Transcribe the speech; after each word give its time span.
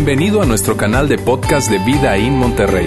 Bienvenido 0.00 0.40
a 0.40 0.46
nuestro 0.46 0.76
canal 0.76 1.08
de 1.08 1.18
podcast 1.18 1.68
de 1.68 1.78
Vida 1.80 2.16
en 2.16 2.34
Monterrey. 2.34 2.86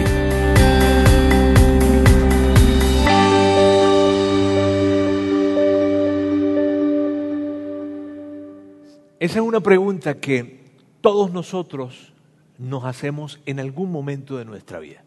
Esa 9.20 9.40
es 9.40 9.42
una 9.42 9.60
pregunta 9.60 10.22
que 10.22 10.62
todos 11.02 11.34
nosotros 11.34 12.14
nos 12.58 12.86
hacemos 12.86 13.42
en 13.46 13.60
algún 13.60 13.92
momento 13.92 14.38
de 14.38 14.46
nuestra 14.46 14.80
vida. 14.80 15.04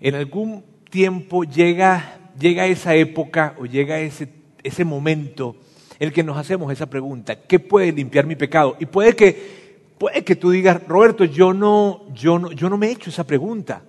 En 0.00 0.14
algún 0.14 0.64
tiempo 0.88 1.44
llega, 1.44 2.18
llega 2.40 2.64
esa 2.64 2.94
época 2.94 3.54
o 3.58 3.66
llega 3.66 4.00
ese, 4.00 4.30
ese 4.62 4.86
momento 4.86 5.54
en 5.98 6.08
el 6.08 6.14
que 6.14 6.22
nos 6.22 6.38
hacemos 6.38 6.72
esa 6.72 6.88
pregunta, 6.88 7.42
¿qué 7.42 7.60
puede 7.60 7.92
limpiar 7.92 8.24
mi 8.26 8.36
pecado? 8.36 8.78
Y 8.80 8.86
puede 8.86 9.14
que, 9.14 9.63
puede 9.98 10.24
que 10.24 10.36
tú 10.36 10.50
digas, 10.50 10.82
Roberto, 10.86 11.24
yo 11.24 11.52
no, 11.52 12.02
yo, 12.12 12.38
no, 12.38 12.52
yo 12.52 12.68
no 12.68 12.76
me 12.76 12.88
he 12.88 12.92
hecho 12.92 13.10
esa 13.10 13.24
pregunta. 13.24 13.82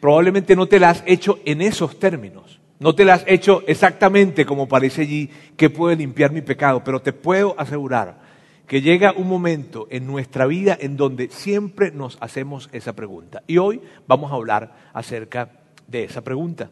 Probablemente 0.00 0.56
no 0.56 0.66
te 0.66 0.80
la 0.80 0.90
has 0.90 1.02
hecho 1.06 1.38
en 1.44 1.60
esos 1.60 1.98
términos. 1.98 2.60
No 2.80 2.94
te 2.94 3.04
la 3.04 3.14
has 3.14 3.24
hecho 3.28 3.62
exactamente 3.66 4.44
como 4.44 4.66
parece 4.66 5.02
allí, 5.02 5.30
¿qué 5.56 5.70
puede 5.70 5.94
limpiar 5.94 6.32
mi 6.32 6.42
pecado? 6.42 6.82
Pero 6.82 7.00
te 7.00 7.12
puedo 7.12 7.54
asegurar 7.58 8.20
que 8.66 8.82
llega 8.82 9.12
un 9.12 9.28
momento 9.28 9.86
en 9.90 10.06
nuestra 10.06 10.46
vida 10.46 10.76
en 10.80 10.96
donde 10.96 11.28
siempre 11.28 11.92
nos 11.92 12.18
hacemos 12.20 12.68
esa 12.72 12.94
pregunta. 12.94 13.42
Y 13.46 13.58
hoy 13.58 13.80
vamos 14.08 14.32
a 14.32 14.34
hablar 14.34 14.74
acerca 14.92 15.50
de 15.86 16.04
esa 16.04 16.22
pregunta. 16.22 16.70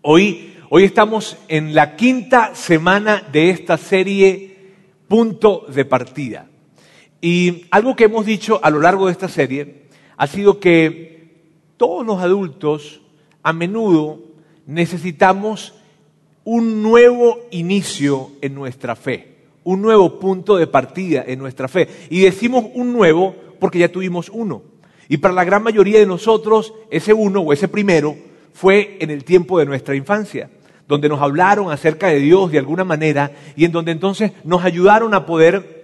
Hoy, 0.00 0.56
hoy 0.70 0.84
estamos 0.84 1.36
en 1.48 1.74
la 1.74 1.96
quinta 1.96 2.54
semana 2.54 3.22
de 3.30 3.50
esta 3.50 3.76
serie 3.76 4.56
Punto 5.08 5.66
de 5.68 5.84
Partida. 5.84 6.48
Y 7.22 7.66
algo 7.70 7.94
que 7.94 8.04
hemos 8.04 8.26
dicho 8.26 8.58
a 8.62 8.68
lo 8.68 8.80
largo 8.80 9.06
de 9.06 9.12
esta 9.12 9.28
serie 9.28 9.84
ha 10.16 10.26
sido 10.26 10.58
que 10.58 11.30
todos 11.76 12.04
los 12.04 12.20
adultos 12.20 13.00
a 13.44 13.52
menudo 13.52 14.18
necesitamos 14.66 15.74
un 16.44 16.82
nuevo 16.82 17.38
inicio 17.52 18.32
en 18.40 18.56
nuestra 18.56 18.96
fe, 18.96 19.36
un 19.62 19.80
nuevo 19.80 20.18
punto 20.18 20.56
de 20.56 20.66
partida 20.66 21.22
en 21.24 21.38
nuestra 21.38 21.68
fe. 21.68 21.88
Y 22.10 22.22
decimos 22.22 22.64
un 22.74 22.92
nuevo 22.92 23.36
porque 23.60 23.78
ya 23.78 23.92
tuvimos 23.92 24.28
uno. 24.28 24.62
Y 25.08 25.18
para 25.18 25.32
la 25.32 25.44
gran 25.44 25.62
mayoría 25.62 26.00
de 26.00 26.06
nosotros, 26.06 26.74
ese 26.90 27.12
uno 27.12 27.40
o 27.40 27.52
ese 27.52 27.68
primero 27.68 28.16
fue 28.52 28.96
en 28.98 29.10
el 29.10 29.22
tiempo 29.22 29.60
de 29.60 29.66
nuestra 29.66 29.94
infancia, 29.94 30.50
donde 30.88 31.08
nos 31.08 31.22
hablaron 31.22 31.70
acerca 31.70 32.08
de 32.08 32.18
Dios 32.18 32.50
de 32.50 32.58
alguna 32.58 32.82
manera 32.82 33.30
y 33.54 33.64
en 33.64 33.70
donde 33.70 33.92
entonces 33.92 34.32
nos 34.42 34.64
ayudaron 34.64 35.14
a 35.14 35.24
poder 35.24 35.81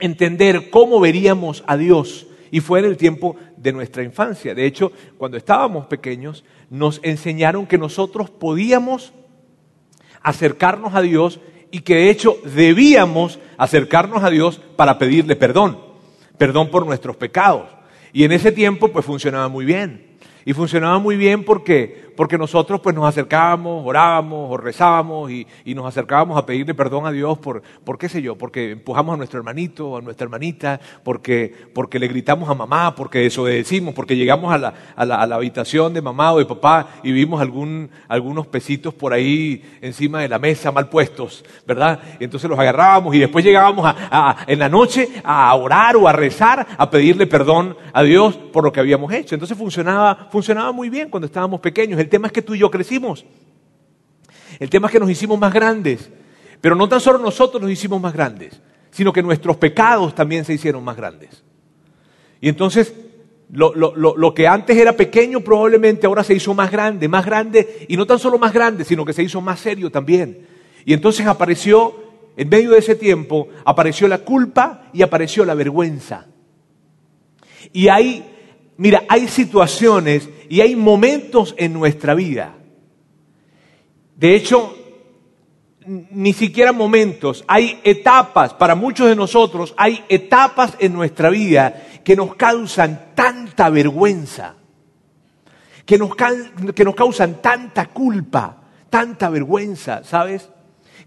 entender 0.00 0.70
cómo 0.70 1.00
veríamos 1.00 1.64
a 1.66 1.76
Dios. 1.76 2.26
Y 2.50 2.60
fue 2.60 2.78
en 2.78 2.86
el 2.86 2.96
tiempo 2.96 3.36
de 3.56 3.72
nuestra 3.72 4.02
infancia. 4.02 4.54
De 4.54 4.64
hecho, 4.64 4.92
cuando 5.18 5.36
estábamos 5.36 5.86
pequeños, 5.86 6.44
nos 6.70 7.00
enseñaron 7.02 7.66
que 7.66 7.78
nosotros 7.78 8.30
podíamos 8.30 9.12
acercarnos 10.22 10.94
a 10.94 11.02
Dios 11.02 11.40
y 11.70 11.80
que 11.80 11.96
de 11.96 12.10
hecho 12.10 12.38
debíamos 12.44 13.38
acercarnos 13.58 14.24
a 14.24 14.30
Dios 14.30 14.60
para 14.76 14.98
pedirle 14.98 15.36
perdón, 15.36 15.78
perdón 16.38 16.70
por 16.70 16.86
nuestros 16.86 17.16
pecados. 17.16 17.68
Y 18.12 18.24
en 18.24 18.32
ese 18.32 18.52
tiempo 18.52 18.88
pues 18.88 19.04
funcionaba 19.04 19.48
muy 19.48 19.64
bien. 19.64 20.08
Y 20.44 20.54
funcionaba 20.54 20.98
muy 20.98 21.16
bien 21.16 21.44
porque, 21.44 22.07
porque 22.18 22.36
nosotros 22.36 22.80
pues 22.80 22.96
nos 22.96 23.06
acercábamos, 23.06 23.86
orábamos 23.86 24.50
o 24.50 24.56
rezábamos 24.56 25.30
y, 25.30 25.46
nos 25.66 25.86
acercábamos 25.86 26.36
a 26.36 26.44
pedirle 26.44 26.74
perdón 26.74 27.06
a 27.06 27.12
Dios 27.12 27.38
por, 27.38 27.62
por 27.84 27.96
qué 27.96 28.08
sé 28.08 28.20
yo, 28.20 28.34
porque 28.34 28.72
empujamos 28.72 29.14
a 29.14 29.16
nuestro 29.16 29.38
hermanito, 29.38 29.96
a 29.96 30.00
nuestra 30.00 30.24
hermanita, 30.24 30.80
porque, 31.04 31.54
porque 31.72 32.00
le 32.00 32.08
gritamos 32.08 32.48
a 32.48 32.54
mamá, 32.54 32.96
porque 32.96 33.20
desobedecimos, 33.20 33.94
porque 33.94 34.16
llegamos 34.16 34.52
a 34.52 34.58
la, 34.58 34.74
a, 34.96 35.04
la, 35.04 35.22
a 35.22 35.26
la, 35.28 35.36
habitación 35.36 35.94
de 35.94 36.02
mamá 36.02 36.32
o 36.32 36.40
de 36.40 36.46
papá 36.46 36.88
y 37.04 37.12
vimos 37.12 37.40
algún, 37.40 37.88
algunos 38.08 38.48
pesitos 38.48 38.92
por 38.92 39.12
ahí 39.12 39.78
encima 39.80 40.20
de 40.20 40.28
la 40.28 40.40
mesa 40.40 40.72
mal 40.72 40.88
puestos, 40.88 41.44
¿verdad? 41.68 42.00
Y 42.18 42.24
entonces 42.24 42.50
los 42.50 42.58
agarrábamos 42.58 43.14
y 43.14 43.20
después 43.20 43.44
llegábamos 43.44 43.84
a, 43.86 44.38
en 44.48 44.58
la 44.58 44.68
noche 44.68 45.08
a 45.22 45.54
orar 45.54 45.94
o 45.94 46.08
a 46.08 46.12
rezar, 46.12 46.66
a 46.76 46.90
pedirle 46.90 47.28
perdón 47.28 47.76
a 47.92 48.02
Dios 48.02 48.34
por 48.34 48.64
lo 48.64 48.72
que 48.72 48.80
habíamos 48.80 49.12
hecho. 49.12 49.36
Entonces 49.36 49.56
funcionaba, 49.56 50.26
funcionaba 50.32 50.72
muy 50.72 50.90
bien 50.90 51.10
cuando 51.10 51.26
estábamos 51.26 51.60
pequeños. 51.60 52.07
Tema 52.08 52.28
es 52.28 52.32
que 52.32 52.42
tú 52.42 52.54
y 52.54 52.58
yo 52.58 52.70
crecimos. 52.70 53.24
El 54.58 54.70
tema 54.70 54.88
es 54.88 54.92
que 54.92 55.00
nos 55.00 55.10
hicimos 55.10 55.38
más 55.38 55.52
grandes. 55.52 56.10
Pero 56.60 56.74
no 56.74 56.88
tan 56.88 57.00
solo 57.00 57.18
nosotros 57.18 57.62
nos 57.62 57.70
hicimos 57.70 58.00
más 58.00 58.12
grandes, 58.12 58.60
sino 58.90 59.12
que 59.12 59.22
nuestros 59.22 59.56
pecados 59.56 60.14
también 60.14 60.44
se 60.44 60.54
hicieron 60.54 60.82
más 60.82 60.96
grandes. 60.96 61.42
Y 62.40 62.48
entonces 62.48 62.92
lo, 63.50 63.74
lo, 63.74 63.94
lo, 63.94 64.16
lo, 64.16 64.34
que 64.34 64.46
antes 64.46 64.76
era 64.76 64.92
pequeño 64.92 65.40
probablemente 65.40 66.06
ahora 66.06 66.24
se 66.24 66.34
hizo 66.34 66.52
más 66.54 66.70
grande, 66.70 67.08
más 67.08 67.24
grande, 67.24 67.86
y 67.88 67.96
no 67.96 68.06
tan 68.06 68.18
solo 68.18 68.38
más 68.38 68.52
grande, 68.52 68.84
sino 68.84 69.04
que 69.04 69.12
se 69.12 69.22
hizo 69.22 69.40
más 69.40 69.60
serio 69.60 69.90
también. 69.90 70.46
Y 70.84 70.92
entonces 70.92 71.26
apareció, 71.26 71.94
en 72.36 72.48
medio 72.48 72.72
de 72.72 72.78
ese 72.78 72.94
tiempo, 72.94 73.48
apareció 73.64 74.08
la 74.08 74.18
culpa 74.18 74.90
y 74.92 75.02
apareció 75.02 75.44
la 75.44 75.54
vergüenza. 75.54 76.26
Y 77.72 77.88
hay, 77.88 78.24
mira, 78.76 79.04
hay 79.08 79.28
situaciones 79.28 80.28
y 80.48 80.60
hay 80.60 80.76
momentos 80.76 81.54
en 81.58 81.72
nuestra 81.72 82.14
vida. 82.14 82.54
De 84.16 84.34
hecho, 84.34 84.74
ni 85.88 86.32
siquiera 86.32 86.72
momentos, 86.72 87.44
hay 87.46 87.80
etapas, 87.82 88.52
para 88.54 88.74
muchos 88.74 89.08
de 89.08 89.16
nosotros 89.16 89.74
hay 89.76 90.04
etapas 90.08 90.74
en 90.78 90.92
nuestra 90.92 91.30
vida 91.30 91.86
que 92.04 92.14
nos 92.14 92.34
causan 92.34 93.12
tanta 93.14 93.70
vergüenza, 93.70 94.54
que 95.86 95.96
nos, 95.96 96.10
que 96.74 96.84
nos 96.84 96.94
causan 96.94 97.40
tanta 97.40 97.86
culpa, 97.86 98.62
tanta 98.90 99.30
vergüenza, 99.30 100.04
¿sabes? 100.04 100.50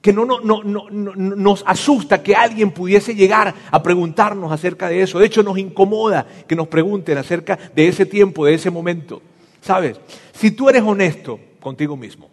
Que 0.01 0.13
no, 0.13 0.25
no, 0.25 0.39
no, 0.39 0.63
no, 0.63 0.89
nos 0.89 1.63
asusta 1.67 2.23
que 2.23 2.35
alguien 2.35 2.71
pudiese 2.71 3.13
llegar 3.13 3.53
a 3.69 3.83
preguntarnos 3.83 4.51
acerca 4.51 4.89
de 4.89 5.03
eso. 5.03 5.19
De 5.19 5.27
hecho, 5.27 5.43
nos 5.43 5.59
incomoda 5.59 6.25
que 6.47 6.55
nos 6.55 6.67
pregunten 6.67 7.19
acerca 7.19 7.59
de 7.75 7.87
ese 7.87 8.07
tiempo, 8.07 8.45
de 8.45 8.55
ese 8.55 8.71
momento. 8.71 9.21
¿Sabes? 9.61 9.99
Si 10.33 10.51
tú 10.51 10.69
eres 10.69 10.81
honesto 10.81 11.39
contigo 11.59 11.95
mismo, 11.95 12.29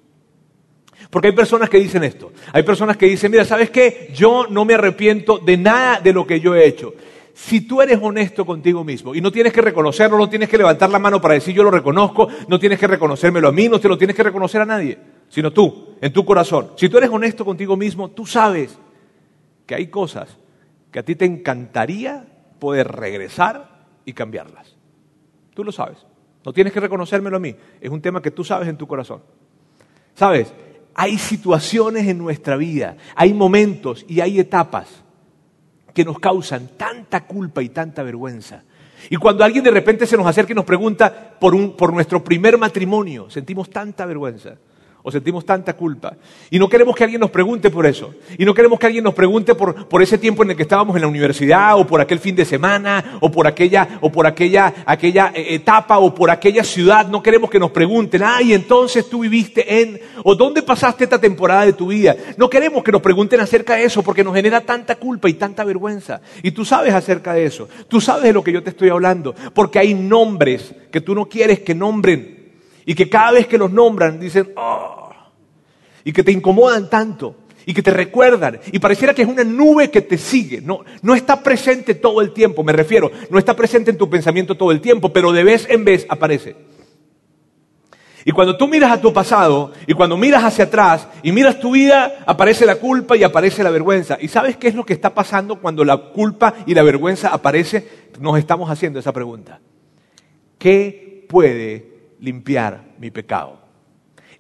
porque 1.11 1.28
hay 1.28 1.34
personas 1.34 1.71
que 1.71 1.78
dicen 1.78 2.05
esto. 2.05 2.33
Hay 2.53 2.62
personas 2.62 2.97
que 2.97 3.06
dicen, 3.06 3.31
mira, 3.31 3.44
¿sabes 3.44 3.71
qué? 3.71 4.11
Yo 4.15 4.47
no 4.49 4.65
me 4.65 4.75
arrepiento 4.75 5.38
de 5.38 5.56
nada 5.56 6.00
de 6.00 6.12
lo 6.12 6.27
que 6.27 6.41
yo 6.41 6.55
he 6.55 6.67
hecho. 6.67 6.94
Si 7.33 7.61
tú 7.61 7.81
eres 7.81 7.99
honesto 8.03 8.44
contigo 8.44 8.83
mismo 8.83 9.15
y 9.15 9.21
no 9.21 9.31
tienes 9.31 9.53
que 9.53 9.61
reconocerlo, 9.61 10.19
no 10.19 10.28
tienes 10.28 10.49
que 10.49 10.59
levantar 10.59 10.91
la 10.91 10.99
mano 10.99 11.21
para 11.21 11.34
decir 11.34 11.55
yo 11.55 11.62
lo 11.62 11.71
reconozco, 11.71 12.28
no 12.49 12.59
tienes 12.59 12.81
que 12.81 12.88
reconocérmelo 12.88 13.49
a 13.49 13.53
mí, 13.53 13.69
no 13.69 13.78
te 13.78 13.88
lo 13.88 13.97
tienes 13.97 14.17
que 14.17 14.25
reconocer 14.25 14.61
a 14.61 14.67
nadie, 14.67 14.99
sino 15.28 15.53
tú, 15.53 15.94
en 16.00 16.12
tu 16.12 16.25
corazón. 16.25 16.72
Si 16.77 16.88
tú 16.88 16.99
eres 16.99 17.11
honesto 17.11 17.44
contigo 17.44 17.77
mismo, 17.77 18.11
tú 18.11 18.27
sabes 18.27 18.77
que 19.67 19.77
hay 19.77 19.87
cosas 19.87 20.37
que 20.91 20.99
a 20.99 21.05
ti 21.05 21.15
te 21.15 21.27
encantaría 21.27 22.27
poder 22.59 22.88
regresar 22.88 23.87
y 24.05 24.15
cambiarlas. 24.15 24.75
Tú 25.55 25.62
lo 25.62 25.71
sabes. 25.71 26.08
No 26.49 26.55
tienes 26.55 26.73
que 26.73 26.81
reconocérmelo 26.81 27.37
a 27.37 27.41
mí. 27.41 27.55
Es 27.79 27.91
un 27.91 28.01
tema 28.01 28.23
que 28.23 28.31
tú 28.31 28.43
sabes 28.43 28.69
en 28.69 28.79
tu 28.79 28.87
corazón. 28.87 29.21
¿Sabes? 30.15 30.51
Hay 30.95 31.19
situaciones 31.19 32.09
en 32.09 32.17
nuestra 32.17 32.57
vida, 32.57 32.97
hay 33.15 33.35
momentos 33.35 34.07
y 34.09 34.23
hay 34.23 34.41
etapas 34.41 35.05
que 35.93 36.07
nos 36.07 36.19
causan 36.19 36.71
tanta 36.79 37.27
culpa 37.27 37.63
y 37.63 37.69
tanta 37.69 38.03
vergüenza. 38.03 38.63
Y 39.11 39.17
cuando 39.17 39.45
alguien 39.45 39.63
de 39.63 39.71
repente 39.71 40.07
se 40.07 40.17
nos 40.17 40.27
acerca 40.27 40.53
y 40.53 40.55
nos 40.55 40.65
pregunta 40.65 41.37
por, 41.39 41.55
un, 41.55 41.77
por 41.77 41.93
nuestro 41.93 42.25
primer 42.25 42.57
matrimonio, 42.57 43.29
sentimos 43.29 43.69
tanta 43.69 44.07
vergüenza 44.07 44.57
o 45.09 45.11
sentimos 45.11 45.47
tanta 45.47 45.73
culpa. 45.73 46.15
Y 46.51 46.59
no 46.59 46.69
queremos 46.69 46.95
que 46.95 47.03
alguien 47.03 47.23
nos 47.23 47.31
pregunte 47.31 47.71
por 47.71 47.87
eso. 47.87 48.15
Y 48.37 48.45
no 48.45 48.53
queremos 48.53 48.79
que 48.79 48.85
alguien 48.85 49.05
nos 49.05 49.15
pregunte 49.15 49.55
por, 49.55 49.89
por 49.89 50.03
ese 50.03 50.19
tiempo 50.19 50.43
en 50.43 50.51
el 50.51 50.57
que 50.57 50.65
estábamos 50.65 50.95
en 50.97 51.03
la 51.03 51.09
universidad, 51.09 51.79
o 51.79 51.87
por 51.87 52.03
aquel 52.03 52.19
fin 52.19 52.37
de 52.37 52.44
semana, 52.44 53.19
o 53.21 53.31
por 53.32 53.47
aquella, 53.47 53.99
o 54.03 54.12
por 54.12 54.27
aquella, 54.27 54.85
aquella 54.85 55.32
etapa, 55.35 55.99
o 55.99 56.15
por 56.15 56.31
aquella 56.31 56.62
ciudad. 56.62 57.09
No 57.09 57.23
queremos 57.23 57.49
que 57.49 57.59
nos 57.59 57.71
pregunten, 57.71 58.23
ay, 58.23 58.53
entonces 58.53 59.09
tú 59.09 59.21
viviste 59.21 59.81
en, 59.81 59.99
o 60.25 60.35
dónde 60.35 60.62
pasaste 60.62 61.05
esta 61.05 61.19
temporada 61.19 61.65
de 61.65 61.73
tu 61.73 61.87
vida. 61.87 62.15
No 62.37 62.50
queremos 62.50 62.85
que 62.85 62.93
nos 62.93 63.00
pregunten 63.00 63.41
acerca 63.41 63.77
de 63.77 63.85
eso, 63.85 64.03
porque 64.03 64.23
nos 64.23 64.35
genera 64.35 64.61
tanta 64.61 64.97
culpa 64.97 65.31
y 65.31 65.35
tanta 65.35 65.65
vergüenza. 65.65 66.21
Y 66.43 66.50
tú 66.50 66.67
sabes 66.67 66.93
acerca 66.93 67.32
de 67.32 67.47
eso. 67.47 67.67
Tú 67.88 67.99
sabes 67.99 68.25
de 68.25 68.35
lo 68.35 68.44
que 68.44 68.53
yo 68.53 68.62
te 68.62 68.71
estoy 68.71 68.91
hablando. 68.91 69.35
Porque 69.55 69.79
hay 69.79 69.94
nombres 69.94 70.75
que 70.91 71.00
tú 71.00 71.15
no 71.15 71.31
quieres 71.31 71.61
que 71.61 71.75
nombren 71.75 72.37
y 72.88 72.94
que 72.94 73.11
cada 73.11 73.32
vez 73.32 73.47
que 73.47 73.59
los 73.59 73.71
nombran 73.71 74.19
dicen, 74.19 74.50
oh, 74.56 75.07
y 76.08 76.12
que 76.12 76.25
te 76.25 76.32
incomodan 76.32 76.88
tanto 76.88 77.37
y 77.66 77.75
que 77.75 77.82
te 77.82 77.90
recuerdan 77.90 78.60
y 78.72 78.78
pareciera 78.78 79.12
que 79.12 79.20
es 79.20 79.28
una 79.28 79.44
nube 79.44 79.90
que 79.90 80.00
te 80.00 80.16
sigue. 80.16 80.62
No, 80.62 80.81
no 81.02 81.14
está 81.14 81.43
presente 81.43 81.94
todo 81.94 82.22
el 82.22 82.32
tiempo, 82.32 82.64
me 82.64 82.72
refiero, 82.72 83.10
no 83.28 83.38
está 83.38 83.55
presente 83.55 83.90
en 83.90 83.99
tu 83.99 84.08
pensamiento 84.08 84.56
todo 84.56 84.72
el 84.72 84.81
tiempo, 84.81 85.12
pero 85.12 85.32
de 85.32 85.44
vez 85.44 85.66
en 85.69 85.84
vez 85.84 86.06
aparece. 86.08 86.56
Y 88.25 88.32
cuando 88.32 88.56
tú 88.56 88.69
miras 88.69 88.90
a 88.90 89.02
tu 89.02 89.12
pasado 89.12 89.72
y 89.87 89.93
cuando 89.93 90.16
miras 90.16 90.44
hacia 90.44 90.64
atrás 90.64 91.06
y 91.22 91.31
miras 91.31 91.60
tu 91.60 91.72
vida, 91.72 92.20
aparece 92.25 92.64
la 92.64 92.76
culpa 92.76 93.14
y 93.14 93.22
aparece 93.22 93.62
la 93.62 93.69
vergüenza. 93.69 94.16
¿Y 94.19 94.28
sabes 94.28 94.56
qué 94.56 94.69
es 94.69 94.75
lo 94.75 94.87
que 94.87 94.94
está 94.94 95.12
pasando 95.12 95.60
cuando 95.60 95.84
la 95.84 95.99
culpa 95.99 96.55
y 96.64 96.72
la 96.72 96.82
vergüenza 96.84 97.28
aparece? 97.28 97.87
Nos 98.19 98.38
estamos 98.38 98.70
haciendo 98.70 98.99
esa 98.99 99.12
pregunta. 99.12 99.60
¿Qué 100.56 101.26
puede 101.28 102.14
limpiar 102.19 102.94
mi 102.99 103.10
pecado? 103.10 103.57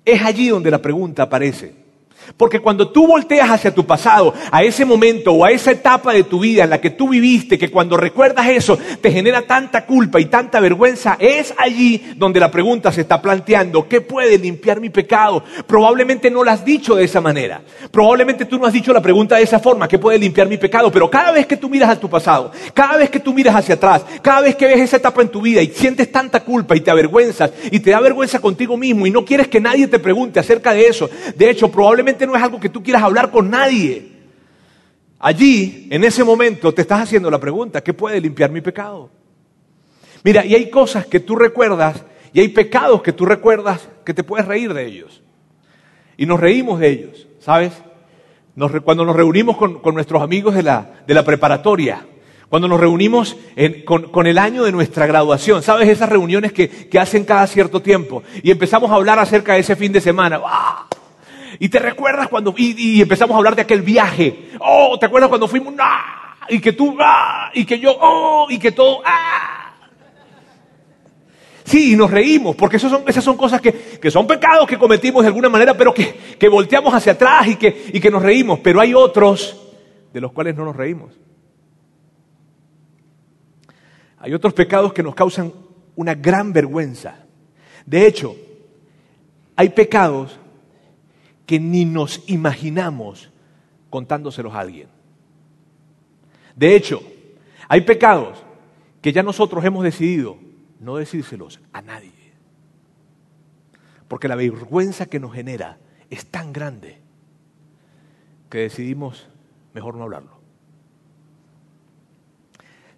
Es 0.04 0.22
allí 0.22 0.48
donde 0.48 0.70
la 0.70 0.80
pregunta 0.80 1.24
aparece. 1.24 1.87
Porque 2.36 2.60
cuando 2.60 2.90
tú 2.90 3.06
volteas 3.06 3.50
hacia 3.50 3.74
tu 3.74 3.86
pasado, 3.86 4.34
a 4.50 4.62
ese 4.62 4.84
momento 4.84 5.32
o 5.32 5.44
a 5.44 5.50
esa 5.50 5.72
etapa 5.72 6.12
de 6.12 6.24
tu 6.24 6.40
vida 6.40 6.64
en 6.64 6.70
la 6.70 6.80
que 6.80 6.90
tú 6.90 7.08
viviste, 7.08 7.58
que 7.58 7.70
cuando 7.70 7.96
recuerdas 7.96 8.46
eso 8.48 8.78
te 9.00 9.10
genera 9.10 9.42
tanta 9.42 9.86
culpa 9.86 10.20
y 10.20 10.26
tanta 10.26 10.60
vergüenza, 10.60 11.16
es 11.18 11.54
allí 11.56 12.12
donde 12.16 12.40
la 12.40 12.50
pregunta 12.50 12.92
se 12.92 13.02
está 13.02 13.20
planteando, 13.20 13.88
¿qué 13.88 14.00
puede 14.00 14.38
limpiar 14.38 14.80
mi 14.80 14.90
pecado? 14.90 15.42
Probablemente 15.66 16.30
no 16.30 16.44
lo 16.44 16.50
has 16.50 16.64
dicho 16.64 16.94
de 16.94 17.04
esa 17.04 17.20
manera. 17.20 17.62
Probablemente 17.90 18.44
tú 18.44 18.58
no 18.58 18.66
has 18.66 18.72
dicho 18.72 18.92
la 18.92 19.02
pregunta 19.02 19.36
de 19.36 19.42
esa 19.42 19.58
forma, 19.58 19.88
¿qué 19.88 19.98
puede 19.98 20.18
limpiar 20.18 20.48
mi 20.48 20.58
pecado? 20.58 20.90
Pero 20.90 21.10
cada 21.10 21.32
vez 21.32 21.46
que 21.46 21.56
tú 21.56 21.68
miras 21.68 21.90
a 21.90 22.00
tu 22.00 22.08
pasado, 22.08 22.52
cada 22.74 22.96
vez 22.96 23.10
que 23.10 23.20
tú 23.20 23.32
miras 23.32 23.54
hacia 23.54 23.74
atrás, 23.74 24.04
cada 24.22 24.42
vez 24.42 24.56
que 24.56 24.66
ves 24.66 24.80
esa 24.80 24.96
etapa 24.96 25.22
en 25.22 25.28
tu 25.28 25.40
vida 25.40 25.62
y 25.62 25.68
sientes 25.68 26.10
tanta 26.10 26.40
culpa 26.40 26.76
y 26.76 26.80
te 26.80 26.90
avergüenzas 26.90 27.50
y 27.70 27.80
te 27.80 27.90
da 27.90 28.00
vergüenza 28.00 28.40
contigo 28.40 28.76
mismo 28.76 29.06
y 29.06 29.10
no 29.10 29.24
quieres 29.24 29.48
que 29.48 29.60
nadie 29.60 29.86
te 29.86 29.98
pregunte 29.98 30.40
acerca 30.40 30.72
de 30.72 30.86
eso, 30.86 31.08
de 31.34 31.50
hecho 31.50 31.70
probablemente 31.70 32.17
no 32.26 32.36
es 32.36 32.42
algo 32.42 32.60
que 32.60 32.68
tú 32.68 32.82
quieras 32.82 33.02
hablar 33.02 33.30
con 33.30 33.50
nadie. 33.50 34.12
Allí, 35.18 35.88
en 35.90 36.04
ese 36.04 36.22
momento, 36.22 36.72
te 36.72 36.82
estás 36.82 37.02
haciendo 37.02 37.30
la 37.30 37.40
pregunta, 37.40 37.82
¿qué 37.82 37.92
puede 37.92 38.20
limpiar 38.20 38.50
mi 38.50 38.60
pecado? 38.60 39.10
Mira, 40.22 40.44
y 40.44 40.54
hay 40.54 40.70
cosas 40.70 41.06
que 41.06 41.20
tú 41.20 41.36
recuerdas 41.36 42.04
y 42.32 42.40
hay 42.40 42.48
pecados 42.48 43.02
que 43.02 43.12
tú 43.12 43.24
recuerdas 43.24 43.88
que 44.04 44.14
te 44.14 44.22
puedes 44.22 44.46
reír 44.46 44.72
de 44.74 44.86
ellos. 44.86 45.22
Y 46.16 46.26
nos 46.26 46.40
reímos 46.40 46.80
de 46.80 46.88
ellos, 46.88 47.26
¿sabes? 47.40 47.72
cuando 48.84 49.04
nos 49.04 49.14
reunimos 49.14 49.56
con, 49.56 49.80
nuestros 49.94 50.20
amigos 50.20 50.54
de 50.54 50.64
la, 50.64 51.02
de 51.06 51.14
la, 51.14 51.24
preparatoria, 51.24 52.04
cuando 52.48 52.66
nos 52.66 52.80
reunimos 52.80 53.36
con, 53.84 54.26
el 54.26 54.36
año 54.36 54.64
de 54.64 54.72
nuestra 54.72 55.06
graduación, 55.06 55.62
¿sabes? 55.62 55.88
Esas 55.88 56.08
reuniones 56.08 56.52
que, 56.52 56.68
que, 56.68 56.98
hacen 56.98 57.24
cada 57.24 57.46
cierto 57.46 57.80
tiempo. 57.80 58.24
Y 58.42 58.50
empezamos 58.50 58.90
a 58.90 58.94
hablar 58.94 59.20
acerca 59.20 59.54
de 59.54 59.60
ese 59.60 59.76
fin 59.76 59.92
de 59.92 60.00
semana. 60.00 60.40
¡Ah! 60.44 60.87
Y 61.58 61.68
te 61.68 61.78
recuerdas 61.78 62.28
cuando, 62.28 62.54
y, 62.56 63.00
empezamos 63.00 63.34
a 63.34 63.38
hablar 63.38 63.56
de 63.56 63.62
aquel 63.62 63.82
viaje. 63.82 64.50
Oh, 64.60 64.96
¿te 64.98 65.06
acuerdas 65.06 65.28
cuando 65.28 65.48
fuimos? 65.48 65.74
¡Ah! 65.78 66.36
Y 66.48 66.60
que 66.60 66.72
tú. 66.72 66.96
Y 67.54 67.64
que 67.64 67.78
yo, 67.78 67.96
¡oh! 68.00 68.46
Y 68.48 68.58
que 68.58 68.72
todo, 68.72 69.02
¡ah! 69.04 69.74
Sí, 71.64 71.92
y 71.92 71.96
nos 71.96 72.10
reímos, 72.10 72.56
porque 72.56 72.78
eso 72.78 72.88
son, 72.88 73.02
esas 73.06 73.22
son 73.22 73.36
cosas 73.36 73.60
que, 73.60 73.72
que, 74.00 74.10
son 74.10 74.26
pecados 74.26 74.66
que 74.66 74.78
cometimos 74.78 75.22
de 75.22 75.28
alguna 75.28 75.50
manera, 75.50 75.76
pero 75.76 75.92
que, 75.92 76.14
que 76.38 76.48
volteamos 76.48 76.94
hacia 76.94 77.12
atrás 77.12 77.46
y 77.46 77.56
que, 77.56 77.90
y 77.92 78.00
que 78.00 78.10
nos 78.10 78.22
reímos. 78.22 78.60
Pero 78.60 78.80
hay 78.80 78.94
otros 78.94 79.68
de 80.12 80.20
los 80.20 80.32
cuales 80.32 80.56
no 80.56 80.64
nos 80.64 80.76
reímos. 80.76 81.12
Hay 84.20 84.32
otros 84.32 84.54
pecados 84.54 84.92
que 84.92 85.02
nos 85.02 85.14
causan 85.14 85.52
una 85.94 86.14
gran 86.14 86.52
vergüenza. 86.52 87.26
De 87.84 88.06
hecho, 88.06 88.34
hay 89.56 89.68
pecados 89.70 90.38
que 91.48 91.58
ni 91.58 91.86
nos 91.86 92.28
imaginamos 92.28 93.30
contándoselos 93.88 94.54
a 94.54 94.60
alguien. 94.60 94.88
De 96.54 96.76
hecho, 96.76 97.00
hay 97.68 97.80
pecados 97.80 98.44
que 99.00 99.14
ya 99.14 99.22
nosotros 99.22 99.64
hemos 99.64 99.82
decidido 99.82 100.36
no 100.78 100.96
decírselos 100.96 101.58
a 101.72 101.80
nadie. 101.80 102.12
Porque 104.08 104.28
la 104.28 104.34
vergüenza 104.34 105.06
que 105.06 105.18
nos 105.18 105.32
genera 105.32 105.78
es 106.10 106.26
tan 106.26 106.52
grande 106.52 106.98
que 108.50 108.58
decidimos 108.58 109.26
mejor 109.72 109.94
no 109.94 110.02
hablarlo. 110.02 110.38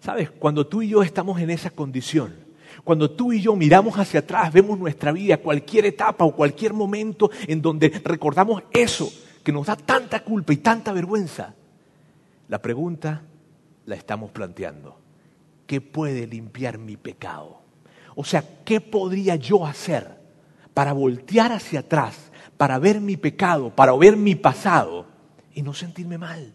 Sabes, 0.01 0.29
cuando 0.29 0.67
tú 0.67 0.81
y 0.81 0.89
yo 0.89 1.03
estamos 1.03 1.39
en 1.39 1.51
esa 1.51 1.69
condición, 1.69 2.35
cuando 2.83 3.11
tú 3.11 3.31
y 3.33 3.41
yo 3.41 3.55
miramos 3.55 3.95
hacia 3.97 4.21
atrás, 4.21 4.51
vemos 4.51 4.77
nuestra 4.77 5.11
vida, 5.11 5.37
cualquier 5.37 5.85
etapa 5.85 6.25
o 6.25 6.35
cualquier 6.35 6.73
momento 6.73 7.29
en 7.47 7.61
donde 7.61 7.89
recordamos 8.03 8.63
eso 8.71 9.11
que 9.43 9.51
nos 9.51 9.67
da 9.67 9.75
tanta 9.75 10.23
culpa 10.23 10.53
y 10.53 10.57
tanta 10.57 10.91
vergüenza, 10.91 11.53
la 12.47 12.61
pregunta 12.61 13.23
la 13.85 13.95
estamos 13.95 14.31
planteando. 14.31 14.99
¿Qué 15.67 15.81
puede 15.81 16.27
limpiar 16.27 16.77
mi 16.77 16.97
pecado? 16.97 17.61
O 18.15 18.23
sea, 18.23 18.43
¿qué 18.65 18.81
podría 18.81 19.35
yo 19.35 19.65
hacer 19.65 20.19
para 20.73 20.93
voltear 20.93 21.51
hacia 21.53 21.79
atrás, 21.79 22.31
para 22.57 22.77
ver 22.77 22.99
mi 22.99 23.17
pecado, 23.17 23.73
para 23.73 23.95
ver 23.95 24.17
mi 24.17 24.35
pasado 24.35 25.05
y 25.53 25.61
no 25.61 25.73
sentirme 25.73 26.17
mal? 26.17 26.53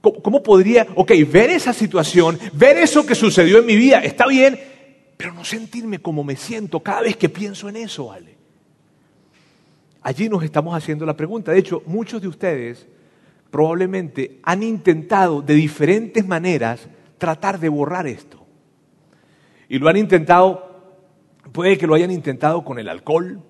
¿Cómo, 0.00 0.42
podría, 0.42 0.86
ok, 0.94 1.12
ver 1.30 1.50
esa 1.50 1.72
situación, 1.72 2.38
ver 2.52 2.76
eso 2.76 3.04
que 3.04 3.14
sucedió 3.14 3.58
en 3.58 3.66
mi 3.66 3.76
vida, 3.76 3.98
está 4.00 4.26
bien, 4.26 4.58
pero 5.16 5.34
no 5.34 5.44
sentirme 5.44 5.98
como 5.98 6.22
me 6.22 6.36
siento 6.36 6.80
cada 6.80 7.02
vez 7.02 7.16
que 7.16 7.28
pienso 7.28 7.68
en 7.68 7.76
eso, 7.76 8.06
¿vale? 8.06 8.36
Allí 10.02 10.28
nos 10.28 10.44
estamos 10.44 10.74
haciendo 10.74 11.04
la 11.04 11.16
pregunta. 11.16 11.52
De 11.52 11.58
hecho, 11.58 11.82
muchos 11.86 12.22
de 12.22 12.28
ustedes 12.28 12.86
probablemente 13.50 14.38
han 14.44 14.62
intentado 14.62 15.42
de 15.42 15.54
diferentes 15.54 16.26
maneras 16.26 16.88
tratar 17.18 17.58
de 17.58 17.68
borrar 17.68 18.06
esto. 18.06 18.46
Y 19.68 19.78
lo 19.78 19.88
han 19.88 19.96
intentado, 19.96 20.80
puede 21.52 21.76
que 21.76 21.86
lo 21.86 21.94
hayan 21.94 22.10
intentado 22.10 22.64
con 22.64 22.78
el 22.78 22.88
alcohol, 22.88 23.42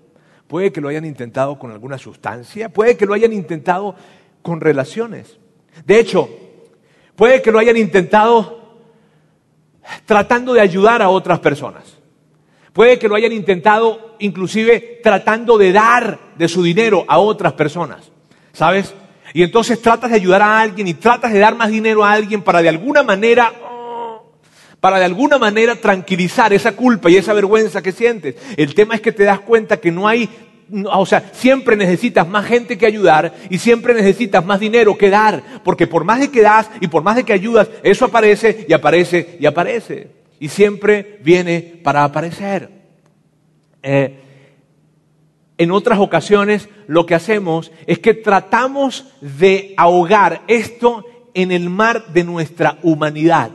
puede 0.46 0.72
que 0.72 0.80
lo 0.80 0.88
hayan 0.88 1.04
intentado 1.04 1.58
con 1.58 1.70
alguna 1.70 1.98
sustancia, 1.98 2.70
puede 2.70 2.96
que 2.96 3.06
lo 3.06 3.14
hayan 3.14 3.32
intentado 3.32 3.94
con 4.42 4.60
relaciones. 4.60 5.38
De 5.84 5.98
hecho, 5.98 6.28
puede 7.16 7.42
que 7.42 7.50
lo 7.50 7.58
hayan 7.58 7.76
intentado 7.76 8.58
tratando 10.04 10.52
de 10.52 10.60
ayudar 10.60 11.02
a 11.02 11.08
otras 11.08 11.38
personas. 11.40 11.84
Puede 12.72 12.98
que 12.98 13.08
lo 13.08 13.14
hayan 13.14 13.32
intentado 13.32 14.16
inclusive 14.18 15.00
tratando 15.02 15.58
de 15.58 15.72
dar 15.72 16.18
de 16.36 16.48
su 16.48 16.62
dinero 16.62 17.04
a 17.08 17.18
otras 17.18 17.54
personas. 17.54 18.10
¿Sabes? 18.52 18.94
Y 19.34 19.42
entonces 19.42 19.80
tratas 19.80 20.10
de 20.10 20.16
ayudar 20.16 20.42
a 20.42 20.60
alguien 20.60 20.88
y 20.88 20.94
tratas 20.94 21.32
de 21.32 21.38
dar 21.38 21.54
más 21.54 21.70
dinero 21.70 22.04
a 22.04 22.12
alguien 22.12 22.42
para 22.42 22.62
de 22.62 22.68
alguna 22.68 23.02
manera 23.02 23.52
para 24.80 24.98
de 24.98 25.04
alguna 25.06 25.38
manera 25.38 25.74
tranquilizar 25.74 26.52
esa 26.52 26.72
culpa 26.72 27.10
y 27.10 27.16
esa 27.16 27.32
vergüenza 27.32 27.82
que 27.82 27.90
sientes. 27.90 28.36
El 28.56 28.74
tema 28.74 28.94
es 28.94 29.00
que 29.00 29.10
te 29.10 29.24
das 29.24 29.40
cuenta 29.40 29.78
que 29.78 29.90
no 29.90 30.06
hay 30.06 30.28
o 30.90 31.06
sea, 31.06 31.30
siempre 31.32 31.76
necesitas 31.76 32.28
más 32.28 32.46
gente 32.46 32.76
que 32.76 32.86
ayudar 32.86 33.34
y 33.48 33.58
siempre 33.58 33.94
necesitas 33.94 34.44
más 34.44 34.60
dinero 34.60 34.98
que 34.98 35.10
dar, 35.10 35.42
porque 35.64 35.86
por 35.86 36.04
más 36.04 36.20
de 36.20 36.30
que 36.30 36.42
das 36.42 36.70
y 36.80 36.88
por 36.88 37.02
más 37.02 37.16
de 37.16 37.24
que 37.24 37.32
ayudas, 37.32 37.68
eso 37.82 38.04
aparece 38.04 38.66
y 38.68 38.72
aparece 38.72 39.36
y 39.40 39.46
aparece. 39.46 40.10
Y 40.40 40.48
siempre 40.48 41.18
viene 41.22 41.80
para 41.82 42.04
aparecer. 42.04 42.70
Eh, 43.82 44.20
en 45.56 45.72
otras 45.72 45.98
ocasiones 45.98 46.68
lo 46.86 47.06
que 47.06 47.14
hacemos 47.14 47.72
es 47.86 47.98
que 47.98 48.14
tratamos 48.14 49.06
de 49.20 49.74
ahogar 49.76 50.42
esto 50.46 51.04
en 51.34 51.50
el 51.50 51.68
mar 51.70 52.12
de 52.12 52.24
nuestra 52.24 52.78
humanidad. 52.82 53.50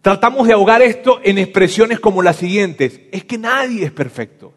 Tratamos 0.00 0.46
de 0.46 0.52
ahogar 0.52 0.82
esto 0.82 1.20
en 1.22 1.38
expresiones 1.38 1.98
como 1.98 2.22
las 2.22 2.36
siguientes. 2.36 3.00
Es 3.10 3.24
que 3.24 3.38
nadie 3.38 3.86
es 3.86 3.92
perfecto. 3.92 4.52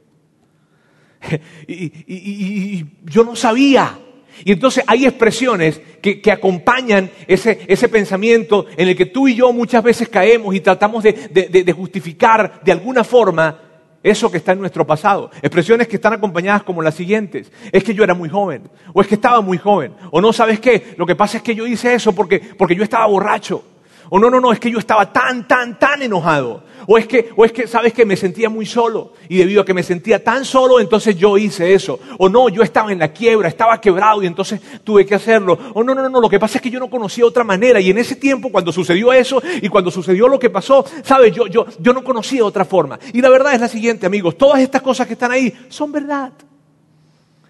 y, 1.67 2.85
yo 3.05 3.23
no 3.23 3.35
sabía. 3.35 3.99
Y 4.45 4.51
entonces 4.51 4.83
hay 4.85 5.05
expresiones 5.05 5.81
que, 6.01 6.31
acompañan 6.31 7.09
ese, 7.27 7.65
ese, 7.67 7.89
pensamiento 7.89 8.67
en 8.77 8.89
el 8.89 8.95
que 8.95 9.07
tú 9.07 9.27
y 9.27 9.35
yo 9.35 9.51
muchas 9.51 9.83
veces 9.83 10.09
caemos 10.09 10.53
y 10.53 10.59
tratamos 10.59 11.03
de, 11.03 11.11
de, 11.11 11.73
justificar 11.73 12.61
de 12.63 12.71
alguna 12.71 13.03
forma 13.03 13.61
eso 14.03 14.29
que 14.29 14.37
está 14.37 14.51
en 14.51 14.59
nuestro 14.59 14.85
pasado. 14.85 15.31
Expresiones 15.41 15.87
que 15.87 15.95
están 15.95 16.13
acompañadas 16.13 16.61
como 16.61 16.83
las 16.83 16.93
siguientes. 16.93 17.51
Es 17.71 17.83
que 17.83 17.95
yo 17.95 18.03
era 18.03 18.13
muy 18.13 18.29
joven, 18.29 18.69
o 18.93 19.01
es 19.01 19.07
que 19.07 19.15
estaba 19.15 19.41
muy 19.41 19.57
joven, 19.57 19.93
o 20.11 20.21
no 20.21 20.31
sabes 20.31 20.59
qué, 20.59 20.93
lo 20.97 21.05
que 21.05 21.15
pasa 21.15 21.37
es 21.37 21.43
que 21.43 21.55
yo 21.55 21.65
hice 21.65 21.95
eso 21.95 22.13
porque, 22.13 22.39
porque 22.39 22.75
yo 22.75 22.83
estaba 22.83 23.07
borracho. 23.07 23.63
O 24.09 24.19
no, 24.19 24.29
no, 24.29 24.39
no, 24.39 24.51
es 24.51 24.59
que 24.59 24.71
yo 24.71 24.79
estaba 24.79 25.11
tan, 25.11 25.47
tan, 25.47 25.77
tan 25.77 26.01
enojado. 26.01 26.63
O 26.85 26.97
es 26.97 27.05
que, 27.05 27.31
o 27.35 27.43
es 27.43 27.51
que, 27.51 27.67
sabes 27.67 27.91
que 27.91 28.05
me 28.05 28.15
sentía 28.15 28.49
muy 28.49 28.65
solo. 28.65 29.13
Y 29.27 29.37
debido 29.37 29.61
a 29.61 29.65
que 29.65 29.73
me 29.73 29.83
sentía 29.83 30.23
tan 30.23 30.45
solo, 30.45 30.79
entonces 30.79 31.17
yo 31.17 31.37
hice 31.37 31.73
eso. 31.73 31.99
O 32.17 32.29
no, 32.29 32.47
yo 32.47 32.63
estaba 32.63 32.91
en 32.91 32.99
la 32.99 33.11
quiebra, 33.11 33.49
estaba 33.49 33.81
quebrado 33.81 34.23
y 34.23 34.27
entonces 34.27 34.61
tuve 34.83 35.05
que 35.05 35.15
hacerlo. 35.15 35.57
O 35.73 35.83
no, 35.83 35.93
no, 35.93 36.07
no, 36.07 36.21
lo 36.21 36.29
que 36.29 36.39
pasa 36.39 36.57
es 36.57 36.61
que 36.61 36.69
yo 36.69 36.79
no 36.79 36.89
conocía 36.89 37.25
otra 37.25 37.43
manera. 37.43 37.81
Y 37.81 37.89
en 37.89 37.97
ese 37.97 38.15
tiempo, 38.15 38.49
cuando 38.51 38.71
sucedió 38.71 39.11
eso 39.11 39.41
y 39.61 39.67
cuando 39.67 39.91
sucedió 39.91 40.27
lo 40.27 40.39
que 40.39 40.49
pasó, 40.49 40.85
sabes, 41.03 41.33
yo, 41.33 41.47
yo, 41.47 41.65
yo 41.79 41.93
no 41.93 42.03
conocía 42.03 42.45
otra 42.45 42.63
forma. 42.63 42.97
Y 43.11 43.21
la 43.21 43.29
verdad 43.29 43.53
es 43.53 43.61
la 43.61 43.67
siguiente, 43.67 44.05
amigos. 44.05 44.37
Todas 44.37 44.61
estas 44.61 44.81
cosas 44.81 45.07
que 45.07 45.13
están 45.13 45.31
ahí 45.31 45.53
son 45.67 45.91
verdad. 45.91 46.31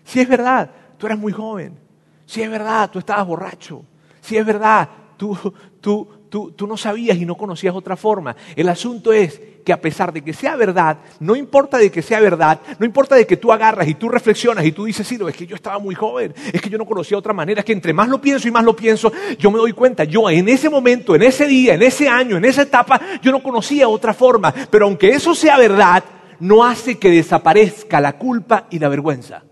Si 0.04 0.20
es 0.20 0.28
verdad, 0.28 0.72
tú 0.98 1.06
eras 1.06 1.20
muy 1.20 1.32
joven. 1.32 1.78
Si 2.26 2.42
es 2.42 2.50
verdad, 2.50 2.90
tú 2.92 3.00
estabas 3.00 3.28
borracho. 3.28 3.84
Si 4.22 4.36
es 4.36 4.46
verdad, 4.46 4.90
tú, 5.16 5.38
tú, 5.80 6.08
tú, 6.30 6.52
tú 6.52 6.68
no 6.68 6.78
sabías 6.78 7.18
y 7.18 7.26
no 7.26 7.36
conocías 7.36 7.76
otra 7.76 7.96
forma. 7.96 8.36
El 8.56 8.70
asunto 8.70 9.14
es 9.14 9.42
que 9.66 9.74
a 9.74 9.82
pesar 9.82 10.14
de 10.14 10.24
que 10.24 10.34
sea 10.34 10.56
verdad, 10.56 10.98
no 11.20 11.36
importa 11.36 11.78
de 11.78 11.92
que 11.92 12.02
sea 12.02 12.20
verdad, 12.20 12.62
no 12.80 12.86
importa 12.86 13.16
de 13.16 13.28
que 13.28 13.36
tú 13.36 13.52
agarras 13.52 13.88
y 13.88 13.96
tú 13.96 14.08
reflexionas 14.08 14.66
y 14.66 14.72
tú 14.72 14.86
dices, 14.86 15.06
sí, 15.06 15.18
no, 15.18 15.28
es 15.28 15.36
que 15.36 15.46
yo 15.46 15.56
estaba 15.56 15.78
muy 15.78 15.94
joven, 15.94 16.34
es 16.54 16.62
que 16.62 16.70
yo 16.70 16.78
no 16.78 16.86
conocía 16.86 17.18
otra 17.18 17.34
manera, 17.34 17.60
es 17.60 17.66
que 17.66 17.74
entre 17.74 17.92
más 17.92 18.08
lo 18.08 18.22
pienso 18.22 18.48
y 18.48 18.52
más 18.52 18.64
lo 18.64 18.76
pienso, 18.76 19.12
yo 19.38 19.52
me 19.52 19.58
doy 19.58 19.74
cuenta, 19.74 20.06
yo 20.06 20.30
en 20.30 20.48
ese 20.48 20.70
momento, 20.70 21.16
en 21.16 21.24
ese 21.24 21.48
día, 21.48 21.74
en 21.74 21.82
ese 21.82 22.08
año, 22.08 22.38
en 22.38 22.46
esa 22.46 22.62
etapa, 22.62 23.00
yo 23.22 23.32
no 23.32 23.44
conocía 23.44 23.90
otra 23.90 24.14
forma. 24.14 24.54
Pero 24.70 24.86
aunque 24.86 25.10
eso 25.10 25.36
sea 25.36 25.58
verdad, 25.58 26.04
no 26.40 26.64
hace 26.64 26.98
que 26.98 27.12
desaparezca 27.12 28.00
la 28.00 28.18
culpa 28.18 28.68
y 28.70 28.80
la 28.80 28.90
vergüenza. 28.90 29.44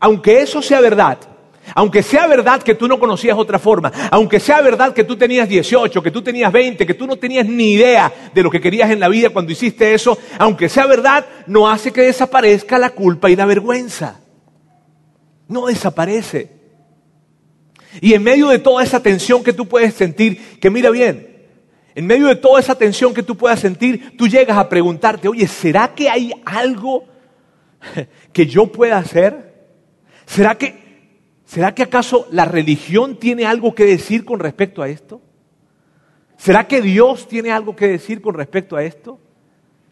Aunque 0.00 0.40
eso 0.40 0.60
sea 0.60 0.80
verdad, 0.80 1.18
aunque 1.74 2.02
sea 2.02 2.26
verdad 2.26 2.62
que 2.62 2.74
tú 2.74 2.88
no 2.88 2.98
conocías 2.98 3.36
otra 3.36 3.58
forma, 3.58 3.92
aunque 4.10 4.40
sea 4.40 4.60
verdad 4.60 4.92
que 4.92 5.04
tú 5.04 5.16
tenías 5.16 5.48
18, 5.48 6.02
que 6.02 6.10
tú 6.10 6.22
tenías 6.22 6.52
20, 6.52 6.86
que 6.86 6.94
tú 6.94 7.06
no 7.06 7.16
tenías 7.16 7.46
ni 7.46 7.72
idea 7.72 8.12
de 8.32 8.42
lo 8.42 8.50
que 8.50 8.60
querías 8.60 8.90
en 8.90 9.00
la 9.00 9.08
vida 9.08 9.30
cuando 9.30 9.52
hiciste 9.52 9.94
eso, 9.94 10.18
aunque 10.38 10.68
sea 10.68 10.86
verdad, 10.86 11.26
no 11.46 11.68
hace 11.68 11.92
que 11.92 12.02
desaparezca 12.02 12.78
la 12.78 12.90
culpa 12.90 13.30
y 13.30 13.36
la 13.36 13.46
vergüenza. 13.46 14.20
No 15.48 15.66
desaparece. 15.66 16.50
Y 18.00 18.14
en 18.14 18.22
medio 18.22 18.48
de 18.48 18.58
toda 18.58 18.82
esa 18.82 19.00
tensión 19.00 19.42
que 19.42 19.52
tú 19.52 19.66
puedes 19.66 19.94
sentir, 19.94 20.58
que 20.58 20.70
mira 20.70 20.90
bien, 20.90 21.36
en 21.94 22.06
medio 22.06 22.26
de 22.26 22.36
toda 22.36 22.60
esa 22.60 22.74
tensión 22.74 23.14
que 23.14 23.22
tú 23.22 23.36
puedas 23.36 23.60
sentir, 23.60 24.16
tú 24.18 24.28
llegas 24.28 24.58
a 24.58 24.68
preguntarte, 24.68 25.28
oye, 25.28 25.48
¿será 25.48 25.94
que 25.94 26.10
hay 26.10 26.32
algo 26.44 27.04
que 28.32 28.46
yo 28.46 28.66
pueda 28.66 28.98
hacer? 28.98 29.54
¿Será 30.26 30.56
que 30.56 30.85
¿Será 31.46 31.74
que 31.74 31.84
acaso 31.84 32.26
la 32.32 32.44
religión 32.44 33.16
tiene 33.16 33.46
algo 33.46 33.74
que 33.74 33.86
decir 33.86 34.24
con 34.24 34.40
respecto 34.40 34.82
a 34.82 34.88
esto? 34.88 35.22
¿Será 36.36 36.66
que 36.66 36.82
Dios 36.82 37.28
tiene 37.28 37.52
algo 37.52 37.74
que 37.74 37.86
decir 37.86 38.20
con 38.20 38.34
respecto 38.34 38.76
a 38.76 38.82
esto? 38.82 39.18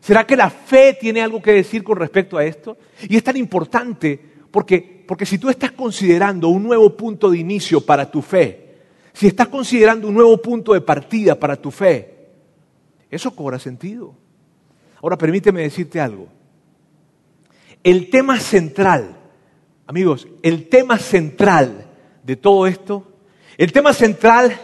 ¿Será 0.00 0.26
que 0.26 0.36
la 0.36 0.50
fe 0.50 0.98
tiene 1.00 1.22
algo 1.22 1.40
que 1.40 1.52
decir 1.52 1.82
con 1.84 1.96
respecto 1.96 2.36
a 2.36 2.44
esto? 2.44 2.76
Y 3.08 3.16
es 3.16 3.24
tan 3.24 3.36
importante 3.36 4.20
porque, 4.50 5.04
porque 5.06 5.24
si 5.24 5.38
tú 5.38 5.48
estás 5.48 5.72
considerando 5.72 6.48
un 6.48 6.64
nuevo 6.64 6.94
punto 6.96 7.30
de 7.30 7.38
inicio 7.38 7.80
para 7.80 8.10
tu 8.10 8.20
fe, 8.20 8.74
si 9.12 9.28
estás 9.28 9.48
considerando 9.48 10.08
un 10.08 10.14
nuevo 10.14 10.36
punto 10.42 10.74
de 10.74 10.80
partida 10.80 11.38
para 11.38 11.56
tu 11.56 11.70
fe, 11.70 12.30
eso 13.10 13.34
cobra 13.34 13.60
sentido. 13.60 14.14
Ahora 15.00 15.16
permíteme 15.16 15.62
decirte 15.62 16.00
algo. 16.00 16.26
El 17.84 18.10
tema 18.10 18.40
central 18.40 19.23
Amigos, 19.86 20.26
el 20.42 20.68
tema 20.68 20.98
central 20.98 21.86
de 22.22 22.36
todo 22.36 22.66
esto, 22.66 23.06
el 23.58 23.72
tema 23.72 23.92
central 23.92 24.58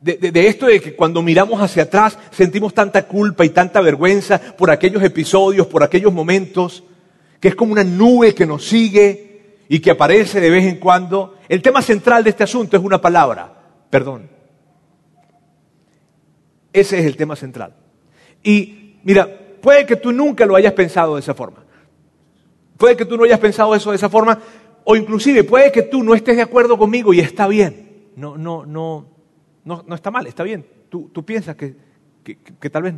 de, 0.00 0.48
esto 0.48 0.66
de 0.66 0.80
que 0.80 0.94
cuando 0.94 1.22
miramos 1.22 1.60
hacia 1.62 1.84
atrás 1.84 2.18
sentimos 2.30 2.74
tanta 2.74 3.06
culpa 3.06 3.44
y 3.44 3.50
tanta 3.50 3.80
vergüenza 3.80 4.38
por 4.38 4.70
aquellos 4.70 5.02
episodios, 5.02 5.66
por 5.66 5.82
aquellos 5.82 6.12
momentos, 6.12 6.84
que 7.40 7.48
es 7.48 7.54
como 7.54 7.72
una 7.72 7.84
nube 7.84 8.34
que 8.34 8.44
nos 8.44 8.66
sigue 8.66 9.62
y 9.66 9.80
que 9.80 9.90
aparece 9.90 10.40
de 10.40 10.50
vez 10.50 10.64
en 10.64 10.76
cuando. 10.76 11.36
El 11.48 11.62
tema 11.62 11.80
central 11.80 12.22
de 12.22 12.30
este 12.30 12.44
asunto 12.44 12.76
es 12.76 12.82
una 12.82 13.00
palabra, 13.00 13.50
perdón. 13.88 14.28
Ese 16.70 16.98
es 16.98 17.06
el 17.06 17.16
tema 17.16 17.34
central. 17.34 17.74
Y 18.42 18.96
mira, 19.04 19.26
puede 19.62 19.86
que 19.86 19.96
tú 19.96 20.12
nunca 20.12 20.44
lo 20.44 20.56
hayas 20.56 20.74
pensado 20.74 21.14
de 21.14 21.20
esa 21.20 21.34
forma. 21.34 21.63
Puede 22.76 22.96
que 22.96 23.04
tú 23.04 23.16
no 23.16 23.24
hayas 23.24 23.40
pensado 23.40 23.74
eso 23.74 23.90
de 23.90 23.96
esa 23.96 24.08
forma, 24.08 24.38
o 24.84 24.96
inclusive 24.96 25.44
puede 25.44 25.72
que 25.72 25.82
tú 25.82 26.02
no 26.02 26.14
estés 26.14 26.36
de 26.36 26.42
acuerdo 26.42 26.76
conmigo 26.76 27.14
y 27.14 27.20
está 27.20 27.46
bien. 27.48 28.10
No, 28.16 28.36
no, 28.36 28.66
no, 28.66 29.06
no, 29.64 29.84
no 29.86 29.94
está 29.94 30.10
mal, 30.10 30.26
está 30.26 30.42
bien. 30.42 30.66
Tú, 30.88 31.10
tú 31.12 31.24
piensas 31.24 31.56
que, 31.56 31.74
que 32.24 32.70
tal 32.70 32.82
vez 32.82 32.94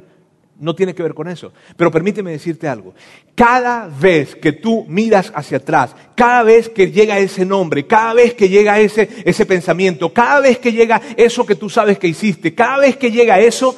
no 0.58 0.74
tiene 0.74 0.94
que 0.94 1.02
ver 1.02 1.14
con 1.14 1.28
eso. 1.28 1.52
Pero 1.76 1.90
permíteme 1.90 2.30
decirte 2.30 2.68
algo. 2.68 2.94
Cada 3.34 3.88
vez 3.88 4.34
que 4.34 4.52
tú 4.52 4.84
miras 4.88 5.32
hacia 5.34 5.58
atrás, 5.58 5.94
cada 6.14 6.42
vez 6.42 6.68
que 6.68 6.90
llega 6.90 7.18
ese 7.18 7.44
nombre, 7.44 7.86
cada 7.86 8.14
vez 8.14 8.34
que 8.34 8.48
llega 8.48 8.78
ese, 8.80 9.08
ese 9.24 9.46
pensamiento, 9.46 10.12
cada 10.12 10.40
vez 10.40 10.58
que 10.58 10.72
llega 10.72 11.00
eso 11.16 11.44
que 11.44 11.56
tú 11.56 11.68
sabes 11.68 11.98
que 11.98 12.08
hiciste, 12.08 12.54
cada 12.54 12.78
vez 12.78 12.96
que 12.96 13.10
llega 13.10 13.38
eso, 13.38 13.76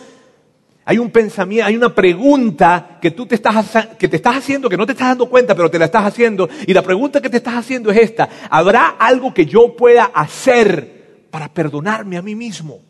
hay 0.90 0.96
un 0.96 1.10
pensamiento, 1.10 1.66
hay 1.66 1.76
una 1.76 1.94
pregunta 1.94 2.96
que 2.98 3.10
tú 3.10 3.26
te 3.26 3.34
estás, 3.34 3.88
que 3.98 4.08
te 4.08 4.16
estás 4.16 4.36
haciendo, 4.36 4.70
que 4.70 4.76
no 4.78 4.86
te 4.86 4.92
estás 4.92 5.08
dando 5.08 5.28
cuenta, 5.28 5.54
pero 5.54 5.70
te 5.70 5.78
la 5.78 5.84
estás 5.84 6.06
haciendo. 6.06 6.48
Y 6.66 6.72
la 6.72 6.80
pregunta 6.80 7.20
que 7.20 7.28
te 7.28 7.36
estás 7.36 7.56
haciendo 7.56 7.90
es 7.90 7.98
esta. 7.98 8.26
¿Habrá 8.48 8.96
algo 8.98 9.34
que 9.34 9.44
yo 9.44 9.76
pueda 9.76 10.04
hacer 10.04 11.26
para 11.30 11.52
perdonarme 11.52 12.16
a 12.16 12.22
mí 12.22 12.34
mismo? 12.34 12.80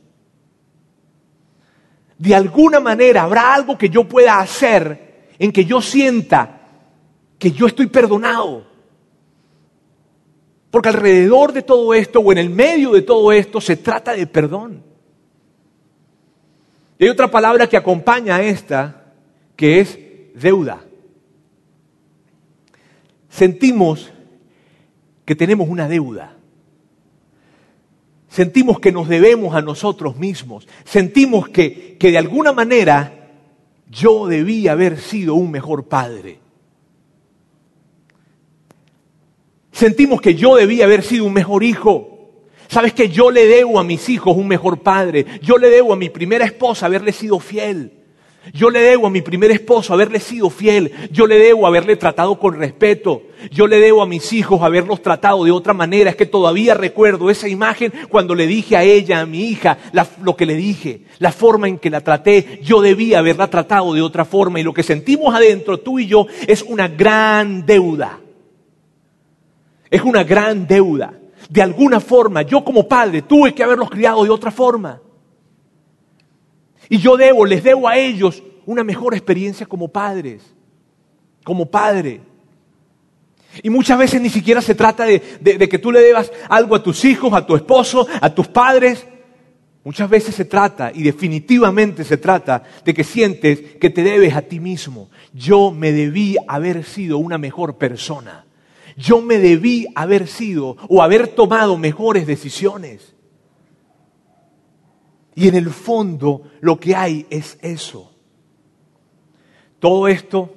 De 2.17 2.37
alguna 2.37 2.79
manera, 2.79 3.25
¿habrá 3.25 3.53
algo 3.53 3.77
que 3.77 3.89
yo 3.89 4.05
pueda 4.05 4.39
hacer 4.39 5.31
en 5.37 5.51
que 5.51 5.65
yo 5.65 5.83
sienta 5.83 6.61
que 7.37 7.51
yo 7.51 7.67
estoy 7.67 7.89
perdonado? 7.89 8.65
Porque 10.71 10.91
alrededor 10.91 11.53
de 11.53 11.63
todo 11.63 11.93
esto 11.95 12.21
o 12.21 12.31
en 12.31 12.39
el 12.39 12.51
medio 12.51 12.93
de 12.93 13.03
todo 13.03 13.33
esto 13.33 13.61
se 13.61 13.77
trata 13.77 14.13
de 14.13 14.29
perdón. 14.29 14.85
Y 16.99 17.05
hay 17.05 17.11
otra 17.11 17.31
palabra 17.31 17.69
que 17.69 17.77
acompaña 17.77 18.37
a 18.37 18.43
esta, 18.43 19.15
que 19.55 19.81
es 19.81 19.99
deuda. 20.35 20.85
Sentimos 23.29 24.13
que 25.25 25.37
tenemos 25.37 25.69
una 25.69 25.89
deuda. 25.89 26.37
Sentimos 28.29 28.81
que 28.81 28.93
nos 28.93 29.09
debemos 29.09 29.55
a 29.55 29.63
nosotros 29.63 30.17
mismos. 30.17 30.67
Sentimos 30.85 31.49
que, 31.49 31.97
que 31.99 32.11
de 32.11 32.19
alguna 32.19 32.53
manera 32.53 33.31
yo 33.91 34.27
debía 34.27 34.73
haber 34.73 34.99
sido 34.99 35.35
un 35.35 35.51
mejor 35.51 35.85
padre. 35.85 36.41
Sentimos 39.71 40.21
que 40.21 40.35
yo 40.35 40.57
debía 40.57 40.85
haber 40.85 41.05
sido 41.05 41.25
un 41.25 41.33
mejor 41.33 41.63
hijo. 41.63 42.18
Sabes 42.69 42.93
que 42.93 43.09
yo 43.09 43.31
le 43.31 43.47
debo 43.47 43.81
a 43.81 43.85
mis 43.85 44.09
hijos 44.11 44.37
un 44.37 44.47
mejor 44.47 44.81
padre. 44.81 45.25
Yo 45.41 45.57
le 45.57 45.71
debo 45.71 45.95
a 45.95 45.97
mi 45.97 46.11
primera 46.11 46.45
esposa 46.45 46.85
haberle 46.85 47.13
sido 47.13 47.41
fiel. 47.41 47.93
Yo 48.53 48.71
le 48.71 48.81
debo 48.81 49.07
a 49.07 49.11
mi 49.11 49.23
primer 49.23 49.51
esposo 49.51 49.95
haberle 49.95 50.21
sido 50.21 50.51
fiel. 50.51 50.93
Yo 51.11 51.27
le 51.27 51.39
debo 51.39 51.67
haberle 51.67 51.97
tratado 51.97 52.39
con 52.39 52.59
respeto. 52.59 53.23
Yo 53.51 53.67
le 53.67 53.79
debo 53.79 54.03
a 54.03 54.07
mis 54.07 54.35
hijos 54.35 54.61
haberlos 54.61 55.01
tratado 55.01 55.45
de 55.45 55.51
otra 55.51 55.73
manera. 55.73 56.11
Es 56.11 56.17
que 56.17 56.27
todavía 56.27 56.75
recuerdo 56.75 57.31
esa 57.31 57.49
imagen 57.49 57.91
cuando 58.11 58.35
le 58.35 58.47
dije 58.47 58.77
a 58.77 58.83
ella, 58.83 59.21
a 59.21 59.27
mi 59.27 59.49
hija, 59.49 59.79
lo 60.23 60.37
que 60.37 60.45
le 60.45 60.55
dije, 60.55 61.03
la 61.19 61.33
forma 61.33 61.69
en 61.69 61.79
que 61.79 61.89
la 61.89 62.03
traté. 62.03 62.61
Yo 62.63 62.83
debía 62.83 63.21
haberla 63.21 63.49
tratado 63.49 63.95
de 63.95 64.03
otra 64.03 64.27
forma. 64.27 64.61
Y 64.61 64.63
lo 64.63 64.75
que 64.75 64.83
sentimos 64.83 65.35
adentro, 65.35 65.81
tú 65.81 65.99
y 65.99 66.07
yo, 66.07 66.27
es 66.47 66.63
una 66.63 66.87
gran 66.87 67.65
deuda. 67.65 68.21
Es 69.91 70.03
una 70.03 70.23
gran 70.23 70.67
deuda 70.67 71.18
de 71.49 71.63
alguna 71.63 72.01
forma, 72.01 72.43
yo 72.43 72.63
como 72.63 72.87
padre 72.87 73.23
tuve 73.23 73.55
que 73.55 73.63
haberlos 73.63 73.91
criado 73.91 74.23
de 74.23 74.31
otra 74.31 74.51
forma. 74.51 75.01
Y 76.89 76.99
yo 76.99 77.17
debo, 77.17 77.45
les 77.45 77.63
debo 77.63 77.89
a 77.89 77.97
ellos 77.97 78.43
una 78.67 78.85
mejor 78.85 79.15
experiencia 79.15 79.67
como 79.67 79.89
padres, 79.89 80.43
como 81.45 81.67
padre. 81.67 82.21
Y 83.63 83.71
muchas 83.71 83.99
veces 83.99 84.21
ni 84.21 84.29
siquiera 84.29 84.61
se 84.61 84.75
trata 84.75 85.05
de, 85.05 85.23
de, 85.41 85.69
que 85.69 85.79
tú 85.79 85.91
le 85.91 86.01
debas 86.01 86.31
algo 86.49 86.75
a 86.75 86.83
tus 86.83 87.05
hijos, 87.05 87.33
a 87.33 87.47
tu 87.47 87.57
esposo, 87.57 88.07
a 88.21 88.35
tus 88.35 88.47
padres. 88.49 89.07
Muchas 89.85 90.11
veces 90.11 90.35
se 90.35 90.45
trata, 90.45 90.93
y 90.95 91.03
definitivamente 91.03 92.05
se 92.05 92.19
trata, 92.19 92.63
de 92.85 92.93
que 92.93 93.05
sientes 93.05 93.77
que 93.81 93.89
te 93.89 94.03
debes 94.03 94.35
a 94.35 94.43
ti 94.43 94.61
mismo. 94.61 95.09
Yo 95.33 95.71
me 95.71 95.93
debí 95.93 96.37
haber 96.47 96.85
sido 96.85 97.17
una 97.17 97.39
mejor 97.39 97.79
persona 97.79 98.45
yo 98.99 99.23
me 99.23 99.39
debí 99.39 99.87
haber 99.95 100.27
sido 100.27 100.77
o 100.89 101.03
haber 101.03 101.29
tomado 101.29 101.79
mejores 101.79 102.27
decisiones. 102.27 103.15
Y 105.37 105.47
en 105.47 105.55
el 105.55 105.71
fondo 105.71 106.43
lo 106.61 106.81
que 106.81 106.97
hay 106.97 107.25
es 107.31 107.59
eso. 107.63 108.13
Todo 109.79 110.09
esto 110.09 110.53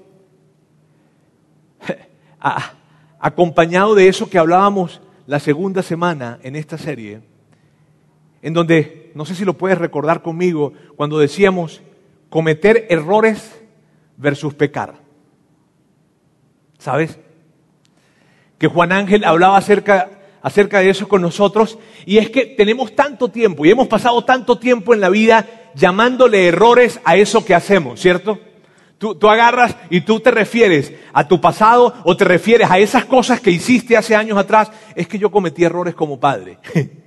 acompañado 3.19 3.93
de 3.93 4.07
eso 4.07 4.27
que 4.27 4.39
hablábamos 4.39 5.01
la 5.27 5.39
segunda 5.39 5.83
semana 5.83 6.39
en 6.41 6.55
esta 6.55 6.79
serie, 6.79 7.21
en 8.41 8.53
donde, 8.55 9.11
no 9.13 9.23
sé 9.23 9.35
si 9.35 9.45
lo 9.45 9.55
puedes 9.55 9.77
recordar 9.77 10.23
conmigo, 10.23 10.73
cuando 10.95 11.19
decíamos 11.19 11.83
cometer 12.31 12.87
errores 12.89 13.61
versus 14.17 14.55
pecar. 14.55 14.95
¿Sabes? 16.79 17.19
Que 18.61 18.67
Juan 18.67 18.91
Ángel 18.91 19.23
hablaba 19.23 19.57
acerca, 19.57 20.07
acerca 20.43 20.81
de 20.81 20.91
eso 20.91 21.07
con 21.07 21.23
nosotros, 21.23 21.79
y 22.05 22.19
es 22.19 22.29
que 22.29 22.45
tenemos 22.45 22.95
tanto 22.95 23.29
tiempo 23.29 23.65
y 23.65 23.71
hemos 23.71 23.87
pasado 23.87 24.23
tanto 24.23 24.59
tiempo 24.59 24.93
en 24.93 25.01
la 25.01 25.09
vida 25.09 25.47
llamándole 25.73 26.47
errores 26.47 26.99
a 27.03 27.17
eso 27.17 27.43
que 27.43 27.55
hacemos, 27.55 27.99
¿cierto? 27.99 28.37
Tú, 28.99 29.15
tú, 29.15 29.29
agarras 29.29 29.75
y 29.89 30.01
tú 30.01 30.19
te 30.19 30.29
refieres 30.29 30.93
a 31.11 31.27
tu 31.27 31.41
pasado 31.41 31.91
o 32.03 32.15
te 32.15 32.23
refieres 32.23 32.69
a 32.69 32.77
esas 32.77 33.05
cosas 33.05 33.41
que 33.41 33.49
hiciste 33.49 33.97
hace 33.97 34.15
años 34.15 34.37
atrás. 34.37 34.71
Es 34.95 35.07
que 35.07 35.17
yo 35.17 35.31
cometí 35.31 35.63
errores 35.63 35.95
como 35.95 36.19
padre. 36.19 36.59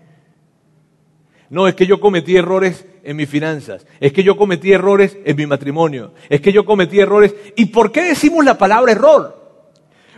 No, 1.51 1.69
es 1.69 1.77
que 1.77 1.87
yo 1.87 2.01
cometí 2.01 2.37
errores 2.37 2.85
en 3.05 3.17
mis 3.17 3.29
finanzas, 3.29 3.87
es 4.01 4.13
que 4.13 4.25
yo 4.25 4.37
cometí 4.37 4.73
errores 4.73 5.17
en 5.25 5.37
mi 5.37 5.47
matrimonio, 5.47 6.15
es 6.29 6.41
que 6.41 6.53
yo 6.53 6.65
cometí 6.65 6.99
errores. 6.99 7.33
¿Y 7.55 7.67
por 7.67 7.93
qué 7.93 8.03
decimos 8.03 8.45
la 8.45 8.59
palabra 8.59 8.91
error? 8.91 9.44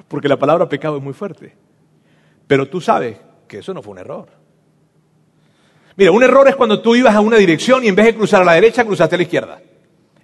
Porque 0.08 0.28
la 0.28 0.38
palabra 0.38 0.68
pecado 0.68 0.96
es 0.98 1.02
muy 1.02 1.12
fuerte. 1.12 1.54
Pero 2.46 2.68
tú 2.68 2.80
sabes 2.80 3.18
que 3.48 3.58
eso 3.58 3.74
no 3.74 3.82
fue 3.82 3.92
un 3.92 3.98
error. 3.98 4.28
Mira, 5.96 6.12
un 6.12 6.22
error 6.22 6.46
es 6.48 6.56
cuando 6.56 6.80
tú 6.80 6.94
ibas 6.94 7.14
a 7.14 7.20
una 7.20 7.36
dirección 7.36 7.82
y 7.84 7.88
en 7.88 7.94
vez 7.94 8.06
de 8.06 8.14
cruzar 8.14 8.42
a 8.42 8.44
la 8.44 8.52
derecha, 8.52 8.84
cruzaste 8.84 9.14
a 9.14 9.18
la 9.18 9.22
izquierda. 9.22 9.60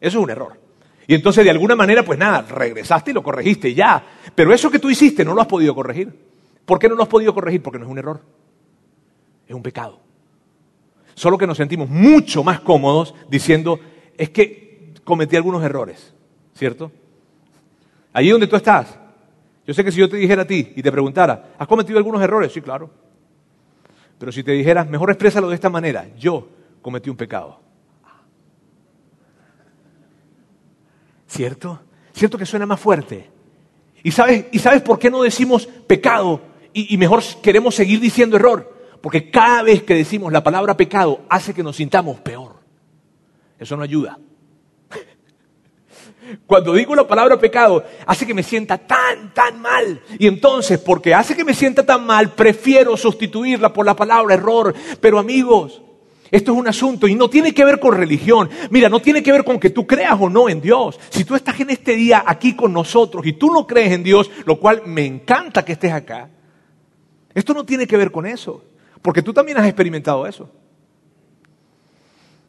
Eso 0.00 0.18
es 0.18 0.24
un 0.24 0.30
error. 0.30 0.60
Y 1.06 1.14
entonces 1.14 1.44
de 1.44 1.50
alguna 1.50 1.74
manera, 1.74 2.04
pues 2.04 2.18
nada, 2.18 2.42
regresaste 2.42 3.10
y 3.10 3.14
lo 3.14 3.22
corregiste 3.22 3.74
ya. 3.74 4.04
Pero 4.34 4.52
eso 4.52 4.70
que 4.70 4.78
tú 4.78 4.90
hiciste 4.90 5.24
no 5.24 5.34
lo 5.34 5.40
has 5.40 5.46
podido 5.46 5.74
corregir. 5.74 6.12
¿Por 6.64 6.78
qué 6.78 6.88
no 6.88 6.94
lo 6.94 7.02
has 7.02 7.08
podido 7.08 7.34
corregir? 7.34 7.62
Porque 7.62 7.78
no 7.78 7.86
es 7.86 7.90
un 7.90 7.98
error. 7.98 8.20
Es 9.48 9.54
un 9.54 9.62
pecado. 9.62 10.00
Solo 11.14 11.36
que 11.36 11.46
nos 11.46 11.56
sentimos 11.56 11.88
mucho 11.88 12.44
más 12.44 12.60
cómodos 12.60 13.14
diciendo, 13.28 13.80
es 14.16 14.30
que 14.30 14.92
cometí 15.04 15.36
algunos 15.36 15.62
errores, 15.62 16.14
¿cierto? 16.54 16.92
Allí 18.12 18.30
donde 18.30 18.46
tú 18.46 18.56
estás. 18.56 18.98
Yo 19.66 19.74
sé 19.74 19.84
que 19.84 19.92
si 19.92 20.00
yo 20.00 20.08
te 20.08 20.16
dijera 20.16 20.42
a 20.42 20.46
ti 20.46 20.72
y 20.74 20.82
te 20.82 20.90
preguntara, 20.90 21.54
¿has 21.58 21.68
cometido 21.68 21.98
algunos 21.98 22.20
errores? 22.20 22.52
Sí, 22.52 22.60
claro. 22.60 22.90
Pero 24.18 24.32
si 24.32 24.42
te 24.42 24.52
dijeras, 24.52 24.88
mejor 24.88 25.10
exprésalo 25.10 25.48
de 25.48 25.54
esta 25.54 25.70
manera, 25.70 26.08
yo 26.16 26.48
cometí 26.80 27.10
un 27.10 27.16
pecado. 27.16 27.60
¿Cierto? 31.26 31.80
¿Cierto 32.12 32.36
que 32.36 32.44
suena 32.46 32.66
más 32.66 32.78
fuerte? 32.78 33.30
¿Y 34.02 34.10
sabes, 34.10 34.46
¿y 34.52 34.58
sabes 34.58 34.82
por 34.82 34.98
qué 34.98 35.10
no 35.10 35.22
decimos 35.22 35.66
pecado 35.66 36.40
y, 36.72 36.92
y 36.94 36.98
mejor 36.98 37.22
queremos 37.42 37.74
seguir 37.74 38.00
diciendo 38.00 38.36
error? 38.36 38.72
Porque 39.00 39.30
cada 39.30 39.62
vez 39.62 39.82
que 39.82 39.94
decimos 39.94 40.32
la 40.32 40.42
palabra 40.42 40.76
pecado 40.76 41.22
hace 41.28 41.54
que 41.54 41.62
nos 41.62 41.76
sintamos 41.76 42.20
peor. 42.20 42.56
Eso 43.58 43.76
no 43.76 43.82
ayuda. 43.82 44.18
Cuando 46.46 46.74
digo 46.74 46.94
la 46.94 47.06
palabra 47.06 47.38
pecado, 47.38 47.84
hace 48.06 48.26
que 48.26 48.34
me 48.34 48.42
sienta 48.42 48.78
tan, 48.78 49.32
tan 49.34 49.60
mal. 49.60 50.00
Y 50.18 50.26
entonces, 50.26 50.78
porque 50.78 51.14
hace 51.14 51.36
que 51.36 51.44
me 51.44 51.54
sienta 51.54 51.84
tan 51.84 52.04
mal, 52.04 52.32
prefiero 52.32 52.96
sustituirla 52.96 53.72
por 53.72 53.86
la 53.86 53.96
palabra 53.96 54.34
error. 54.34 54.74
Pero 55.00 55.18
amigos, 55.18 55.82
esto 56.30 56.52
es 56.52 56.58
un 56.58 56.66
asunto 56.66 57.06
y 57.06 57.14
no 57.14 57.28
tiene 57.28 57.52
que 57.52 57.64
ver 57.64 57.78
con 57.78 57.94
religión. 57.94 58.48
Mira, 58.70 58.88
no 58.88 59.00
tiene 59.00 59.22
que 59.22 59.32
ver 59.32 59.44
con 59.44 59.60
que 59.60 59.70
tú 59.70 59.86
creas 59.86 60.16
o 60.18 60.30
no 60.30 60.48
en 60.48 60.62
Dios. 60.62 60.98
Si 61.10 61.24
tú 61.24 61.34
estás 61.34 61.60
en 61.60 61.68
este 61.70 61.94
día 61.94 62.24
aquí 62.26 62.56
con 62.56 62.72
nosotros 62.72 63.26
y 63.26 63.34
tú 63.34 63.50
no 63.52 63.66
crees 63.66 63.92
en 63.92 64.02
Dios, 64.02 64.30
lo 64.46 64.58
cual 64.58 64.82
me 64.86 65.04
encanta 65.04 65.64
que 65.64 65.72
estés 65.72 65.92
acá, 65.92 66.30
esto 67.34 67.52
no 67.52 67.64
tiene 67.64 67.86
que 67.86 67.98
ver 67.98 68.10
con 68.10 68.24
eso. 68.24 68.64
Porque 69.02 69.20
tú 69.20 69.34
también 69.34 69.58
has 69.58 69.66
experimentado 69.66 70.26
eso. 70.26 70.48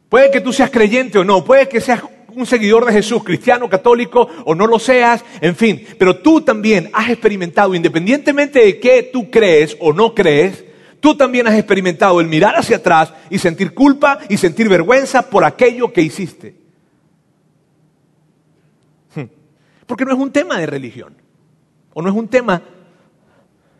Puede 0.08 0.30
que 0.30 0.40
tú 0.40 0.52
seas 0.52 0.70
creyente 0.70 1.18
o 1.18 1.24
no, 1.24 1.44
puede 1.44 1.68
que 1.68 1.80
seas 1.80 2.02
un 2.36 2.46
seguidor 2.46 2.84
de 2.84 2.92
Jesús, 2.92 3.22
cristiano, 3.22 3.68
católico 3.68 4.28
o 4.44 4.54
no 4.54 4.66
lo 4.66 4.78
seas, 4.78 5.24
en 5.40 5.56
fin, 5.56 5.86
pero 5.98 6.18
tú 6.18 6.40
también 6.40 6.90
has 6.92 7.10
experimentado, 7.10 7.74
independientemente 7.74 8.60
de 8.60 8.80
qué 8.80 9.10
tú 9.12 9.30
crees 9.30 9.76
o 9.80 9.92
no 9.92 10.14
crees, 10.14 10.64
tú 11.00 11.16
también 11.16 11.46
has 11.46 11.54
experimentado 11.54 12.20
el 12.20 12.28
mirar 12.28 12.56
hacia 12.56 12.76
atrás 12.76 13.12
y 13.30 13.38
sentir 13.38 13.74
culpa 13.74 14.20
y 14.28 14.36
sentir 14.36 14.68
vergüenza 14.68 15.28
por 15.28 15.44
aquello 15.44 15.92
que 15.92 16.02
hiciste. 16.02 16.56
Hmm. 19.14 19.26
Porque 19.86 20.04
no 20.04 20.12
es 20.12 20.18
un 20.18 20.30
tema 20.30 20.58
de 20.58 20.66
religión, 20.66 21.14
o 21.92 22.02
no 22.02 22.08
es 22.08 22.14
un 22.14 22.28
tema 22.28 22.62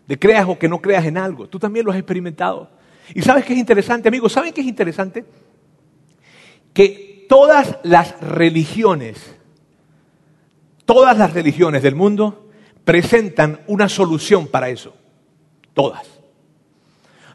de 0.06 0.18
creas 0.18 0.46
o 0.48 0.58
que 0.58 0.68
no 0.68 0.80
creas 0.80 1.06
en 1.06 1.16
algo, 1.16 1.48
tú 1.48 1.58
también 1.58 1.84
lo 1.86 1.92
has 1.92 1.98
experimentado. 1.98 2.70
Y 3.14 3.22
sabes 3.22 3.44
qué 3.44 3.52
es 3.52 3.58
interesante, 3.58 4.08
amigos, 4.08 4.32
¿saben 4.32 4.52
qué 4.52 4.60
es 4.60 4.66
interesante? 4.66 5.24
Que 6.72 7.13
todas 7.28 7.76
las 7.82 8.20
religiones, 8.20 9.36
todas 10.84 11.16
las 11.16 11.32
religiones 11.32 11.82
del 11.82 11.94
mundo 11.94 12.48
presentan 12.84 13.60
una 13.66 13.88
solución 13.88 14.46
para 14.46 14.68
eso. 14.68 14.94
Todas. 15.72 16.06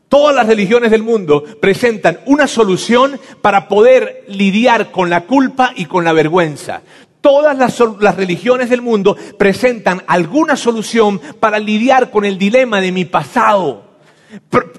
Todas 0.08 0.36
las 0.36 0.48
religiones 0.48 0.90
del 0.92 1.04
mundo 1.04 1.44
presentan 1.62 2.20
una 2.26 2.48
solución 2.48 3.20
para 3.42 3.68
poder 3.68 4.26
lidiar 4.28 4.92
con 4.92 5.10
la 5.10 5.26
culpa 5.26 5.72
y 5.76 5.86
con 5.86 6.04
la 6.04 6.14
vergüenza. 6.14 6.82
Todas 7.22 7.58
las, 7.58 7.80
las, 8.00 8.16
religiones 8.16 8.70
del 8.70 8.82
mundo 8.82 9.16
presentan 9.38 10.04
alguna 10.08 10.56
solución 10.56 11.20
para 11.40 11.60
lidiar 11.60 12.12
con 12.12 12.26
el 12.26 12.38
dilema 12.38 12.82
de 12.82 12.92
mi 12.92 13.06
pasado 13.06 13.89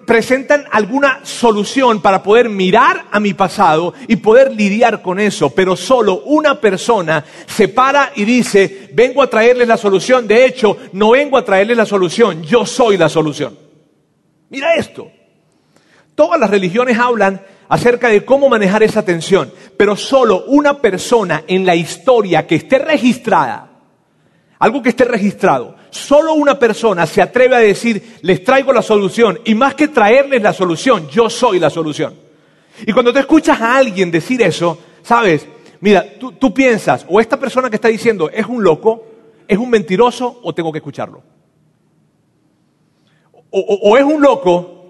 presentan 0.07 0.65
alguna 0.71 1.21
solución 1.25 2.01
para 2.01 2.23
poder 2.23 2.49
mirar 2.49 3.07
a 3.11 3.19
mi 3.19 3.35
pasado 3.35 3.95
y 4.07 4.17
poder 4.17 4.53
lidiar 4.53 5.03
con 5.03 5.19
eso, 5.19 5.51
pero 5.51 5.77
solo 5.77 6.23
una 6.27 6.61
persona 6.61 7.25
se 7.47 7.69
para 7.69 8.13
y 8.15 8.25
dice, 8.25 8.91
vengo 8.93 9.23
a 9.23 9.31
traerles 9.31 9.67
la 9.67 9.77
solución, 9.77 10.29
de 10.29 10.45
hecho, 10.45 10.77
no 10.93 11.11
vengo 11.11 11.37
a 11.37 11.45
traerles 11.45 11.77
la 11.77 11.87
solución, 11.87 12.43
yo 12.43 12.65
soy 12.65 12.97
la 12.97 13.09
solución. 13.09 13.59
Mira 14.51 14.75
esto, 14.75 15.11
todas 16.15 16.39
las 16.39 16.51
religiones 16.51 16.99
hablan 16.99 17.41
acerca 17.69 18.09
de 18.09 18.25
cómo 18.25 18.49
manejar 18.49 18.83
esa 18.83 19.05
tensión, 19.05 19.53
pero 19.77 19.97
solo 19.97 20.45
una 20.47 20.79
persona 20.79 21.45
en 21.47 21.67
la 21.67 21.75
historia 21.75 22.47
que 22.47 22.57
esté 22.57 22.79
registrada, 22.79 23.71
algo 24.59 24.83
que 24.83 24.91
esté 24.91 25.05
registrado, 25.05 25.77
solo 25.91 26.35
una 26.35 26.59
persona 26.59 27.07
se 27.07 27.23
atreve 27.23 27.57
a 27.57 27.61
decir, 27.61 28.19
les 28.23 28.43
traigo 28.45 28.73
la 28.73 28.83
solución, 28.83 29.41
y 29.45 29.55
más 29.55 29.75
que 29.75 29.89
traerles 29.89 30.43
la 30.43 30.53
solución, 30.53 31.09
yo 31.09 31.29
soy 31.31 31.59
la 31.59 31.71
solución. 31.71 32.15
Y 32.87 32.93
cuando 32.93 33.13
te 33.13 33.21
escuchas 33.21 33.61
a 33.61 33.77
alguien 33.77 34.11
decir 34.11 34.43
eso, 34.43 34.79
sabes, 35.03 35.47
mira, 35.81 36.05
tú, 36.19 36.55
piensas, 36.55 37.05
o 37.09 37.21
esta 37.21 37.39
persona 37.39 37.69
que 37.69 37.77
está 37.77 37.89
diciendo 37.89 38.31
es 38.31 38.47
un 38.47 38.63
loco, 38.63 39.05
es 39.47 39.59
un 39.59 39.71
mentiroso, 39.71 40.41
o 40.43 40.55
tengo 40.55 40.73
que 40.73 40.79
escucharlo. 40.79 41.23
o 43.51 43.97
es 43.97 44.05
un 44.05 44.23
loco, 44.23 44.81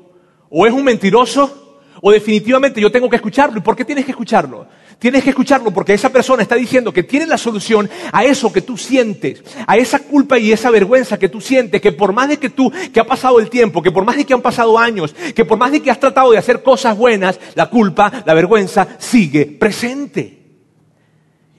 o 0.51 0.67
es 0.67 0.73
un 0.73 0.85
mentiroso, 0.85 1.70
o 2.03 2.11
definitivamente 2.11 2.81
yo 2.81 2.91
tengo 2.91 3.09
que 3.09 3.17
escucharlo. 3.17 3.59
¿Y 3.59 3.63
por 3.63 3.77
qué 3.77 3.85
tienes 3.85 4.05
que 4.05 4.13
escucharlo? 4.13 4.67
Tienes 4.99 5.23
que 5.25 5.31
escucharlo 5.31 5.71
porque 5.71 5.95
esa 5.95 6.11
persona 6.11 6.43
está 6.43 6.55
diciendo 6.55 6.93
que 6.93 7.03
tiene 7.03 7.27
la 7.27 7.39
solución 7.39 7.89
a 8.13 8.25
eso 8.25 8.53
que 8.53 8.63
tú 8.63 8.77
sientes, 8.77 9.43
a 9.67 9.77
esa 9.77 9.99
culpa 10.01 10.39
y 10.39 10.53
esa 10.53 10.71
vergüenza 10.71 11.19
que 11.19 11.29
tú 11.29 11.41
sientes, 11.41 11.81
que 11.81 11.93
por 11.93 12.13
más 12.13 12.29
de 12.29 12.39
que 12.39 12.51
tú, 12.51 12.71
que 12.93 13.01
ha 13.01 13.07
pasado 13.07 13.41
el 13.41 13.49
tiempo, 13.49 13.83
que 13.83 13.93
por 13.93 14.05
más 14.05 14.17
de 14.17 14.25
que 14.25 14.35
han 14.35 14.43
pasado 14.43 14.79
años, 14.79 15.15
que 15.35 15.45
por 15.45 15.59
más 15.59 15.73
de 15.73 15.81
que 15.81 15.91
has 15.91 16.01
tratado 16.01 16.33
de 16.33 16.39
hacer 16.39 16.63
cosas 16.63 16.97
buenas, 16.97 17.41
la 17.55 17.71
culpa, 17.71 18.23
la 18.27 18.35
vergüenza 18.35 18.87
sigue 18.99 19.47
presente. 19.47 20.39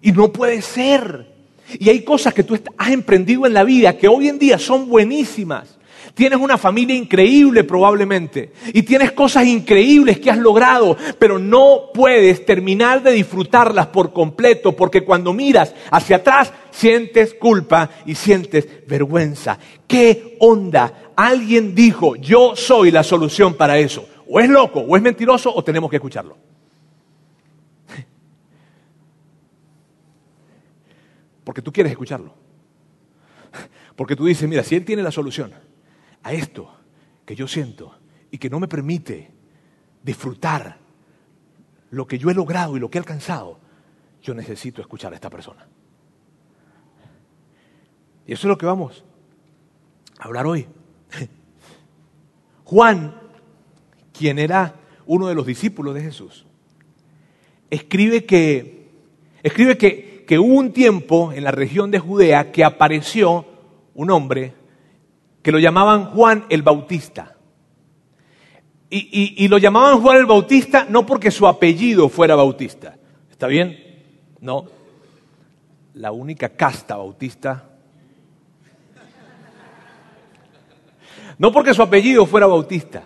Y 0.02 0.12
no 0.12 0.32
puede 0.32 0.62
ser. 0.62 1.32
Y 1.80 1.90
hay 1.90 2.04
cosas 2.04 2.34
que 2.34 2.44
tú 2.44 2.60
has 2.78 2.90
emprendido 2.90 3.46
en 3.46 3.54
la 3.54 3.64
vida 3.64 3.98
que 3.98 4.08
hoy 4.08 4.28
en 4.28 4.40
día 4.40 4.60
son 4.60 4.90
buenísimas 4.90 5.78
Tienes 6.14 6.40
una 6.40 6.58
familia 6.58 6.96
increíble 6.96 7.64
probablemente 7.64 8.52
y 8.74 8.84
tienes 8.84 9.12
cosas 9.12 9.46
increíbles 9.46 10.20
que 10.20 10.30
has 10.30 10.38
logrado, 10.38 10.98
pero 11.18 11.40
no 11.40 11.90
puedes 11.94 12.46
terminar 12.46 13.02
de 13.02 13.12
disfrutarlas 13.12 13.88
por 13.88 14.14
completo 14.14 14.76
porque 14.76 15.04
cuando 15.04 15.34
miras 15.34 15.74
hacia 15.92 16.18
atrás 16.18 16.52
sientes 16.70 17.34
culpa 17.34 17.90
y 18.06 18.16
sientes 18.16 18.68
vergüenza. 18.88 19.58
¿Qué 19.88 20.38
onda? 20.40 21.12
Alguien 21.16 21.76
dijo, 21.76 22.16
yo 22.16 22.56
soy 22.56 22.92
la 22.92 23.04
solución 23.04 23.54
para 23.56 23.78
eso. 23.78 24.08
O 24.28 24.40
es 24.40 24.50
loco, 24.50 24.80
o 24.80 24.96
es 24.96 25.04
mentiroso, 25.04 25.54
o 25.54 25.64
tenemos 25.64 25.90
que 25.90 25.98
escucharlo. 25.98 26.38
Porque 31.44 31.62
tú 31.62 31.72
quieres 31.72 31.92
escucharlo. 31.92 32.34
Porque 33.96 34.16
tú 34.16 34.26
dices, 34.26 34.48
mira, 34.48 34.64
si 34.64 34.76
él 34.76 34.86
tiene 34.86 35.04
la 35.04 35.12
solución, 35.12 35.52
a 36.24 36.34
esto 36.34 36.74
que 37.26 37.36
yo 37.36 37.48
siento 37.48 37.98
y 38.30 38.38
que 38.38 38.50
no 38.50 38.60
me 38.60 38.68
permite 38.68 39.32
disfrutar 40.04 40.78
lo 41.92 42.08
que 42.08 42.18
yo 42.18 42.30
he 42.30 42.34
logrado 42.34 42.78
y 42.78 42.80
lo 42.80 42.90
que 42.90 42.98
he 42.98 43.00
alcanzado, 43.00 43.60
yo 44.22 44.34
necesito 44.34 44.82
escuchar 44.82 45.12
a 45.12 45.16
esta 45.16 45.30
persona. 45.30 45.68
Y 48.26 48.34
eso 48.34 48.48
es 48.48 48.50
lo 48.50 48.58
que 48.58 48.66
vamos 48.66 49.04
a 50.20 50.26
hablar 50.26 50.46
hoy. 50.46 50.68
Juan, 52.64 53.16
quien 54.14 54.40
era 54.40 54.76
uno 55.06 55.28
de 55.28 55.36
los 55.36 55.46
discípulos 55.46 55.94
de 55.94 56.02
Jesús, 56.02 56.46
escribe 57.70 58.26
que, 58.26 58.90
escribe 59.44 59.78
que, 59.78 60.24
que 60.26 60.40
hubo 60.40 60.54
un 60.54 60.72
tiempo 60.72 61.34
en 61.34 61.44
la 61.44 61.52
región 61.52 61.92
de 61.92 62.00
Judea 62.00 62.52
que 62.52 62.64
apareció 62.64 63.46
un 63.94 64.12
hombre 64.12 64.54
que 65.42 65.52
lo 65.52 65.60
llamaban 65.60 66.06
Juan 66.06 66.46
el 66.50 66.62
Bautista. 66.62 67.36
Y, 68.94 69.48
lo 69.48 69.58
llamaban 69.58 70.02
Juan 70.02 70.18
el 70.18 70.26
Bautista 70.26 70.86
no 70.90 71.06
porque 71.06 71.32
su 71.32 71.48
apellido 71.48 72.10
fuera 72.10 72.36
Bautista. 72.36 72.98
¿Está 73.30 73.48
bien? 73.48 73.78
No. 74.42 74.66
La 75.94 76.12
única 76.12 76.50
casta 76.50 76.98
bautista. 76.98 77.70
No 81.38 81.52
porque 81.52 81.74
su 81.74 81.82
apellido 81.82 82.26
fuera 82.26 82.46
Bautista, 82.46 83.04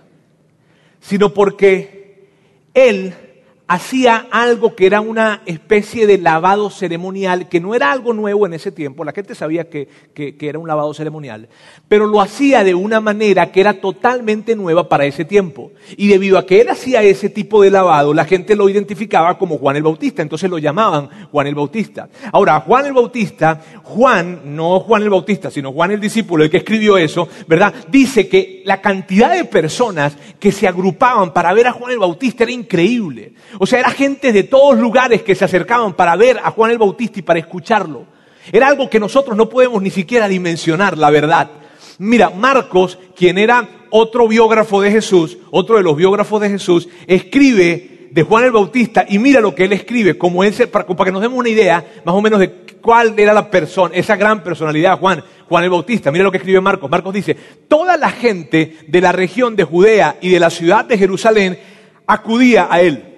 sino 0.99 1.33
porque 1.33 2.27
él 2.73 3.24
hacía 3.67 4.27
algo 4.31 4.75
que 4.75 4.85
era 4.85 5.01
una 5.01 5.41
especie 5.45 6.05
de 6.05 6.19
lavado 6.19 6.69
ceremonial, 6.69 7.49
que 7.49 7.59
no 7.59 7.73
era 7.73 7.91
algo 7.91 8.13
nuevo 8.13 8.45
en 8.45 8.53
ese 8.53 8.71
tiempo, 8.71 9.03
la 9.03 9.11
gente 9.11 9.33
sabía 9.33 9.69
que, 9.69 9.87
que, 10.13 10.35
era 10.39 10.59
un 10.59 10.67
lavado 10.67 10.93
ceremonial, 10.93 11.49
pero 11.87 12.05
lo 12.05 12.21
hacía 12.21 12.63
de 12.63 12.75
una 12.75 12.99
manera 12.99 13.51
que 13.51 13.61
era 13.61 13.81
totalmente 13.81 14.55
nueva 14.55 14.87
para 14.87 15.05
ese 15.05 15.25
tiempo. 15.25 15.71
Y 15.97 16.07
debido 16.07 16.37
a 16.37 16.45
que 16.45 16.61
él 16.61 16.69
hacía 16.69 17.01
ese 17.01 17.29
tipo 17.29 17.63
de 17.63 17.71
lavado, 17.71 18.13
la 18.13 18.25
gente 18.25 18.55
lo 18.55 18.69
identificaba 18.69 19.37
como 19.37 19.57
Juan 19.57 19.77
el 19.77 19.83
Bautista, 19.83 20.21
entonces 20.21 20.49
lo 20.49 20.59
llamaban 20.59 21.09
Juan 21.31 21.47
el 21.47 21.55
Bautista. 21.55 22.09
Ahora, 22.31 22.59
Juan 22.59 22.85
el 22.85 22.93
Bautista, 22.93 23.61
Juan, 23.83 24.55
no 24.55 24.79
Juan 24.81 25.01
el 25.01 25.09
Bautista, 25.09 25.49
sino 25.49 25.71
Juan 25.71 25.91
el 25.91 25.99
discípulo, 25.99 26.43
el 26.43 26.49
que 26.49 26.57
escribió 26.57 26.97
eso, 26.97 27.27
¿verdad? 27.47 27.73
Dice 27.89 28.27
que 28.27 28.61
la 28.65 28.81
cantidad 28.81 29.31
de 29.31 29.45
personas 29.45 30.15
que 30.39 30.51
se 30.51 30.67
agrupaban 30.67 31.33
para 31.33 31.53
ver 31.53 31.67
a 31.67 31.71
Juan 31.71 31.91
el 31.91 31.99
Bautista 31.99 32.43
era 32.43 32.51
increíble. 32.51 33.33
O 33.59 33.65
sea, 33.65 33.79
era 33.79 33.89
gente 33.89 34.31
de 34.31 34.43
todos 34.43 34.77
lugares 34.77 35.23
que 35.23 35.35
se 35.35 35.45
acercaban 35.45 35.93
para 35.93 36.15
ver 36.15 36.39
a 36.43 36.51
Juan 36.51 36.71
el 36.71 36.77
Bautista 36.77 37.19
y 37.19 37.23
para 37.23 37.39
escucharlo. 37.39 38.05
Era 38.51 38.67
algo 38.67 38.89
que 38.89 38.99
nosotros 38.99 39.35
no 39.35 39.49
podemos 39.49 39.81
ni 39.81 39.89
siquiera 39.89 40.27
dimensionar, 40.27 40.97
la 40.97 41.09
verdad. 41.09 41.49
Mira, 41.97 42.29
Marcos, 42.29 42.99
quien 43.15 43.37
era 43.37 43.67
otro 43.89 44.27
biógrafo 44.27 44.81
de 44.81 44.91
Jesús, 44.91 45.37
otro 45.51 45.77
de 45.77 45.83
los 45.83 45.95
biógrafos 45.95 46.41
de 46.41 46.49
Jesús, 46.49 46.89
escribe 47.07 48.09
de 48.11 48.23
Juan 48.23 48.45
el 48.45 48.51
Bautista 48.51 49.05
y 49.07 49.19
mira 49.19 49.41
lo 49.41 49.55
que 49.55 49.65
él 49.65 49.73
escribe, 49.73 50.17
como 50.17 50.41
para, 50.71 50.85
que 50.85 51.11
nos 51.11 51.21
demos 51.21 51.37
una 51.37 51.49
idea 51.49 51.85
más 52.03 52.15
o 52.15 52.21
menos 52.21 52.39
de 52.39 52.49
cuál 52.81 53.17
era 53.17 53.33
la 53.33 53.49
persona, 53.49 53.95
esa 53.95 54.15
gran 54.15 54.43
personalidad 54.43 54.99
Juan, 54.99 55.23
Juan 55.47 55.63
el 55.63 55.69
Bautista. 55.69 56.11
Mira 56.11 56.23
lo 56.23 56.31
que 56.31 56.37
escribe 56.37 56.61
Marcos. 56.61 56.89
Marcos 56.89 57.13
dice, 57.13 57.35
toda 57.67 57.97
la 57.97 58.11
gente 58.11 58.77
de 58.87 59.01
la 59.01 59.11
región 59.11 59.55
de 59.55 59.63
Judea 59.63 60.17
y 60.21 60.29
de 60.29 60.39
la 60.39 60.49
ciudad 60.49 60.85
de 60.85 60.97
Jerusalén 60.97 61.57
acudía 62.05 62.67
a 62.69 62.81
él 62.81 63.14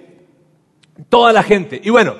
Toda 1.08 1.32
la 1.32 1.42
gente. 1.42 1.80
Y 1.82 1.90
bueno, 1.90 2.16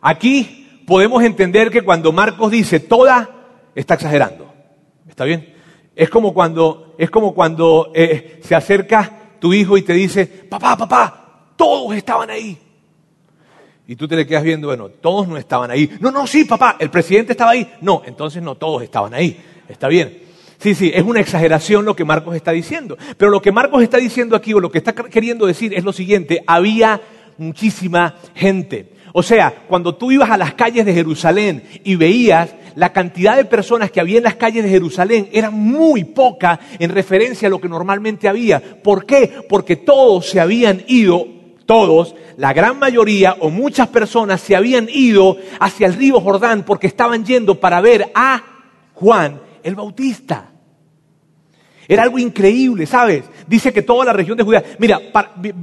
aquí 0.00 0.82
podemos 0.86 1.22
entender 1.22 1.70
que 1.70 1.82
cuando 1.82 2.12
Marcos 2.12 2.50
dice 2.50 2.80
toda, 2.80 3.30
está 3.74 3.94
exagerando. 3.94 4.52
¿Está 5.08 5.24
bien? 5.24 5.54
Es 5.94 6.08
como 6.08 6.32
cuando, 6.32 6.94
es 6.98 7.10
como 7.10 7.34
cuando 7.34 7.92
eh, 7.94 8.40
se 8.42 8.54
acerca 8.54 9.36
tu 9.38 9.52
hijo 9.52 9.76
y 9.76 9.82
te 9.82 9.92
dice, 9.92 10.26
papá, 10.26 10.76
papá, 10.76 11.52
todos 11.56 11.94
estaban 11.94 12.30
ahí. 12.30 12.58
Y 13.86 13.96
tú 13.96 14.06
te 14.06 14.16
le 14.16 14.26
quedas 14.26 14.44
viendo, 14.44 14.68
bueno, 14.68 14.88
todos 14.88 15.26
no 15.26 15.36
estaban 15.36 15.70
ahí. 15.70 15.90
No, 16.00 16.10
no, 16.10 16.26
sí, 16.26 16.44
papá, 16.44 16.76
el 16.78 16.90
presidente 16.90 17.32
estaba 17.32 17.50
ahí. 17.50 17.70
No, 17.80 18.02
entonces 18.06 18.42
no 18.42 18.54
todos 18.54 18.82
estaban 18.82 19.12
ahí. 19.12 19.38
Está 19.68 19.88
bien. 19.88 20.22
Sí, 20.58 20.76
sí, 20.76 20.92
es 20.94 21.02
una 21.02 21.20
exageración 21.20 21.84
lo 21.84 21.96
que 21.96 22.04
Marcos 22.04 22.36
está 22.36 22.52
diciendo. 22.52 22.96
Pero 23.16 23.32
lo 23.32 23.42
que 23.42 23.50
Marcos 23.50 23.82
está 23.82 23.98
diciendo 23.98 24.36
aquí, 24.36 24.54
o 24.54 24.60
lo 24.60 24.70
que 24.70 24.78
está 24.78 24.94
queriendo 24.94 25.44
decir, 25.44 25.74
es 25.74 25.82
lo 25.82 25.92
siguiente. 25.92 26.44
Había 26.46 27.00
muchísima 27.38 28.16
gente. 28.34 28.92
O 29.12 29.22
sea, 29.22 29.64
cuando 29.68 29.94
tú 29.94 30.10
ibas 30.10 30.30
a 30.30 30.36
las 30.36 30.54
calles 30.54 30.86
de 30.86 30.94
Jerusalén 30.94 31.62
y 31.84 31.96
veías 31.96 32.54
la 32.74 32.92
cantidad 32.92 33.36
de 33.36 33.44
personas 33.44 33.90
que 33.90 34.00
había 34.00 34.18
en 34.18 34.24
las 34.24 34.36
calles 34.36 34.64
de 34.64 34.70
Jerusalén, 34.70 35.28
era 35.32 35.50
muy 35.50 36.04
poca 36.04 36.58
en 36.78 36.90
referencia 36.90 37.48
a 37.48 37.50
lo 37.50 37.60
que 37.60 37.68
normalmente 37.68 38.28
había. 38.28 38.60
¿Por 38.82 39.04
qué? 39.04 39.44
Porque 39.48 39.76
todos 39.76 40.30
se 40.30 40.40
habían 40.40 40.82
ido, 40.86 41.26
todos, 41.66 42.14
la 42.38 42.52
gran 42.54 42.78
mayoría 42.78 43.36
o 43.40 43.50
muchas 43.50 43.88
personas 43.88 44.40
se 44.40 44.56
habían 44.56 44.88
ido 44.90 45.36
hacia 45.60 45.86
el 45.86 45.94
río 45.94 46.20
Jordán 46.20 46.64
porque 46.64 46.86
estaban 46.86 47.24
yendo 47.24 47.60
para 47.60 47.80
ver 47.80 48.10
a 48.14 48.42
Juan 48.94 49.40
el 49.62 49.74
Bautista. 49.74 50.48
Era 51.88 52.04
algo 52.04 52.18
increíble, 52.18 52.86
¿sabes? 52.86 53.24
Dice 53.52 53.70
que 53.70 53.82
toda 53.82 54.06
la 54.06 54.14
región 54.14 54.38
de 54.38 54.44
Judea. 54.44 54.64
Mira, 54.78 54.98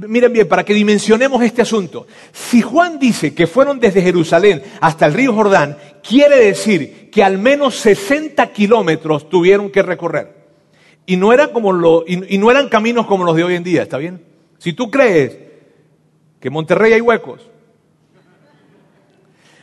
miren 0.06 0.32
bien, 0.32 0.46
para 0.46 0.64
que 0.64 0.72
dimensionemos 0.72 1.42
este 1.42 1.62
asunto. 1.62 2.06
Si 2.30 2.62
Juan 2.62 3.00
dice 3.00 3.34
que 3.34 3.48
fueron 3.48 3.80
desde 3.80 4.00
Jerusalén 4.00 4.62
hasta 4.80 5.06
el 5.06 5.12
río 5.12 5.34
Jordán, 5.34 5.76
quiere 6.00 6.36
decir 6.36 7.10
que 7.10 7.24
al 7.24 7.38
menos 7.38 7.74
60 7.74 8.46
kilómetros 8.52 9.28
tuvieron 9.28 9.70
que 9.70 9.82
recorrer. 9.82 10.32
Y 11.04 11.16
no, 11.16 11.32
era 11.32 11.48
como 11.48 11.72
lo, 11.72 12.04
y, 12.06 12.36
y 12.36 12.38
no 12.38 12.52
eran 12.52 12.68
caminos 12.68 13.08
como 13.08 13.24
los 13.24 13.34
de 13.34 13.42
hoy 13.42 13.56
en 13.56 13.64
día, 13.64 13.82
¿está 13.82 13.98
bien? 13.98 14.22
Si 14.58 14.72
tú 14.72 14.88
crees 14.88 15.36
que 16.38 16.46
en 16.46 16.54
Monterrey 16.54 16.92
hay 16.92 17.00
huecos, 17.00 17.50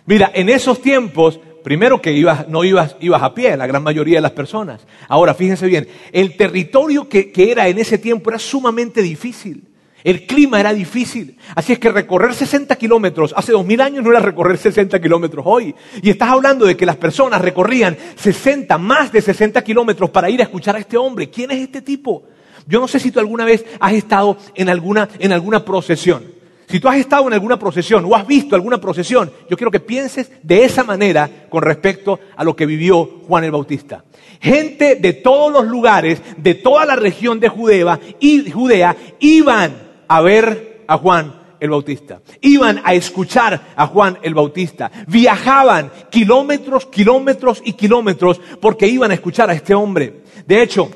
Mira, 0.08 0.32
en 0.34 0.48
esos 0.48 0.82
tiempos 0.82 1.38
Primero 1.68 2.02
que 2.02 2.14
ibas, 2.14 2.48
no 2.48 2.64
ibas, 2.64 2.96
ibas 3.02 3.22
a 3.22 3.34
pie, 3.34 3.58
la 3.58 3.68
gran 3.68 3.84
mayoría 3.84 4.20
de 4.20 4.22
las 4.22 4.32
personas. 4.32 4.88
Ahora, 5.10 5.34
fíjense 5.34 5.68
bien, 5.68 5.86
el 6.14 6.38
territorio 6.38 7.10
que, 7.10 7.30
que 7.30 7.52
era 7.52 7.68
en 7.68 7.78
ese 7.78 7.98
tiempo 7.98 8.30
era 8.30 8.40
sumamente 8.40 9.02
difícil. 9.02 9.66
El 10.02 10.26
clima 10.26 10.62
era 10.62 10.72
difícil. 10.74 11.38
Así 11.56 11.74
es 11.74 11.80
que 11.80 11.92
recorrer 11.92 12.34
60 12.34 12.74
kilómetros 12.78 13.34
hace 13.36 13.52
dos 13.52 13.66
mil 13.66 13.82
años 13.82 14.02
no 14.02 14.12
era 14.12 14.22
recorrer 14.22 14.58
60 14.58 14.98
kilómetros 15.02 15.44
hoy. 15.46 15.76
Y 16.02 16.10
estás 16.10 16.30
hablando 16.30 16.66
de 16.66 16.78
que 16.78 16.86
las 16.86 16.96
personas 16.96 17.42
recorrían 17.42 17.98
60, 18.16 18.78
más 18.78 19.12
de 19.12 19.22
60 19.22 19.62
kilómetros 19.62 20.10
para 20.10 20.30
ir 20.30 20.40
a 20.40 20.44
escuchar 20.44 20.78
a 20.78 20.80
este 20.80 20.96
hombre. 20.96 21.30
¿Quién 21.30 21.52
es 21.52 21.60
este 21.60 21.82
tipo? 21.82 22.24
Yo 22.66 22.80
no 22.80 22.88
sé 22.88 22.98
si 22.98 23.12
tú 23.12 23.20
alguna 23.20 23.44
vez 23.44 23.66
has 23.82 23.92
estado 23.92 24.38
en 24.56 24.70
alguna, 24.70 25.10
en 25.20 25.34
alguna 25.34 25.66
procesión. 25.66 26.37
Si 26.68 26.82
tú 26.82 26.90
has 26.90 26.98
estado 26.98 27.28
en 27.28 27.34
alguna 27.34 27.58
procesión 27.58 28.04
o 28.06 28.14
has 28.14 28.28
visto 28.28 28.54
alguna 28.54 28.80
procesión, 28.80 29.32
yo 29.50 29.56
quiero 29.56 29.72
que 29.72 29.80
pienses 29.80 30.30
de 30.44 30.66
esa 30.66 30.84
manera 30.84 31.48
con 31.50 31.64
respecto 31.64 32.20
a 32.36 32.44
lo 32.44 32.58
que 32.58 32.66
vivió 32.66 33.06
Juan 33.26 33.46
el 33.46 33.52
Bautista. 33.52 34.04
Gente 34.42 34.96
de 34.96 35.14
todos 35.14 35.52
los 35.52 35.66
lugares, 35.66 36.22
de 36.38 36.56
toda 36.56 36.86
la 36.86 36.98
región 36.98 37.40
de 37.40 37.48
Judea, 37.48 38.00
y 38.20 38.52
Judea 38.52 38.98
iban 39.20 39.76
a 40.10 40.20
ver 40.20 40.84
a 40.88 40.98
Juan 40.98 41.34
el 41.62 41.70
Bautista. 41.70 42.22
Iban 42.42 42.82
a 42.84 42.94
escuchar 42.94 43.74
a 43.76 43.88
Juan 43.88 44.20
el 44.22 44.34
Bautista. 44.34 44.92
Viajaban 45.08 45.90
kilómetros, 46.10 46.86
kilómetros 46.88 47.62
y 47.64 47.74
kilómetros 47.74 48.42
porque 48.60 48.88
iban 48.88 49.12
a 49.12 49.14
escuchar 49.14 49.50
a 49.50 49.54
este 49.54 49.74
hombre. 49.74 50.22
De 50.46 50.62
hecho, 50.62 50.90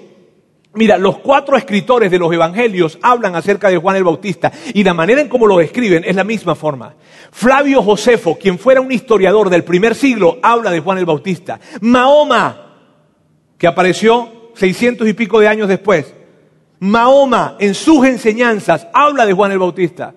Mira, 0.74 0.98
los 0.98 1.18
cuatro 1.18 1.58
escritores 1.58 2.10
de 2.10 2.18
los 2.18 2.32
evangelios 2.32 2.98
hablan 3.02 3.36
acerca 3.36 3.70
de 3.70 3.78
Juan 3.78 3.98
el 3.98 4.06
Bautista 4.06 4.54
y 4.74 4.86
la 4.86 4.94
manera 4.94 5.20
en 5.20 5.28
cómo 5.28 5.46
lo 5.46 5.60
escriben 5.60 6.06
es 6.06 6.16
la 6.16 6.24
misma 6.24 6.56
forma. 6.56 6.96
Flavio 7.32 7.84
Josefo, 7.84 8.38
quien 8.40 8.58
fuera 8.58 8.80
un 8.80 8.92
historiador 8.92 9.50
del 9.50 9.66
primer 9.66 9.96
siglo, 9.96 10.40
habla 10.42 10.72
de 10.72 10.80
Juan 10.80 10.98
el 10.98 11.06
Bautista. 11.06 11.60
Mahoma, 11.82 12.78
que 13.58 13.68
apareció 13.68 14.52
seiscientos 14.54 15.10
y 15.10 15.14
pico 15.14 15.42
de 15.42 15.50
años 15.50 15.68
después. 15.68 16.14
Mahoma, 16.80 17.58
en 17.60 17.76
sus 17.76 18.06
enseñanzas, 18.06 18.88
habla 18.94 19.26
de 19.26 19.34
Juan 19.34 19.52
el 19.52 19.60
Bautista. 19.60 20.14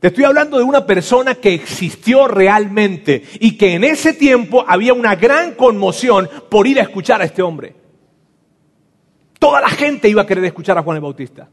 Te 0.00 0.08
estoy 0.08 0.24
hablando 0.24 0.58
de 0.58 0.64
una 0.64 0.84
persona 0.84 1.36
que 1.36 1.54
existió 1.54 2.26
realmente 2.26 3.22
y 3.38 3.56
que 3.56 3.74
en 3.74 3.84
ese 3.84 4.14
tiempo 4.14 4.64
había 4.66 4.94
una 4.94 5.14
gran 5.14 5.54
conmoción 5.54 6.28
por 6.50 6.66
ir 6.66 6.80
a 6.80 6.82
escuchar 6.82 7.22
a 7.22 7.24
este 7.24 7.40
hombre. 7.40 7.85
Toda 9.46 9.60
la 9.60 9.68
gente 9.68 10.08
iba 10.08 10.22
a 10.22 10.26
querer 10.26 10.44
escuchar 10.44 10.76
a 10.76 10.82
Juan 10.82 10.96
el 10.96 11.02
Bautista. 11.02 11.48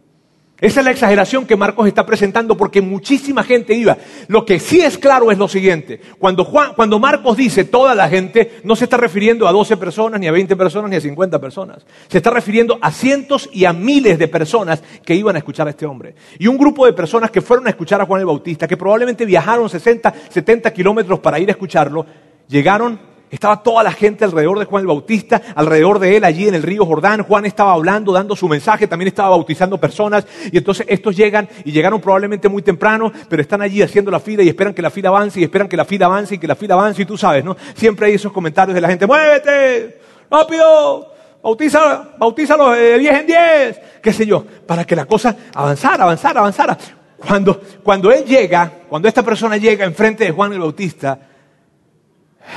Esa 0.59 0.79
es 0.79 0.83
la 0.83 0.89
exageración 0.89 1.45
que 1.45 1.55
Marcos 1.55 1.87
está 1.87 2.03
presentando 2.03 2.57
porque 2.57 2.81
muchísima 2.81 3.43
gente 3.43 3.75
iba. 3.75 3.95
Lo 4.29 4.43
que 4.45 4.59
sí 4.59 4.81
es 4.81 4.97
claro 4.97 5.29
es 5.29 5.37
lo 5.37 5.47
siguiente. 5.47 6.01
Cuando, 6.17 6.43
Juan, 6.43 6.73
cuando 6.75 6.97
Marcos 6.97 7.37
dice 7.37 7.65
toda 7.65 7.93
la 7.93 8.09
gente, 8.09 8.61
no 8.63 8.75
se 8.75 8.85
está 8.85 8.97
refiriendo 8.97 9.47
a 9.47 9.51
12 9.51 9.77
personas, 9.77 10.19
ni 10.19 10.25
a 10.25 10.31
20 10.31 10.55
personas, 10.55 10.89
ni 10.89 10.95
a 10.95 11.01
50 11.01 11.39
personas. 11.39 11.85
Se 12.07 12.17
está 12.17 12.31
refiriendo 12.31 12.79
a 12.81 12.91
cientos 12.91 13.47
y 13.53 13.65
a 13.65 13.73
miles 13.73 14.17
de 14.17 14.27
personas 14.27 14.81
que 15.05 15.13
iban 15.13 15.35
a 15.35 15.37
escuchar 15.37 15.67
a 15.67 15.69
este 15.69 15.85
hombre. 15.85 16.15
Y 16.39 16.47
un 16.47 16.57
grupo 16.57 16.87
de 16.87 16.93
personas 16.93 17.29
que 17.29 17.41
fueron 17.41 17.67
a 17.67 17.69
escuchar 17.69 18.01
a 18.01 18.07
Juan 18.07 18.21
el 18.21 18.25
Bautista, 18.25 18.67
que 18.67 18.75
probablemente 18.75 19.23
viajaron 19.23 19.69
60, 19.69 20.11
70 20.29 20.73
kilómetros 20.73 21.19
para 21.19 21.37
ir 21.37 21.47
a 21.49 21.51
escucharlo, 21.51 22.07
llegaron 22.47 23.12
estaba 23.33 23.63
toda 23.63 23.81
la 23.81 23.91
gente 23.91 24.23
alrededor 24.23 24.59
de 24.59 24.65
Juan 24.65 24.81
el 24.81 24.87
Bautista, 24.87 25.41
alrededor 25.55 25.97
de 25.97 26.17
él 26.17 26.23
allí 26.23 26.47
en 26.47 26.53
el 26.53 26.61
río 26.61 26.85
Jordán. 26.85 27.23
Juan 27.23 27.47
estaba 27.47 27.73
hablando, 27.73 28.11
dando 28.11 28.35
su 28.35 28.47
mensaje, 28.47 28.87
también 28.87 29.07
estaba 29.07 29.29
bautizando 29.29 29.79
personas. 29.79 30.27
Y 30.51 30.57
entonces 30.59 30.85
estos 30.87 31.17
llegan 31.17 31.49
y 31.65 31.71
llegaron 31.71 31.99
probablemente 31.99 32.47
muy 32.47 32.61
temprano, 32.61 33.11
pero 33.27 33.41
están 33.41 33.63
allí 33.63 33.81
haciendo 33.81 34.11
la 34.11 34.19
fila 34.19 34.43
y 34.43 34.49
esperan 34.49 34.71
que 34.71 34.83
la 34.83 34.91
fila 34.91 35.09
avance 35.09 35.39
y 35.39 35.43
esperan 35.43 35.67
que 35.67 35.75
la 35.75 35.83
fila 35.83 36.05
avance 36.05 36.35
y 36.35 36.37
que 36.37 36.45
la 36.45 36.55
fila 36.55 36.75
avance. 36.75 37.01
Y 37.01 37.05
tú 37.05 37.17
sabes, 37.17 37.43
¿no? 37.43 37.57
Siempre 37.73 38.05
hay 38.05 38.13
esos 38.13 38.31
comentarios 38.31 38.75
de 38.75 38.81
la 38.81 38.87
gente, 38.87 39.07
muévete, 39.07 39.99
rápido, 40.29 41.11
bautiza, 41.41 42.09
bautízalo 42.19 42.69
de 42.69 42.99
10 42.99 43.19
en 43.19 43.25
10, 43.25 43.81
qué 43.99 44.13
sé 44.13 44.27
yo, 44.27 44.45
para 44.67 44.85
que 44.85 44.95
la 44.95 45.05
cosa 45.05 45.35
avanzara, 45.55 46.03
avanzara, 46.03 46.39
avanzara. 46.39 46.77
Cuando, 47.17 47.59
cuando 47.81 48.11
él 48.11 48.25
llega, 48.25 48.71
cuando 48.87 49.07
esta 49.07 49.23
persona 49.23 49.57
llega 49.57 49.85
enfrente 49.85 50.23
de 50.23 50.29
Juan 50.29 50.53
el 50.53 50.59
Bautista, 50.59 51.19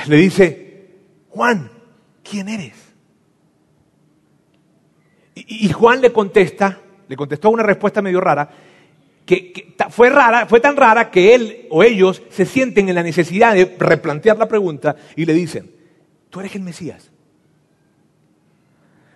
le 0.05 0.17
dice, 0.17 0.66
Juan, 1.37 1.69
¿quién 2.23 2.49
eres? 2.49 2.73
Y, 5.35 5.69
Juan 5.69 6.01
le 6.01 6.11
contesta, 6.11 6.81
le 7.07 7.15
contestó 7.15 7.51
una 7.51 7.61
respuesta 7.61 8.01
medio 8.01 8.19
rara, 8.19 8.49
que, 9.23 9.75
fue 9.91 10.09
rara, 10.09 10.47
fue 10.47 10.59
tan 10.59 10.75
rara 10.75 11.11
que 11.11 11.35
él 11.35 11.67
o 11.69 11.83
ellos 11.83 12.23
se 12.31 12.43
sienten 12.47 12.89
en 12.89 12.95
la 12.95 13.03
necesidad 13.03 13.53
de 13.53 13.75
replantear 13.77 14.35
la 14.35 14.47
pregunta 14.47 14.95
y 15.15 15.25
le 15.25 15.33
dicen, 15.35 15.69
tú 16.31 16.39
eres 16.39 16.55
el 16.55 16.63
Mesías. 16.63 17.11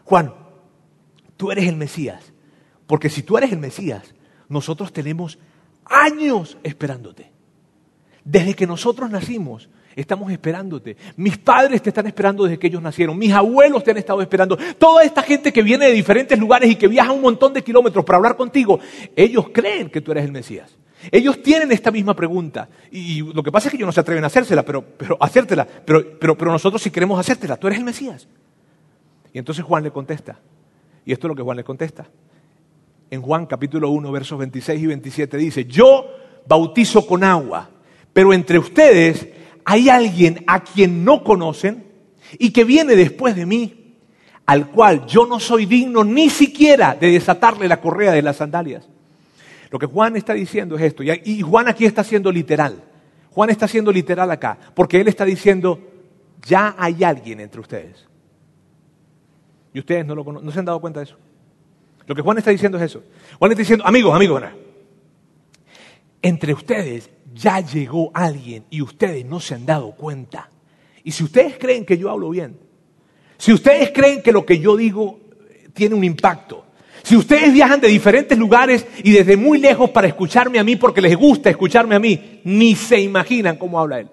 Juan, 0.03 0.35
tú 1.37 1.51
eres 1.51 1.67
el 1.67 1.75
Mesías, 1.75 2.33
porque 2.85 3.09
si 3.09 3.23
tú 3.23 3.35
eres 3.39 3.51
el 3.51 3.57
Mesías, 3.57 4.13
nosotros 4.47 4.93
tenemos 4.93 5.39
años 5.85 6.59
esperándote. 6.61 7.31
Desde 8.23 8.53
que 8.53 8.67
nosotros 8.67 9.09
nacimos, 9.09 9.69
estamos 9.95 10.31
esperándote. 10.31 10.95
Mis 11.17 11.37
padres 11.37 11.81
te 11.81 11.89
están 11.89 12.07
esperando 12.07 12.43
desde 12.43 12.59
que 12.59 12.67
ellos 12.67 12.81
nacieron. 12.81 13.17
Mis 13.17 13.33
abuelos 13.33 13.83
te 13.83 13.91
han 13.91 13.97
estado 13.97 14.21
esperando. 14.21 14.57
Toda 14.77 15.03
esta 15.03 15.21
gente 15.21 15.51
que 15.51 15.61
viene 15.61 15.87
de 15.87 15.91
diferentes 15.91 16.37
lugares 16.37 16.69
y 16.69 16.75
que 16.75 16.87
viaja 16.87 17.11
un 17.11 17.21
montón 17.21 17.53
de 17.53 17.63
kilómetros 17.63 18.05
para 18.05 18.17
hablar 18.17 18.35
contigo, 18.35 18.79
ellos 19.15 19.47
creen 19.53 19.89
que 19.89 20.01
tú 20.01 20.11
eres 20.11 20.25
el 20.25 20.31
Mesías. 20.31 20.75
Ellos 21.09 21.41
tienen 21.41 21.71
esta 21.71 21.89
misma 21.89 22.15
pregunta. 22.15 22.69
Y 22.91 23.21
lo 23.21 23.41
que 23.41 23.51
pasa 23.51 23.67
es 23.67 23.71
que 23.71 23.77
ellos 23.77 23.87
no 23.87 23.91
se 23.91 24.01
atreven 24.01 24.23
a 24.23 24.27
hacérsela, 24.27 24.63
pero, 24.63 24.83
pero 24.83 25.17
hacértela. 25.19 25.65
Pero, 25.65 26.19
pero, 26.19 26.51
nosotros 26.51 26.81
sí 26.81 26.91
queremos 26.91 27.19
hacértela. 27.19 27.57
Tú 27.57 27.67
eres 27.67 27.79
el 27.79 27.85
Mesías. 27.85 28.27
Y 29.33 29.39
entonces 29.39 29.63
Juan 29.63 29.83
le 29.83 29.91
contesta. 29.91 30.39
Y 31.05 31.11
esto 31.11 31.27
es 31.27 31.29
lo 31.29 31.35
que 31.35 31.41
Juan 31.41 31.57
le 31.57 31.63
contesta. 31.63 32.07
En 33.09 33.21
Juan 33.21 33.45
capítulo 33.45 33.89
1, 33.89 34.11
versos 34.11 34.37
26 34.37 34.81
y 34.81 34.87
27 34.87 35.37
dice, 35.37 35.65
yo 35.65 36.05
bautizo 36.47 37.05
con 37.05 37.23
agua, 37.23 37.69
pero 38.13 38.33
entre 38.33 38.57
ustedes 38.57 39.27
hay 39.65 39.89
alguien 39.89 40.43
a 40.47 40.63
quien 40.63 41.03
no 41.05 41.23
conocen 41.23 41.85
y 42.37 42.51
que 42.51 42.63
viene 42.63 42.95
después 42.95 43.35
de 43.35 43.45
mí, 43.45 43.95
al 44.45 44.69
cual 44.69 45.05
yo 45.05 45.25
no 45.25 45.39
soy 45.39 45.65
digno 45.65 46.03
ni 46.03 46.29
siquiera 46.29 46.95
de 46.95 47.11
desatarle 47.11 47.67
la 47.67 47.81
correa 47.81 48.11
de 48.11 48.21
las 48.21 48.37
sandalias. 48.37 48.87
Lo 49.69 49.79
que 49.79 49.85
Juan 49.85 50.15
está 50.17 50.33
diciendo 50.33 50.75
es 50.75 50.81
esto, 50.81 51.03
y 51.03 51.41
Juan 51.41 51.67
aquí 51.67 51.85
está 51.85 52.03
siendo 52.03 52.31
literal. 52.31 52.83
Juan 53.31 53.49
está 53.49 53.67
siendo 53.67 53.91
literal 53.91 54.29
acá, 54.29 54.57
porque 54.73 54.99
él 54.99 55.07
está 55.07 55.23
diciendo, 55.23 55.79
ya 56.45 56.75
hay 56.77 57.03
alguien 57.03 57.39
entre 57.39 57.61
ustedes. 57.61 58.05
Y 59.73 59.79
ustedes 59.79 60.05
no, 60.05 60.15
lo 60.15 60.23
no 60.23 60.51
se 60.51 60.59
han 60.59 60.65
dado 60.65 60.81
cuenta 60.81 60.99
de 60.99 61.05
eso. 61.05 61.17
Lo 62.05 62.15
que 62.15 62.21
Juan 62.21 62.37
está 62.37 62.51
diciendo 62.51 62.77
es 62.77 62.83
eso. 62.83 63.03
Juan 63.39 63.51
está 63.51 63.61
diciendo, 63.61 63.85
amigos, 63.87 64.13
amigos, 64.13 64.43
entre 66.21 66.53
ustedes 66.53 67.09
ya 67.33 67.59
llegó 67.59 68.11
alguien 68.13 68.65
y 68.69 68.81
ustedes 68.81 69.25
no 69.25 69.39
se 69.39 69.55
han 69.55 69.65
dado 69.65 69.91
cuenta. 69.91 70.49
Y 71.03 71.11
si 71.11 71.23
ustedes 71.23 71.57
creen 71.57 71.85
que 71.85 71.97
yo 71.97 72.09
hablo 72.09 72.29
bien, 72.29 72.57
si 73.37 73.53
ustedes 73.53 73.91
creen 73.91 74.21
que 74.21 74.31
lo 74.31 74.45
que 74.45 74.59
yo 74.59 74.75
digo 74.75 75.19
tiene 75.73 75.95
un 75.95 76.03
impacto, 76.03 76.65
si 77.03 77.15
ustedes 77.15 77.51
viajan 77.51 77.81
de 77.81 77.87
diferentes 77.87 78.37
lugares 78.37 78.85
y 79.03 79.11
desde 79.11 79.35
muy 79.35 79.59
lejos 79.59 79.89
para 79.89 80.07
escucharme 80.07 80.59
a 80.59 80.63
mí 80.63 80.75
porque 80.75 81.01
les 81.01 81.15
gusta 81.15 81.49
escucharme 81.49 81.95
a 81.95 81.99
mí, 81.99 82.41
ni 82.43 82.75
se 82.75 82.99
imaginan 82.99 83.57
cómo 83.57 83.79
habla 83.79 84.01
él. 84.01 84.09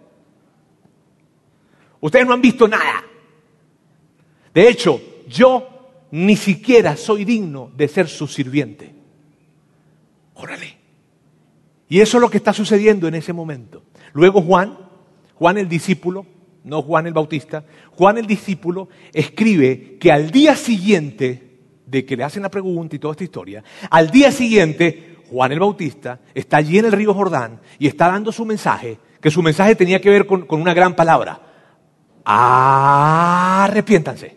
Ustedes 2.01 2.27
no 2.27 2.33
han 2.33 2.41
visto 2.41 2.67
nada. 2.67 3.05
De 4.55 4.69
hecho, 4.69 5.01
yo 5.29 6.07
ni 6.11 6.37
siquiera 6.37 6.97
soy 6.97 7.25
digno 7.25 7.71
de 7.77 7.89
ser 7.89 8.09
su 8.09 8.27
sirviente. 8.27 8.95
Órale. 10.35 10.78
Y 11.89 12.01
eso 12.01 12.19
es 12.19 12.21
lo 12.21 12.31
que 12.31 12.37
está 12.37 12.53
sucediendo 12.53 13.09
en 13.09 13.15
ese 13.15 13.33
momento. 13.33 13.83
Luego 14.13 14.43
Juan, 14.43 14.79
Juan 15.35 15.59
el 15.59 15.69
discípulo, 15.69 16.27
no 16.65 16.83
Juan 16.83 17.07
el 17.07 17.15
Bautista, 17.15 17.65
Juan 17.93 18.19
el 18.19 18.27
discípulo 18.27 18.89
escribe 19.13 19.97
que 19.99 20.13
al 20.13 20.31
día 20.31 20.55
siguiente 20.55 21.45
de 21.87 22.05
que 22.05 22.17
le 22.17 22.25
hacen 22.25 22.43
la 22.43 22.51
pregunta 22.51 22.97
y 22.97 22.99
toda 22.99 23.13
esta 23.13 23.25
historia, 23.25 23.65
al 23.91 24.11
día 24.11 24.31
siguiente 24.31 25.17
Juan 25.31 25.53
el 25.53 25.61
Bautista 25.61 26.21
está 26.35 26.59
allí 26.59 26.79
en 26.79 26.87
el 26.87 26.93
río 26.93 27.15
Jordán 27.15 27.61
y 27.79 27.87
está 27.87 28.09
dando 28.09 28.33
su 28.33 28.45
mensaje, 28.45 28.99
que 29.21 29.31
su 29.31 29.43
mensaje 29.43 29.75
tenía 29.75 30.01
que 30.01 30.11
ver 30.11 30.27
con, 30.27 30.47
una 30.51 30.75
gran 30.75 30.95
palabra. 30.95 31.41
Arrepiéntanse. 32.25 34.37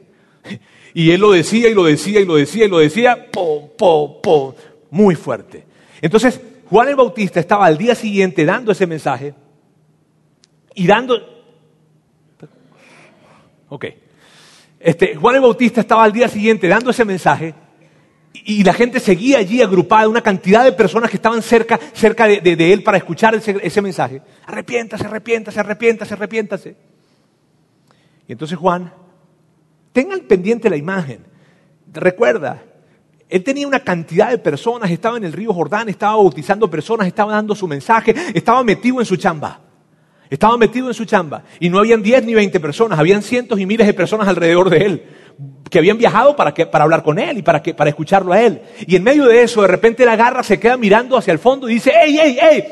Y 0.94 1.12
él 1.12 1.22
lo 1.22 1.32
decía 1.32 1.70
y 1.70 1.74
lo 1.74 1.86
decía 1.86 2.20
y 2.20 2.26
lo 2.26 2.36
decía 2.36 2.66
y 2.66 2.70
lo 2.70 2.80
decía, 2.80 3.32
po, 3.32 3.72
po, 3.78 4.22
po, 4.22 4.56
muy 4.90 5.16
fuerte. 5.16 5.66
Entonces, 6.02 6.42
Juan 6.72 6.88
el 6.88 6.96
Bautista 6.96 7.42
estaba 7.42 7.66
al 7.66 7.78
día 7.78 7.94
siguiente 7.96 8.46
dando 8.46 8.72
ese 8.72 8.88
mensaje 8.88 9.34
y 10.74 10.88
dando... 10.88 11.20
Ok. 13.68 13.86
Este, 14.80 15.18
Juan 15.18 15.36
el 15.36 15.42
Bautista 15.42 15.82
estaba 15.82 16.06
al 16.06 16.14
día 16.14 16.30
siguiente 16.30 16.70
dando 16.70 16.92
ese 16.92 17.04
mensaje 17.04 17.54
y, 18.46 18.64
la 18.64 18.72
gente 18.72 19.02
seguía 19.02 19.40
allí 19.40 19.62
agrupada, 19.62 20.08
una 20.08 20.22
cantidad 20.22 20.64
de 20.64 20.72
personas 20.72 21.10
que 21.10 21.18
estaban 21.18 21.42
cerca, 21.42 21.78
cerca 21.92 22.26
de, 22.26 22.74
él 22.74 22.84
para 22.84 22.96
escuchar 22.96 23.36
ese, 23.36 23.58
ese 23.62 23.82
mensaje. 23.82 24.22
Arrepiéntase, 24.46 25.06
arrepiéntase, 25.06 25.60
arrepiéntase, 25.60 26.14
arrepiéntase. 26.14 26.76
Y 28.30 28.32
entonces 28.32 28.58
Juan, 28.58 28.94
tengan 29.92 30.22
pendiente 30.22 30.70
la 30.70 30.78
imagen. 30.78 31.26
Recuerda, 31.92 32.64
él 33.32 33.44
tenía 33.46 33.66
una 33.66 33.80
cantidad 33.80 34.30
de 34.30 34.38
personas, 34.38 34.92
estaba 34.92 35.16
en 35.16 35.24
el 35.24 35.32
río 35.32 35.54
Jordán, 35.54 35.88
estaba 35.88 36.18
bautizando 36.18 36.70
personas, 36.70 37.08
estaba 37.08 37.32
dando 37.32 37.56
su 37.56 37.66
mensaje, 37.66 38.14
estaba 38.34 38.62
metido 38.62 39.00
en 39.00 39.06
su 39.06 39.16
chamba. 39.16 39.62
Estaba 40.30 40.58
metido 40.58 40.90
en 40.90 40.94
su 40.94 41.06
chamba. 41.06 41.44
Y 41.58 41.70
no 41.70 41.80
habían 41.80 42.04
10 42.04 42.26
ni 42.26 42.34
20 42.34 42.60
personas, 42.60 43.00
habían 43.00 43.24
cientos 43.24 43.58
y 43.58 43.66
miles 43.66 43.88
de 43.88 43.94
personas 43.94 44.28
alrededor 44.28 44.70
de 44.70 44.78
él 44.78 45.04
que 45.70 45.80
habían 45.80 45.98
viajado 45.98 46.36
para, 46.36 46.54
para 46.54 46.84
hablar 46.84 47.02
con 47.02 47.18
él 47.18 47.38
y 47.38 47.42
para, 47.42 47.64
que, 47.64 47.74
para 47.74 47.90
escucharlo 47.90 48.34
a 48.34 48.42
él. 48.42 48.62
Y 48.86 48.98
en 48.98 49.04
medio 49.04 49.26
de 49.26 49.44
eso, 49.44 49.62
de 49.62 49.70
repente 49.70 50.06
la 50.06 50.12
agarra, 50.14 50.44
se 50.44 50.60
queda 50.60 50.76
mirando 50.76 51.18
hacia 51.18 51.32
el 51.32 51.40
fondo 51.40 51.70
y 51.70 51.76
dice, 51.76 51.94
¡Ey, 52.04 52.20
ey, 52.20 52.38
ey! 52.42 52.64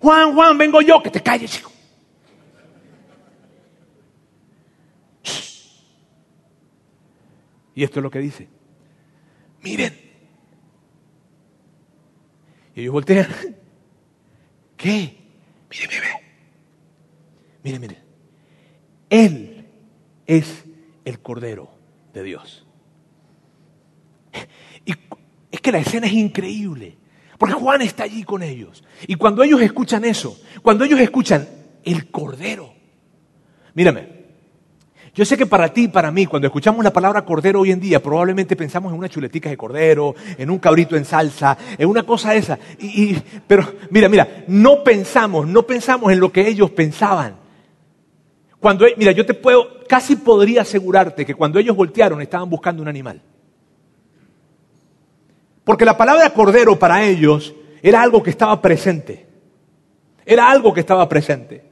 Juan, 0.00 0.34
Juan, 0.34 0.56
vengo 0.56 0.80
yo, 0.80 1.02
que 1.02 1.10
te 1.10 1.22
calles, 1.22 1.50
chico. 1.50 1.70
Y 7.76 7.84
esto 7.84 8.00
es 8.00 8.02
lo 8.02 8.10
que 8.10 8.18
dice. 8.18 8.48
Miren. 9.62 9.94
Y 12.74 12.80
ellos 12.80 12.92
voltean. 12.92 13.28
¿Qué? 14.76 15.16
Miren, 15.70 15.88
miren. 15.90 16.10
Miren, 17.62 17.80
miren. 17.82 17.98
Él 19.10 19.66
es 20.26 20.64
el 21.04 21.20
Cordero 21.20 21.70
de 22.14 22.22
Dios. 22.22 22.66
Y 24.86 24.92
es 25.50 25.60
que 25.60 25.70
la 25.70 25.78
escena 25.78 26.06
es 26.06 26.14
increíble. 26.14 26.96
Porque 27.36 27.54
Juan 27.54 27.82
está 27.82 28.04
allí 28.04 28.24
con 28.24 28.42
ellos. 28.42 28.84
Y 29.06 29.16
cuando 29.16 29.42
ellos 29.42 29.60
escuchan 29.60 30.06
eso, 30.06 30.40
cuando 30.62 30.84
ellos 30.84 30.98
escuchan 30.98 31.46
el 31.84 32.10
Cordero, 32.10 32.72
mírame, 33.74 34.15
yo 35.16 35.24
sé 35.24 35.38
que 35.38 35.46
para 35.46 35.72
ti 35.72 35.84
y 35.84 35.88
para 35.88 36.10
mí, 36.10 36.26
cuando 36.26 36.46
escuchamos 36.46 36.84
la 36.84 36.92
palabra 36.92 37.24
cordero 37.24 37.62
hoy 37.62 37.72
en 37.72 37.80
día, 37.80 38.02
probablemente 38.02 38.54
pensamos 38.54 38.92
en 38.92 38.98
una 38.98 39.08
chuletica 39.08 39.48
de 39.48 39.56
cordero, 39.56 40.14
en 40.36 40.50
un 40.50 40.58
cabrito 40.58 40.94
en 40.94 41.06
salsa, 41.06 41.56
en 41.78 41.88
una 41.88 42.02
cosa 42.02 42.34
esa. 42.34 42.58
pero 43.46 43.66
mira, 43.88 44.10
mira, 44.10 44.44
no 44.46 44.84
pensamos, 44.84 45.46
no 45.46 45.62
pensamos 45.62 46.12
en 46.12 46.20
lo 46.20 46.30
que 46.30 46.46
ellos 46.46 46.70
pensaban. 46.70 47.34
Cuando, 48.60 48.84
mira, 48.98 49.12
yo 49.12 49.24
te 49.24 49.32
puedo, 49.32 49.84
casi 49.88 50.16
podría 50.16 50.60
asegurarte 50.60 51.24
que 51.24 51.34
cuando 51.34 51.58
ellos 51.58 51.74
voltearon 51.74 52.20
estaban 52.20 52.50
buscando 52.50 52.82
un 52.82 52.88
animal. 52.88 53.22
Porque 55.64 55.86
la 55.86 55.96
palabra 55.96 56.28
cordero 56.34 56.78
para 56.78 57.02
ellos 57.02 57.54
era 57.82 58.02
algo 58.02 58.22
que 58.22 58.28
estaba 58.28 58.60
presente. 58.60 59.26
Era 60.26 60.50
algo 60.50 60.74
que 60.74 60.80
estaba 60.80 61.08
presente. 61.08 61.65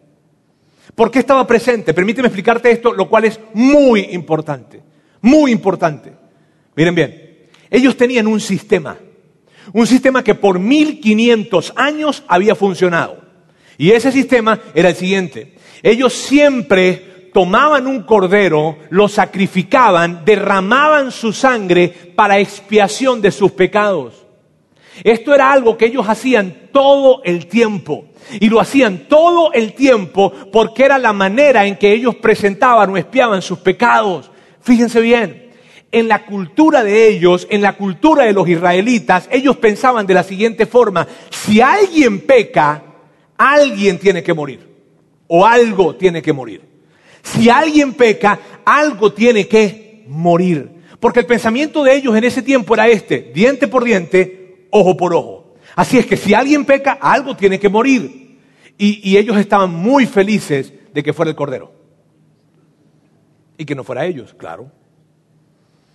¿Por 0.94 1.11
qué 1.11 1.20
estaba 1.20 1.47
presente? 1.47 1.94
Permíteme 1.94 2.29
explicarte 2.29 2.70
esto, 2.70 2.92
lo 2.92 3.09
cual 3.09 3.25
es 3.25 3.40
muy 3.55 4.01
importante, 4.12 4.83
muy 5.20 5.51
importante. 5.51 6.12
Miren 6.77 6.94
bien, 6.94 7.49
ellos 7.70 7.97
tenían 7.97 8.27
un 8.27 8.40
sistema, 8.40 8.97
un 9.73 9.87
sistema 9.87 10.23
que 10.23 10.35
por 10.35 10.59
1500 10.59 11.73
años 11.77 12.23
había 12.29 12.55
funcionado. 12.55 13.23
Y 13.77 13.90
ese 13.90 14.12
sistema 14.12 14.61
era 14.75 14.90
el 14.90 14.94
siguiente. 14.94 15.55
Ellos 15.83 16.12
siempre 16.12 17.31
tomaban 17.33 17.88
un 17.88 18.05
cordero, 18.05 18.79
lo 18.90 19.09
sacrificaban, 19.09 20.25
derramaban 20.25 21.11
su 21.11 21.33
sangre 21.33 21.88
para 22.14 22.38
expiación 22.38 23.20
de 23.20 23.33
sus 23.33 23.51
pecados. 23.53 24.23
Esto 25.02 25.35
era 25.35 25.52
algo 25.52 25.76
que 25.76 25.87
ellos 25.87 26.09
hacían 26.09 26.68
todo 26.72 27.22
el 27.24 27.46
tiempo. 27.46 28.07
Y 28.40 28.48
lo 28.48 28.61
hacían 28.61 29.07
todo 29.09 29.52
el 29.52 29.72
tiempo 29.74 30.33
porque 30.52 30.85
era 30.85 30.98
la 30.98 31.12
manera 31.12 31.66
en 31.66 31.76
que 31.76 31.92
ellos 31.92 32.14
presentaban 32.16 32.90
o 32.90 32.96
espiaban 32.96 33.42
sus 33.42 33.59
pecados. 33.59 34.30
Fíjense 34.61 35.00
bien, 35.00 35.50
en 35.92 36.09
la 36.09 36.24
cultura 36.24 36.83
de 36.83 37.09
ellos, 37.09 37.46
en 37.50 37.62
la 37.62 37.76
cultura 37.76 38.24
de 38.24 38.33
los 38.33 38.48
israelitas, 38.48 39.28
ellos 39.30 39.57
pensaban 39.57 40.07
de 40.07 40.14
la 40.14 40.24
siguiente 40.24 40.66
forma, 40.66 41.07
si 41.30 41.61
alguien 41.61 42.20
peca, 42.20 42.83
alguien 43.37 43.98
tiene 43.98 44.22
que 44.22 44.35
morir. 44.35 44.74
O 45.26 45.46
algo 45.46 45.94
tiene 45.94 46.20
que 46.20 46.33
morir. 46.33 46.62
Si 47.22 47.48
alguien 47.48 47.94
peca, 47.94 48.38
algo 48.64 49.12
tiene 49.12 49.46
que 49.46 50.04
morir. 50.09 50.70
Porque 51.00 51.20
el 51.20 51.26
pensamiento 51.26 51.85
de 51.85 51.94
ellos 51.94 52.16
en 52.16 52.24
ese 52.24 52.42
tiempo 52.42 52.74
era 52.74 52.88
este, 52.88 53.30
diente 53.35 53.68
por 53.68 53.85
diente, 53.85 54.43
ojo 54.74 54.96
por 54.96 55.14
ojo. 55.14 55.54
Así 55.76 55.98
es 55.98 56.06
que 56.06 56.16
si 56.16 56.34
alguien 56.34 56.64
peca, 56.64 56.98
algo 57.00 57.37
tiene 57.37 57.58
que 57.58 57.68
morir. 57.68 58.38
Y, 58.76 59.16
ellos 59.16 59.37
estaban 59.37 59.70
muy 59.70 60.04
felices 60.04 60.72
de 60.92 61.02
que 61.02 61.12
fuera 61.12 61.30
el 61.30 61.37
Cordero. 61.37 61.72
Y 63.56 63.64
que 63.64 63.74
no 63.74 63.84
fuera 63.84 64.04
ellos, 64.04 64.34
claro. 64.34 64.70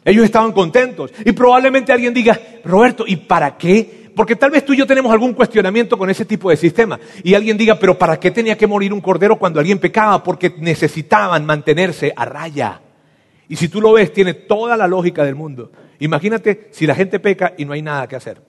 Ellos 0.05 0.23
estaban 0.23 0.53
contentos. 0.53 1.11
Y 1.25 1.33
probablemente 1.33 1.91
alguien 1.91 2.13
diga, 2.13 2.39
Roberto, 2.63 3.03
¿y 3.05 3.17
para 3.17 3.57
qué? 3.57 4.11
Porque 4.15 4.37
tal 4.37 4.51
vez 4.51 4.65
tú 4.65 4.73
y 4.73 4.77
yo 4.77 4.87
tenemos 4.87 5.11
algún 5.11 5.33
cuestionamiento 5.33 5.97
con 5.97 6.09
ese 6.09 6.23
tipo 6.23 6.49
de 6.49 6.55
sistema. 6.55 6.97
Y 7.21 7.33
alguien 7.33 7.57
diga, 7.57 7.77
pero 7.77 7.97
¿para 7.97 8.17
qué 8.17 8.31
tenía 8.31 8.57
que 8.57 8.65
morir 8.65 8.93
un 8.93 9.01
cordero 9.01 9.37
cuando 9.37 9.59
alguien 9.59 9.79
pecaba? 9.79 10.23
Porque 10.23 10.55
necesitaban 10.57 11.45
mantenerse 11.45 12.13
a 12.15 12.23
raya. 12.23 12.81
Y 13.49 13.57
si 13.57 13.67
tú 13.67 13.81
lo 13.81 13.93
ves, 13.93 14.13
tiene 14.13 14.33
toda 14.33 14.77
la 14.77 14.87
lógica 14.87 15.25
del 15.25 15.35
mundo. 15.35 15.71
Imagínate 15.99 16.69
si 16.71 16.87
la 16.87 16.95
gente 16.95 17.19
peca 17.19 17.53
y 17.57 17.65
no 17.65 17.73
hay 17.73 17.81
nada 17.81 18.07
que 18.07 18.15
hacer. 18.15 18.48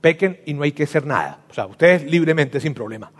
Pequen 0.00 0.40
y 0.46 0.54
no 0.54 0.62
hay 0.62 0.72
que 0.72 0.84
hacer 0.84 1.06
nada. 1.06 1.40
O 1.50 1.54
sea, 1.54 1.66
ustedes 1.66 2.04
libremente, 2.04 2.60
sin 2.60 2.74
problema. 2.74 3.10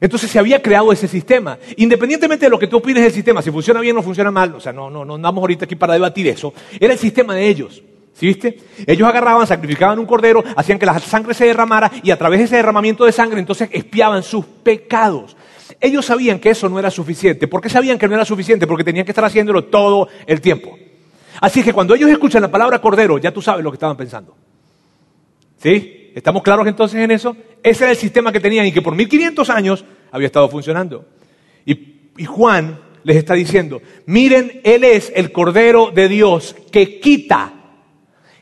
Entonces 0.00 0.30
se 0.30 0.38
había 0.38 0.62
creado 0.62 0.92
ese 0.92 1.06
sistema. 1.06 1.58
Independientemente 1.76 2.46
de 2.46 2.50
lo 2.50 2.58
que 2.58 2.66
tú 2.66 2.78
opines 2.78 3.02
del 3.02 3.12
sistema, 3.12 3.42
si 3.42 3.50
funciona 3.50 3.80
bien 3.80 3.96
o 3.96 4.02
funciona 4.02 4.30
mal, 4.30 4.54
o 4.54 4.60
sea, 4.60 4.72
no, 4.72 4.88
no, 4.88 5.04
no 5.04 5.16
andamos 5.16 5.42
ahorita 5.42 5.66
aquí 5.66 5.76
para 5.76 5.92
debatir 5.92 6.26
eso, 6.28 6.54
era 6.78 6.92
el 6.92 6.98
sistema 6.98 7.34
de 7.34 7.46
ellos. 7.46 7.82
¿Sí 8.14 8.26
viste? 8.26 8.58
Ellos 8.86 9.08
agarraban, 9.08 9.46
sacrificaban 9.46 9.98
un 9.98 10.06
cordero, 10.06 10.42
hacían 10.56 10.78
que 10.78 10.86
la 10.86 10.98
sangre 10.98 11.32
se 11.32 11.46
derramara 11.46 11.90
y 12.02 12.10
a 12.10 12.18
través 12.18 12.38
de 12.38 12.44
ese 12.46 12.56
derramamiento 12.56 13.04
de 13.04 13.12
sangre 13.12 13.38
entonces 13.38 13.68
espiaban 13.72 14.22
sus 14.22 14.44
pecados. 14.44 15.36
Ellos 15.80 16.04
sabían 16.04 16.38
que 16.38 16.50
eso 16.50 16.68
no 16.68 16.78
era 16.78 16.90
suficiente. 16.90 17.48
¿Por 17.48 17.60
qué 17.60 17.70
sabían 17.70 17.98
que 17.98 18.08
no 18.08 18.14
era 18.14 18.24
suficiente? 18.24 18.66
Porque 18.66 18.84
tenían 18.84 19.04
que 19.04 19.12
estar 19.12 19.24
haciéndolo 19.24 19.64
todo 19.64 20.08
el 20.26 20.40
tiempo. 20.40 20.76
Así 21.40 21.62
que 21.62 21.72
cuando 21.72 21.94
ellos 21.94 22.10
escuchan 22.10 22.42
la 22.42 22.50
palabra 22.50 22.80
cordero, 22.80 23.16
ya 23.18 23.32
tú 23.32 23.40
sabes 23.40 23.64
lo 23.64 23.70
que 23.70 23.76
estaban 23.76 23.96
pensando. 23.96 24.36
¿Sí? 25.62 26.12
¿Estamos 26.14 26.42
claros 26.42 26.66
entonces 26.66 27.00
en 27.00 27.10
eso? 27.10 27.36
Ese 27.62 27.84
era 27.84 27.92
el 27.92 27.96
sistema 27.96 28.32
que 28.32 28.40
tenían 28.40 28.66
y 28.66 28.72
que 28.72 28.82
por 28.82 28.94
1500 28.94 29.50
años 29.50 29.84
había 30.10 30.26
estado 30.26 30.48
funcionando. 30.48 31.06
Y, 31.64 32.12
y 32.16 32.24
Juan 32.24 32.80
les 33.04 33.16
está 33.16 33.34
diciendo, 33.34 33.80
miren, 34.06 34.60
Él 34.64 34.84
es 34.84 35.12
el 35.14 35.32
Cordero 35.32 35.90
de 35.90 36.08
Dios 36.08 36.56
que 36.72 36.98
quita, 36.98 37.52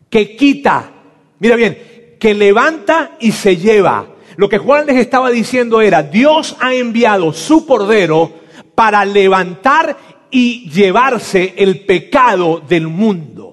que 0.08 0.36
quita, 0.36 0.92
mira 1.40 1.56
bien, 1.56 2.16
que 2.18 2.34
levanta 2.34 3.16
y 3.20 3.32
se 3.32 3.56
lleva. 3.56 4.06
Lo 4.36 4.48
que 4.48 4.58
Juan 4.58 4.86
les 4.86 4.96
estaba 4.96 5.30
diciendo 5.30 5.80
era, 5.80 6.02
Dios 6.02 6.56
ha 6.60 6.74
enviado 6.74 7.32
su 7.32 7.66
Cordero 7.66 8.32
para 8.74 9.04
levantar 9.04 9.96
y 10.30 10.70
llevarse 10.70 11.54
el 11.56 11.80
pecado 11.80 12.62
del 12.66 12.86
mundo. 12.86 13.47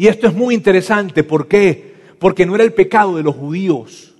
Y 0.00 0.08
esto 0.08 0.28
es 0.28 0.34
muy 0.34 0.54
interesante, 0.54 1.24
¿por 1.24 1.46
qué? 1.46 1.94
Porque 2.18 2.46
no 2.46 2.54
era 2.54 2.64
el 2.64 2.72
pecado 2.72 3.18
de 3.18 3.22
los 3.22 3.36
judíos, 3.36 4.14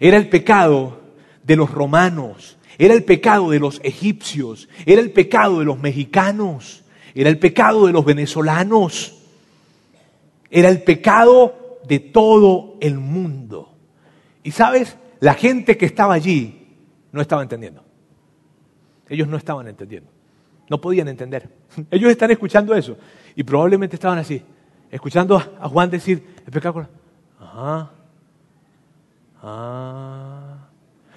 era 0.00 0.16
el 0.16 0.28
pecado 0.28 1.02
de 1.44 1.54
los 1.54 1.70
romanos, 1.70 2.58
era 2.78 2.94
el 2.94 3.04
pecado 3.04 3.48
de 3.50 3.60
los 3.60 3.80
egipcios, 3.84 4.68
era 4.86 5.00
el 5.00 5.12
pecado 5.12 5.60
de 5.60 5.66
los 5.66 5.78
mexicanos, 5.78 6.82
era 7.14 7.30
el 7.30 7.38
pecado 7.38 7.86
de 7.86 7.92
los 7.92 8.04
venezolanos, 8.04 9.20
era 10.50 10.68
el 10.68 10.82
pecado 10.82 11.78
de 11.86 12.00
todo 12.00 12.76
el 12.80 12.98
mundo. 12.98 13.72
Y 14.42 14.50
sabes, 14.50 14.96
la 15.20 15.34
gente 15.34 15.76
que 15.76 15.86
estaba 15.86 16.14
allí 16.14 16.74
no 17.12 17.20
estaba 17.20 17.42
entendiendo. 17.42 17.84
Ellos 19.08 19.28
no 19.28 19.36
estaban 19.36 19.68
entendiendo. 19.68 20.10
No 20.68 20.80
podían 20.80 21.06
entender. 21.06 21.48
Ellos 21.92 22.10
están 22.10 22.32
escuchando 22.32 22.74
eso 22.74 22.96
y 23.36 23.44
probablemente 23.44 23.94
estaban 23.94 24.18
así 24.18 24.42
escuchando 24.90 25.36
a 25.36 25.68
Juan 25.68 25.90
decir, 25.90 26.24
pecado. 26.50 26.86
Ajá. 27.38 27.90
Ah. 29.42 30.68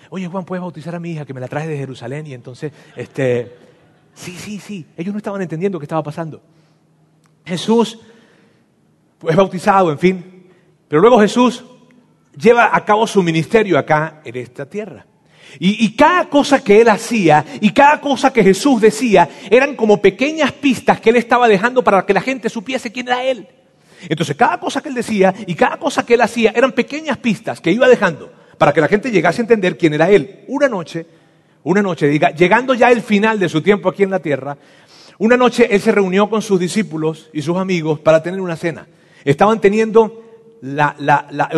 Oye, 0.10 0.28
Juan, 0.28 0.46
¿puedes 0.46 0.62
bautizar 0.62 0.94
a 0.96 1.00
mi 1.00 1.12
hija 1.12 1.26
que 1.26 1.34
me 1.34 1.42
la 1.42 1.48
trae 1.48 1.68
de 1.68 1.78
Jerusalén? 1.78 2.28
Y 2.28 2.34
entonces, 2.34 2.72
este, 2.96 3.56
sí, 4.14 4.38
sí, 4.38 4.60
sí. 4.60 4.86
Ellos 4.96 5.14
no 5.14 5.18
estaban 5.18 5.42
entendiendo 5.42 5.80
qué 5.80 5.86
estaba 5.86 6.04
pasando. 6.04 6.42
Jesús 7.46 8.00
es 9.28 9.36
bautizado, 9.36 9.92
en 9.92 10.00
fin. 10.00 10.50
Pero 10.88 11.02
luego 11.02 11.20
Jesús 11.20 11.64
lleva 12.38 12.76
a 12.76 12.86
cabo 12.86 13.08
su 13.08 13.24
ministerio 13.24 13.78
acá 13.78 14.22
en 14.24 14.36
esta 14.38 14.70
tierra. 14.70 15.06
Y, 15.60 15.86
y, 15.86 15.96
cada 15.96 16.30
cosa 16.30 16.64
que 16.64 16.82
él 16.82 16.90
hacía 16.90 17.46
y 17.62 17.72
cada 17.72 18.02
cosa 18.02 18.34
que 18.34 18.44
Jesús 18.44 18.82
decía 18.82 19.30
eran 19.52 19.76
como 19.76 20.02
pequeñas 20.02 20.52
pistas 20.52 21.00
que 21.00 21.12
él 21.12 21.18
estaba 21.18 21.48
dejando 21.48 21.84
para 21.84 22.04
que 22.08 22.14
la 22.14 22.22
gente 22.22 22.50
supiese 22.50 22.92
quién 22.92 23.08
era 23.08 23.24
él. 23.24 23.48
Entonces, 24.10 24.36
cada 24.36 24.60
cosa 24.60 24.82
que 24.82 24.90
él 24.90 24.96
decía 24.96 25.34
y 25.46 25.56
cada 25.56 25.78
cosa 25.78 26.06
que 26.06 26.16
él 26.16 26.22
hacía 26.22 26.52
eran 26.56 26.72
pequeñas 26.72 27.18
pistas 27.18 27.62
que 27.62 27.72
iba 27.72 27.88
dejando 27.88 28.32
para 28.58 28.74
que 28.74 28.82
la 28.82 28.88
gente 28.88 29.12
llegase 29.12 29.42
a 29.42 29.44
entender 29.44 29.78
quién 29.78 29.94
era 29.94 30.10
él. 30.10 30.46
Una 30.48 30.68
noche, 30.68 31.06
una 31.64 31.82
noche, 31.82 32.20
llegando 32.36 32.74
ya 32.74 32.92
el 32.92 33.02
final 33.02 33.40
de 33.40 33.50
su 33.50 33.62
tiempo 33.62 33.90
aquí 33.90 34.04
en 34.04 34.12
la 34.12 34.20
tierra, 34.20 34.58
una 35.18 35.38
noche 35.38 35.68
él 35.70 35.82
se 35.82 35.92
reunió 35.92 36.30
con 36.30 36.42
sus 36.42 36.60
discípulos 36.60 37.30
y 37.34 37.42
sus 37.42 37.58
amigos 37.58 38.00
para 38.00 38.22
tener 38.22 38.42
una 38.42 38.56
cena. 38.56 38.88
Estaban 39.24 39.60
teniendo 39.62 40.24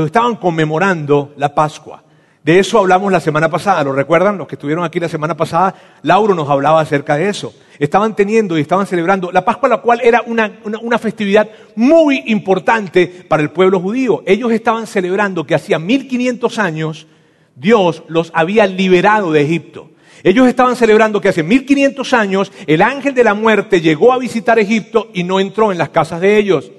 estaban 0.03 0.35
conmemorando 0.37 1.33
la 1.37 1.53
Pascua. 1.53 2.03
De 2.43 2.59
eso 2.59 2.79
hablamos 2.79 3.11
la 3.11 3.19
semana 3.19 3.49
pasada, 3.49 3.83
¿lo 3.83 3.91
recuerdan? 3.91 4.37
Los 4.37 4.47
que 4.47 4.55
estuvieron 4.55 4.83
aquí 4.83 4.99
la 4.99 5.09
semana 5.09 5.35
pasada, 5.35 5.73
Lauro 6.03 6.35
nos 6.35 6.49
hablaba 6.49 6.81
acerca 6.81 7.15
de 7.15 7.29
eso. 7.29 7.53
Estaban 7.79 8.15
teniendo 8.15 8.57
y 8.57 8.61
estaban 8.61 8.87
celebrando 8.87 9.31
la 9.31 9.43
Pascua, 9.43 9.69
la 9.69 9.81
cual 9.81 10.01
era 10.03 10.21
una, 10.25 10.59
una, 10.63 10.97
festividad 10.97 11.49
muy 11.75 12.23
importante 12.27 13.07
para 13.27 13.43
el 13.43 13.51
pueblo 13.51 13.79
judío. 13.79 14.23
Ellos 14.25 14.51
estaban 14.51 14.87
celebrando 14.87 15.45
que 15.45 15.55
hacía 15.55 15.79
1500 15.79 16.59
años 16.59 17.07
Dios 17.55 18.03
los 18.07 18.31
había 18.33 18.65
liberado 18.67 19.31
de 19.31 19.41
Egipto. 19.41 19.89
Ellos 20.23 20.47
estaban 20.47 20.75
celebrando 20.75 21.21
que 21.21 21.29
hace 21.29 21.43
1500 21.43 22.13
años 22.13 22.51
el 22.65 22.81
ángel 22.81 23.13
de 23.13 23.23
la 23.23 23.33
muerte 23.33 23.81
llegó 23.81 24.11
a 24.11 24.17
visitar 24.17 24.57
Egipto 24.57 25.09
y 25.13 25.23
no 25.23 25.39
entró 25.39 25.71
en 25.71 25.77
las 25.77 25.89
casas 25.89 26.21
de 26.21 26.37
ellos. 26.37 26.71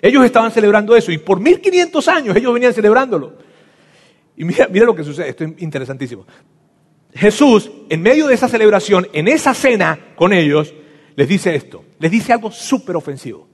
Ellos 0.00 0.24
estaban 0.24 0.50
celebrando 0.50 0.96
eso 0.96 1.12
y 1.12 1.18
por 1.18 1.40
1500 1.40 2.08
años 2.08 2.36
ellos 2.36 2.54
venían 2.54 2.72
celebrándolo. 2.72 3.34
Y 4.36 4.44
mira, 4.44 4.68
mira 4.70 4.86
lo 4.86 4.94
que 4.94 5.02
sucede, 5.02 5.30
esto 5.30 5.44
es 5.44 5.52
interesantísimo. 5.58 6.26
Jesús, 7.16 7.70
en 7.88 8.02
medio 8.02 8.26
de 8.26 8.34
esa 8.34 8.48
celebración, 8.48 9.08
en 9.12 9.28
esa 9.28 9.54
cena 9.54 9.98
con 10.16 10.32
ellos, 10.32 10.74
les 11.16 11.28
dice 11.28 11.54
esto, 11.54 11.84
les 11.98 12.10
dice 12.10 12.32
algo 12.32 12.50
súper 12.50 12.96
ofensivo. 12.96 13.48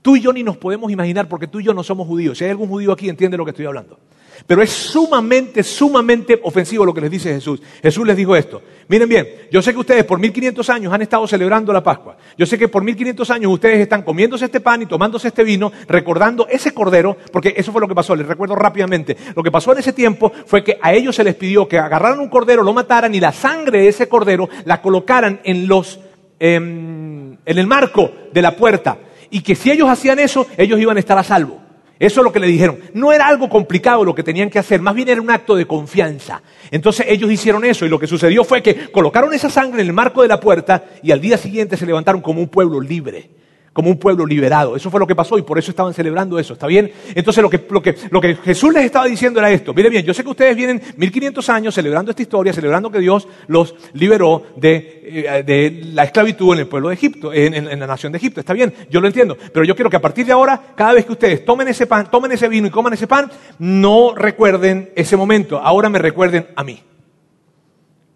Tú 0.00 0.16
y 0.16 0.20
yo 0.20 0.32
ni 0.32 0.42
nos 0.42 0.56
podemos 0.56 0.90
imaginar 0.90 1.28
porque 1.28 1.46
tú 1.46 1.60
y 1.60 1.64
yo 1.64 1.74
no 1.74 1.84
somos 1.84 2.08
judíos. 2.08 2.38
Si 2.38 2.44
hay 2.44 2.50
algún 2.50 2.68
judío 2.68 2.92
aquí, 2.92 3.08
entiende 3.08 3.36
lo 3.36 3.44
que 3.44 3.50
estoy 3.50 3.66
hablando. 3.66 4.00
Pero 4.46 4.62
es 4.62 4.70
sumamente, 4.70 5.62
sumamente 5.62 6.40
ofensivo 6.42 6.84
lo 6.84 6.94
que 6.94 7.00
les 7.00 7.10
dice 7.10 7.34
Jesús. 7.34 7.60
Jesús 7.82 8.06
les 8.06 8.16
dijo 8.16 8.36
esto. 8.36 8.62
Miren 8.88 9.08
bien, 9.08 9.28
yo 9.50 9.62
sé 9.62 9.72
que 9.72 9.78
ustedes 9.78 10.04
por 10.04 10.18
1500 10.18 10.68
años 10.70 10.92
han 10.92 11.02
estado 11.02 11.26
celebrando 11.26 11.72
la 11.72 11.82
Pascua. 11.82 12.16
Yo 12.36 12.46
sé 12.46 12.58
que 12.58 12.68
por 12.68 12.82
1500 12.84 13.30
años 13.30 13.52
ustedes 13.52 13.80
están 13.80 14.02
comiéndose 14.02 14.46
este 14.46 14.60
pan 14.60 14.82
y 14.82 14.86
tomándose 14.86 15.28
este 15.28 15.44
vino, 15.44 15.72
recordando 15.88 16.46
ese 16.48 16.74
cordero, 16.74 17.16
porque 17.32 17.54
eso 17.56 17.72
fue 17.72 17.80
lo 17.80 17.88
que 17.88 17.94
pasó. 17.94 18.14
Les 18.16 18.26
recuerdo 18.26 18.54
rápidamente. 18.54 19.16
Lo 19.34 19.42
que 19.42 19.50
pasó 19.50 19.72
en 19.72 19.78
ese 19.78 19.92
tiempo 19.92 20.32
fue 20.46 20.62
que 20.62 20.78
a 20.82 20.92
ellos 20.92 21.16
se 21.16 21.24
les 21.24 21.34
pidió 21.34 21.68
que 21.68 21.78
agarraran 21.78 22.20
un 22.20 22.28
cordero, 22.28 22.62
lo 22.62 22.72
mataran 22.72 23.14
y 23.14 23.20
la 23.20 23.32
sangre 23.32 23.80
de 23.80 23.88
ese 23.88 24.08
cordero 24.08 24.48
la 24.64 24.82
colocaran 24.82 25.40
en 25.44 25.68
los, 25.68 26.00
em, 26.38 27.32
en 27.32 27.58
el 27.58 27.66
marco 27.66 28.10
de 28.32 28.42
la 28.42 28.56
puerta 28.56 28.98
y 29.30 29.40
que 29.40 29.54
si 29.54 29.70
ellos 29.70 29.88
hacían 29.88 30.18
eso, 30.18 30.46
ellos 30.58 30.78
iban 30.78 30.98
a 30.98 31.00
estar 31.00 31.16
a 31.16 31.24
salvo. 31.24 31.61
Eso 32.02 32.20
es 32.20 32.24
lo 32.24 32.32
que 32.32 32.40
le 32.40 32.48
dijeron. 32.48 32.80
No 32.94 33.12
era 33.12 33.28
algo 33.28 33.48
complicado 33.48 34.04
lo 34.04 34.12
que 34.12 34.24
tenían 34.24 34.50
que 34.50 34.58
hacer, 34.58 34.80
más 34.80 34.92
bien 34.92 35.08
era 35.08 35.20
un 35.20 35.30
acto 35.30 35.54
de 35.54 35.68
confianza. 35.68 36.42
Entonces 36.72 37.06
ellos 37.08 37.30
hicieron 37.30 37.64
eso 37.64 37.86
y 37.86 37.88
lo 37.88 38.00
que 38.00 38.08
sucedió 38.08 38.42
fue 38.42 38.60
que 38.60 38.90
colocaron 38.90 39.32
esa 39.32 39.48
sangre 39.48 39.82
en 39.82 39.86
el 39.86 39.92
marco 39.92 40.20
de 40.20 40.26
la 40.26 40.40
puerta 40.40 40.84
y 41.00 41.12
al 41.12 41.20
día 41.20 41.38
siguiente 41.38 41.76
se 41.76 41.86
levantaron 41.86 42.20
como 42.20 42.40
un 42.40 42.48
pueblo 42.48 42.80
libre 42.80 43.30
como 43.72 43.90
un 43.90 43.98
pueblo 43.98 44.26
liberado. 44.26 44.76
Eso 44.76 44.90
fue 44.90 45.00
lo 45.00 45.06
que 45.06 45.14
pasó 45.14 45.38
y 45.38 45.42
por 45.42 45.58
eso 45.58 45.70
estaban 45.70 45.94
celebrando 45.94 46.38
eso, 46.38 46.54
¿está 46.54 46.66
bien? 46.66 46.92
Entonces 47.14 47.42
lo 47.42 47.50
que, 47.50 47.66
lo 48.10 48.20
que, 48.20 48.34
Jesús 48.36 48.72
les 48.72 48.84
estaba 48.84 49.06
diciendo 49.06 49.40
era 49.40 49.50
esto. 49.50 49.72
Mire 49.72 49.88
bien, 49.88 50.04
yo 50.04 50.12
sé 50.14 50.22
que 50.22 50.30
ustedes 50.30 50.56
vienen 50.56 50.80
1500 50.96 51.48
años 51.48 51.74
celebrando 51.74 52.10
esta 52.10 52.22
historia, 52.22 52.52
celebrando 52.52 52.90
que 52.90 52.98
Dios 52.98 53.26
los 53.46 53.74
liberó 53.94 54.44
de, 54.56 55.00
eh, 55.04 55.82
la 55.92 56.04
esclavitud 56.04 56.54
en 56.54 56.60
el 56.60 56.66
pueblo 56.66 56.88
de 56.88 56.94
Egipto, 56.94 57.32
en, 57.32 57.54
en, 57.54 57.80
la 57.80 57.86
nación 57.86 58.12
de 58.12 58.18
Egipto, 58.18 58.40
¿está 58.40 58.52
bien? 58.52 58.72
Yo 58.90 59.00
lo 59.00 59.06
entiendo. 59.06 59.36
Pero 59.52 59.64
yo 59.64 59.74
quiero 59.74 59.90
que 59.90 59.96
a 59.96 60.02
partir 60.02 60.26
de 60.26 60.32
ahora, 60.32 60.60
cada 60.74 60.92
vez 60.92 61.06
que 61.06 61.12
ustedes 61.12 61.44
tomen 61.44 61.68
ese 61.68 61.86
pan, 61.86 62.10
tomen 62.10 62.32
ese 62.32 62.48
vino 62.48 62.66
y 62.66 62.70
coman 62.70 62.92
ese 62.92 63.06
pan, 63.06 63.30
no 63.58 64.14
recuerden 64.14 64.90
ese 64.94 65.16
momento, 65.16 65.58
ahora 65.58 65.88
me 65.88 65.98
recuerden 65.98 66.48
a 66.54 66.64
mí. 66.64 66.82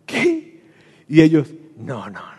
¿Qué? 0.05 0.61
Y 1.09 1.21
ellos, 1.21 1.49
no, 1.77 2.09
no, 2.11 2.36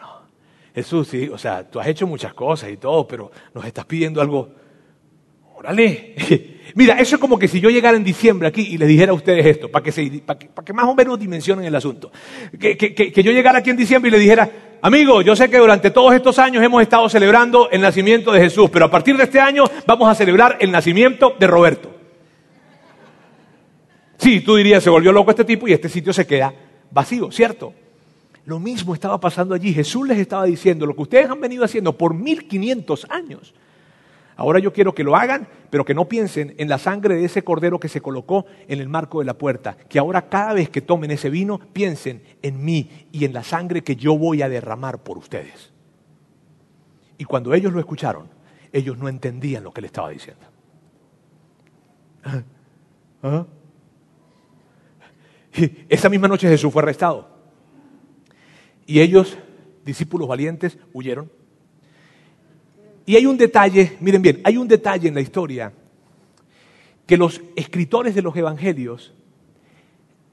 Jesús, 0.77 1.07
sí, 1.07 1.27
o 1.27 1.39
sea, 1.39 1.67
tú 1.67 1.79
has 1.79 1.87
hecho 1.87 2.05
muchas 2.05 2.35
cosas 2.35 2.69
y 2.69 2.77
todo, 2.77 3.07
pero 3.07 3.31
nos 3.51 3.65
estás 3.65 3.83
pidiendo 3.85 4.21
algo. 4.21 4.47
Órale. 5.55 6.13
Mira, 6.75 6.99
eso 6.99 7.15
es 7.15 7.19
como 7.19 7.39
que 7.39 7.47
si 7.47 7.59
yo 7.59 7.71
llegara 7.71 7.97
en 7.97 8.03
diciembre 8.03 8.47
aquí 8.47 8.61
y 8.61 8.77
les 8.77 8.87
dijera 8.87 9.11
a 9.11 9.15
ustedes 9.15 9.43
esto, 9.43 9.71
para 9.71 9.81
que, 9.81 9.91
se, 9.91 10.21
para 10.23 10.37
que, 10.37 10.73
más 10.73 10.85
o 10.85 10.93
menos 10.93 11.19
dimensionen 11.19 11.65
el 11.65 11.73
asunto. 11.73 12.11
Que, 12.59 12.77
que, 12.77 12.93
que, 12.93 13.23
yo 13.23 13.31
llegara 13.31 13.57
aquí 13.57 13.71
en 13.71 13.77
diciembre 13.77 14.09
y 14.09 14.11
le 14.11 14.19
dijera, 14.19 14.51
amigo, 14.79 15.23
yo 15.23 15.35
sé 15.35 15.49
que 15.49 15.57
durante 15.57 15.89
todos 15.89 16.13
estos 16.13 16.37
años 16.37 16.63
hemos 16.63 16.83
estado 16.83 17.09
celebrando 17.09 17.71
el 17.71 17.81
nacimiento 17.81 18.31
de 18.31 18.41
Jesús, 18.41 18.69
pero 18.69 18.85
a 18.85 18.91
partir 18.91 19.17
de 19.17 19.23
este 19.23 19.39
año 19.39 19.63
vamos 19.87 20.07
a 20.07 20.13
celebrar 20.13 20.57
el 20.59 20.69
nacimiento 20.69 21.33
de 21.39 21.47
Roberto. 21.47 21.89
Sí, 24.19 24.41
tú 24.41 24.57
dirías, 24.57 24.83
se 24.83 24.91
volvió 24.91 25.11
loco 25.11 25.31
este 25.31 25.43
tipo 25.43 25.67
y 25.67 25.73
este 25.73 25.89
sitio 25.89 26.13
se 26.13 26.27
queda 26.27 26.53
vacío, 26.91 27.31
¿cierto? 27.31 27.73
Lo 28.47 28.61
mismo 28.61 28.93
estaba 28.93 29.19
pasando 29.19 29.53
allí. 29.53 29.73
Jesús 29.73 30.07
les 30.07 30.17
estaba 30.17 30.45
diciendo 30.45 30.85
lo 30.85 30.95
que 30.95 31.01
ustedes 31.01 31.29
han 31.29 31.41
venido 31.41 31.65
haciendo 31.65 31.97
por 31.97 32.13
1500 32.13 33.05
años. 33.09 33.53
Ahora 34.37 34.59
yo 34.59 34.71
quiero 34.71 34.95
que 34.95 35.03
lo 35.03 35.17
hagan, 35.17 35.49
pero 35.69 35.83
que 35.83 35.93
no 35.93 36.07
piensen 36.07 36.55
en 36.57 36.69
la 36.69 36.77
sangre 36.77 37.15
de 37.15 37.25
ese 37.25 37.43
cordero 37.43 37.77
que 37.77 37.89
se 37.89 37.99
colocó 37.99 38.45
en 38.69 38.79
el 38.79 38.87
marco 38.87 39.19
de 39.19 39.25
la 39.25 39.37
puerta. 39.37 39.75
Que 39.75 39.99
ahora 39.99 40.29
cada 40.29 40.53
vez 40.53 40.69
que 40.69 40.79
tomen 40.79 41.11
ese 41.11 41.29
vino, 41.29 41.59
piensen 41.73 42.23
en 42.41 42.63
mí 42.63 43.09
y 43.11 43.25
en 43.25 43.33
la 43.33 43.43
sangre 43.43 43.83
que 43.83 43.97
yo 43.97 44.17
voy 44.17 44.41
a 44.41 44.47
derramar 44.47 45.03
por 45.03 45.17
ustedes. 45.17 45.73
Y 47.17 47.25
cuando 47.25 47.53
ellos 47.53 47.73
lo 47.73 47.81
escucharon, 47.81 48.29
ellos 48.71 48.97
no 48.97 49.09
entendían 49.09 49.65
lo 49.65 49.73
que 49.73 49.81
le 49.81 49.87
estaba 49.87 50.09
diciendo. 50.09 50.45
¿Ah? 52.23 52.43
¿Ah? 53.23 53.45
esa 55.89 56.07
misma 56.07 56.29
noche 56.29 56.47
Jesús 56.47 56.71
fue 56.71 56.81
arrestado. 56.81 57.36
Y 58.87 59.01
ellos, 59.01 59.37
discípulos 59.85 60.27
valientes, 60.27 60.77
huyeron. 60.93 61.29
Y 63.05 63.15
hay 63.15 63.25
un 63.25 63.37
detalle, 63.37 63.97
miren 63.99 64.21
bien, 64.21 64.41
hay 64.43 64.57
un 64.57 64.67
detalle 64.67 65.07
en 65.07 65.13
la 65.13 65.21
historia 65.21 65.71
que 67.05 67.17
los 67.17 67.41
escritores 67.55 68.15
de 68.15 68.21
los 68.21 68.35
evangelios 68.35 69.13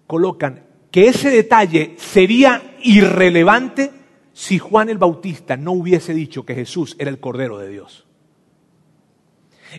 colocan 0.06 0.64
que 0.90 1.08
ese 1.08 1.30
detalle 1.30 1.94
sería 1.98 2.76
irrelevante 2.82 3.90
si 4.32 4.58
Juan 4.58 4.88
el 4.88 4.98
Bautista 4.98 5.56
no 5.56 5.72
hubiese 5.72 6.14
dicho 6.14 6.44
que 6.44 6.54
Jesús 6.54 6.96
era 6.98 7.10
el 7.10 7.20
Cordero 7.20 7.58
de 7.58 7.68
Dios. 7.68 8.06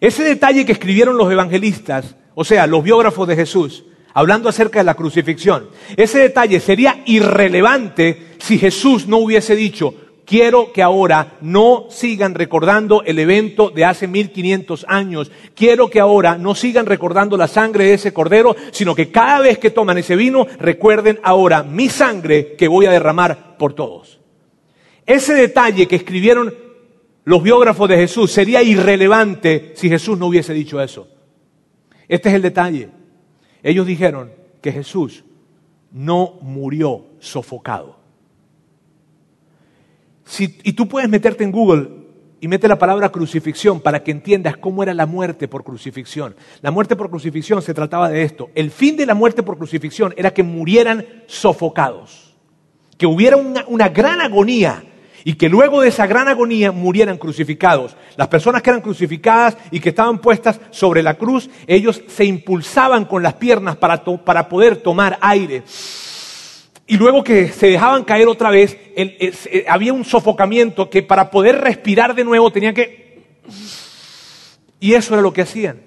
Ese 0.02 0.24
detalle 0.24 0.66
que 0.66 0.74
escribieron 0.74 1.18
los 1.18 1.32
evangelistas, 1.32 2.16
o 2.34 2.44
sea, 2.44 2.68
los 2.68 2.84
biógrafos 2.84 3.28
de 3.28 3.36
Jesús, 3.36 3.86
hablando 4.16 4.50
acerca 4.50 4.80
de 4.80 4.86
la 4.86 4.96
crucifixión. 4.96 5.70
Ese 5.96 6.20
detalle 6.20 6.60
sería 6.60 7.04
irrelevante 7.06 8.36
si 8.40 8.58
Jesús 8.58 9.08
no 9.08 9.18
hubiese 9.18 9.56
dicho, 9.58 9.94
quiero 10.26 10.72
que 10.72 10.82
ahora 10.82 11.38
no 11.42 11.88
sigan 11.90 12.34
recordando 12.34 13.04
el 13.04 13.20
evento 13.20 13.70
de 13.70 13.84
hace 13.84 14.08
1500 14.08 14.86
años, 14.88 15.32
quiero 15.54 15.90
que 15.90 16.00
ahora 16.00 16.38
no 16.38 16.56
sigan 16.56 16.86
recordando 16.86 17.36
la 17.36 17.50
sangre 17.50 17.84
de 17.86 17.94
ese 17.96 18.14
cordero, 18.14 18.56
sino 18.72 18.96
que 18.96 19.12
cada 19.12 19.42
vez 19.42 19.60
que 19.60 19.70
toman 19.70 19.98
ese 19.98 20.16
vino 20.16 20.48
recuerden 20.60 21.20
ahora 21.22 21.62
mi 21.64 21.90
sangre 21.90 22.56
que 22.56 22.70
voy 22.70 22.86
a 22.86 22.92
derramar 22.92 23.58
por 23.58 23.74
todos. 23.74 24.22
Ese 25.06 25.34
detalle 25.34 25.90
que 25.90 25.98
escribieron 25.98 26.56
los 27.26 27.44
biógrafos 27.44 27.90
de 27.90 27.98
Jesús 27.98 28.32
sería 28.32 28.64
irrelevante 28.64 29.74
si 29.76 29.90
Jesús 29.90 30.18
no 30.18 30.28
hubiese 30.28 30.54
dicho 30.54 30.82
eso. 30.82 31.10
Este 32.08 32.30
es 32.30 32.36
el 32.36 32.42
detalle. 32.42 32.95
Ellos 33.66 33.88
dijeron 33.88 34.32
que 34.62 34.72
Jesús 34.72 35.24
no 35.92 36.38
murió 36.42 37.08
sofocado. 37.20 37.98
y 40.40 40.74
tú 40.74 40.88
puedes 40.88 41.10
meterte 41.10 41.44
en 41.44 41.52
Google 41.52 41.90
y 42.40 42.48
mete 42.48 42.68
la 42.68 42.78
palabra 42.78 43.10
crucifixión 43.10 43.80
para 43.80 44.04
que 44.04 44.12
entiendas 44.12 44.56
cómo 44.58 44.84
era 44.84 44.94
la 44.94 45.08
muerte 45.08 45.48
por 45.48 45.64
crucifixión. 45.64 46.36
La 46.62 46.70
muerte 46.70 46.96
por 46.96 47.10
crucifixión 47.10 47.60
se 47.64 47.74
trataba 47.74 48.08
de 48.08 48.22
esto. 48.22 48.52
El 48.54 48.70
fin 48.70 48.96
de 48.98 49.08
la 49.08 49.16
muerte 49.16 49.42
por 49.42 49.58
crucifixión 49.58 50.14
era 50.16 50.32
que 50.32 50.44
murieran 50.44 51.04
sofocados, 51.26 52.36
que 53.00 53.08
hubiera 53.08 53.36
una, 53.36 53.90
gran 53.90 54.22
agonía 54.22 54.84
y 55.28 55.34
que 55.34 55.50
luego 55.50 55.82
de 55.82 55.90
esa 55.90 56.06
gran 56.06 56.28
agonía 56.28 56.72
murieran 56.72 57.18
crucificados. 57.18 57.98
Las 58.16 58.28
personas 58.28 58.62
que 58.62 58.70
eran 58.70 58.82
crucificadas 58.82 59.58
y 59.72 59.80
que 59.80 59.90
estaban 59.90 60.20
puestas 60.20 60.62
sobre 60.70 61.02
la 61.02 61.16
cruz, 61.16 61.50
ellos 61.66 62.04
se 62.08 62.26
impulsaban 62.26 63.06
con 63.06 63.24
las 63.24 63.34
piernas 63.34 63.76
para, 63.76 64.04
para 64.04 64.48
poder 64.48 64.78
tomar 64.78 65.18
aire. 65.20 65.64
Y 66.86 66.98
luego 66.98 67.24
que 67.24 67.48
se 67.48 67.68
dejaban 67.68 68.04
caer 68.04 68.28
otra 68.28 68.52
vez, 68.52 68.78
eh, 68.96 69.66
había 69.68 69.94
un 69.94 70.06
sofocamiento 70.06 70.92
que 70.92 71.02
para 71.02 71.32
poder 71.32 71.60
respirar 71.60 72.14
de 72.14 72.24
nuevo 72.24 72.52
tenían 72.52 72.76
que... 72.76 73.24
Y 74.80 74.94
eso 74.94 75.16
era 75.16 75.24
lo 75.24 75.34
que 75.34 75.42
hacían. 75.42 75.82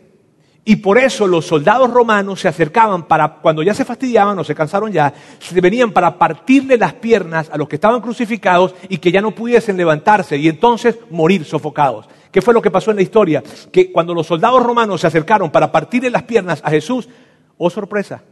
Y 0.68 0.76
por 0.76 0.98
eso 0.98 1.26
los 1.26 1.46
soldados 1.46 1.90
romanos 1.90 2.40
se 2.42 2.46
acercaban 2.46 3.04
para, 3.04 3.36
cuando 3.36 3.62
ya 3.62 3.72
se 3.72 3.86
fastidiaban 3.86 4.38
o 4.38 4.44
se 4.44 4.54
cansaron 4.54 4.92
ya, 4.92 5.14
se 5.38 5.58
venían 5.62 5.92
para 5.92 6.18
partirle 6.18 6.76
las 6.76 6.92
piernas 6.92 7.48
a 7.50 7.56
los 7.56 7.66
que 7.66 7.76
estaban 7.76 8.02
crucificados 8.02 8.74
y 8.90 8.98
que 8.98 9.10
ya 9.10 9.22
no 9.22 9.30
pudiesen 9.30 9.78
levantarse 9.78 10.36
y 10.36 10.46
entonces 10.46 10.98
morir 11.08 11.46
sofocados. 11.46 12.06
¿Qué 12.30 12.42
fue 12.42 12.52
lo 12.52 12.60
que 12.60 12.70
pasó 12.70 12.90
en 12.90 12.96
la 12.96 13.02
historia? 13.02 13.42
Que 13.72 13.90
cuando 13.90 14.12
los 14.12 14.26
soldados 14.26 14.62
romanos 14.62 15.00
se 15.00 15.06
acercaron 15.06 15.50
para 15.50 15.72
partirle 15.72 16.10
las 16.10 16.24
piernas 16.24 16.60
a 16.62 16.68
Jesús, 16.68 17.08
oh 17.56 17.70
sorpresa, 17.70 18.22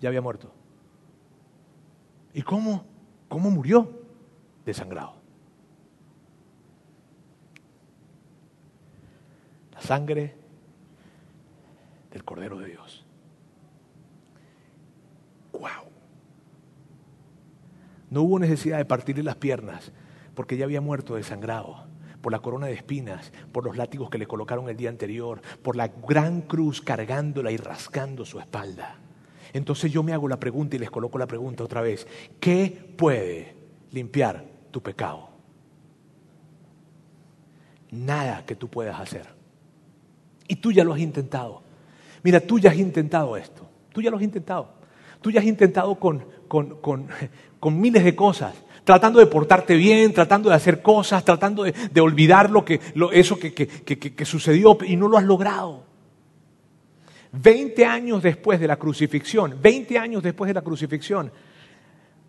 ya 0.00 0.10
había 0.10 0.22
muerto. 0.22 0.48
¿Y 2.32 2.42
cómo? 2.42 2.84
¿Cómo 3.26 3.50
murió? 3.50 3.90
Desangrado. 4.64 5.14
La 9.72 9.80
sangre 9.80 10.39
del 12.10 12.24
Cordero 12.24 12.58
de 12.58 12.66
Dios. 12.66 13.04
¡Wow! 15.52 15.90
No 18.10 18.22
hubo 18.22 18.38
necesidad 18.38 18.78
de 18.78 18.84
partirle 18.84 19.22
las 19.22 19.36
piernas 19.36 19.92
porque 20.34 20.56
ya 20.56 20.64
había 20.64 20.80
muerto 20.80 21.14
desangrado 21.14 21.84
por 22.20 22.32
la 22.32 22.40
corona 22.40 22.66
de 22.66 22.74
espinas, 22.74 23.32
por 23.52 23.64
los 23.64 23.76
látigos 23.76 24.10
que 24.10 24.18
le 24.18 24.26
colocaron 24.26 24.68
el 24.68 24.76
día 24.76 24.90
anterior, 24.90 25.40
por 25.62 25.76
la 25.76 25.88
gran 25.88 26.42
cruz 26.42 26.80
cargándola 26.80 27.50
y 27.50 27.56
rascando 27.56 28.24
su 28.24 28.38
espalda. 28.38 28.96
Entonces 29.52 29.90
yo 29.90 30.02
me 30.02 30.12
hago 30.12 30.28
la 30.28 30.38
pregunta 30.38 30.76
y 30.76 30.78
les 30.78 30.90
coloco 30.90 31.18
la 31.18 31.26
pregunta 31.26 31.64
otra 31.64 31.80
vez. 31.80 32.06
¿Qué 32.38 32.94
puede 32.96 33.54
limpiar 33.90 34.44
tu 34.70 34.82
pecado? 34.82 35.30
Nada 37.90 38.44
que 38.44 38.54
tú 38.54 38.68
puedas 38.68 39.00
hacer. 39.00 39.26
Y 40.46 40.56
tú 40.56 40.72
ya 40.72 40.84
lo 40.84 40.92
has 40.92 41.00
intentado. 41.00 41.62
Mira, 42.22 42.40
tú 42.40 42.58
ya 42.58 42.70
has 42.70 42.78
intentado 42.78 43.36
esto, 43.36 43.68
tú 43.92 44.00
ya 44.02 44.10
lo 44.10 44.16
has 44.16 44.22
intentado. 44.22 44.80
Tú 45.20 45.30
ya 45.30 45.40
has 45.40 45.46
intentado 45.46 45.96
con, 45.96 46.24
miles 47.80 48.04
de 48.04 48.16
cosas, 48.16 48.54
tratando 48.84 49.18
de 49.18 49.26
portarte 49.26 49.74
bien, 49.74 50.12
tratando 50.12 50.48
de 50.48 50.54
hacer 50.54 50.80
cosas, 50.82 51.24
tratando 51.24 51.64
de, 51.64 52.00
olvidar 52.00 52.50
lo 52.50 52.64
que, 52.64 52.80
eso 53.12 53.38
que, 53.38 53.52
que 53.52 54.24
sucedió 54.24 54.78
y 54.86 54.96
no 54.96 55.08
lo 55.08 55.18
has 55.18 55.24
logrado. 55.24 55.84
Veinte 57.32 57.84
años 57.84 58.22
después 58.22 58.58
de 58.58 58.66
la 58.66 58.76
crucifixión, 58.76 59.56
veinte 59.62 59.98
años 59.98 60.22
después 60.22 60.48
de 60.48 60.54
la 60.54 60.62
crucifixión, 60.62 61.30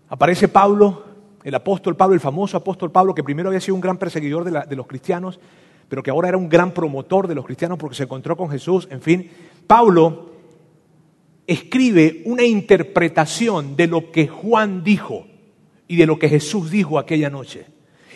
aparece 0.10 0.48
Pablo, 0.48 1.06
el 1.44 1.56
apóstol 1.56 1.96
Pablo, 1.96 2.14
el 2.14 2.20
famoso 2.20 2.58
apóstol 2.58 2.92
Pablo, 2.92 3.16
que 3.16 3.24
primero 3.24 3.50
había 3.50 3.62
sido 3.62 3.76
un 3.76 3.82
gran 3.82 3.98
perseguidor 3.98 4.44
de, 4.44 4.64
de 4.68 4.76
los 4.76 4.86
cristianos, 4.86 5.39
pero 5.88 6.04
que 6.04 6.12
ahora 6.12 6.28
era 6.28 6.38
un 6.38 6.50
gran 6.50 6.72
promotor 6.72 7.28
de 7.28 7.36
los 7.36 7.46
cristianos 7.46 7.80
porque 7.80 7.96
se 7.96 8.04
encontró 8.04 8.38
con 8.38 8.50
Jesús, 8.50 8.88
en 8.92 9.02
fin, 9.02 9.32
Pablo 9.72 10.32
escribe 11.47 12.24
una 12.26 12.43
interpretación 12.43 13.78
de 13.78 13.88
lo 13.88 14.11
que 14.11 14.28
Juan 14.28 14.84
dijo 14.84 15.28
y 15.88 15.95
de 15.95 16.05
lo 16.05 16.19
que 16.19 16.28
Jesús 16.28 16.69
dijo 16.69 16.99
aquella 16.99 17.30
noche. 17.30 17.67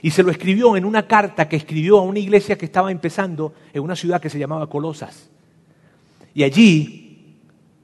Y 0.01 0.11
se 0.11 0.21
lo 0.21 0.31
escribió 0.31 0.75
en 0.75 0.83
una 0.83 1.07
carta 1.07 1.47
que 1.47 1.55
escribió 1.55 1.99
a 1.99 2.01
una 2.01 2.19
iglesia 2.19 2.57
que 2.57 2.65
estaba 2.65 2.91
empezando 2.91 3.53
en 3.71 3.83
una 3.83 3.95
ciudad 3.95 4.19
que 4.19 4.29
se 4.29 4.37
llamaba 4.37 4.67
Colosas. 4.67 5.29
Y 6.33 6.43
allí, 6.43 7.37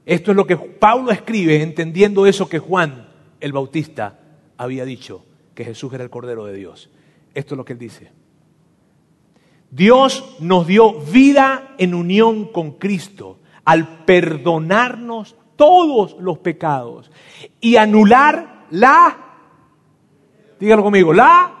esto 0.04 0.32
es 0.32 0.36
lo 0.36 0.46
que 0.46 0.58
Pablo 0.58 1.10
escribe 1.10 1.62
entendiendo 1.62 2.26
eso 2.26 2.50
que 2.50 2.58
Juan 2.58 3.08
el 3.40 3.52
Bautista 3.52 4.20
había 4.58 4.84
dicho, 4.84 5.24
que 5.54 5.64
Jesús 5.64 5.90
era 5.94 6.04
el 6.04 6.10
Cordero 6.10 6.44
de 6.44 6.54
Dios. 6.54 6.90
Esto 7.32 7.54
es 7.54 7.56
lo 7.56 7.64
que 7.64 7.72
él 7.72 7.78
dice. 7.78 8.10
Dios 9.70 10.36
nos 10.40 10.66
dio 10.66 11.00
vida 11.00 11.74
en 11.78 11.94
unión 11.94 12.52
con 12.52 12.72
Cristo 12.72 13.38
al 13.64 14.04
perdonarnos 14.04 15.36
todos 15.56 16.16
los 16.18 16.38
pecados 16.38 17.10
y 17.60 17.76
anular 17.76 18.66
la, 18.70 19.16
dígalo 20.58 20.82
conmigo, 20.82 21.12
la, 21.12 21.52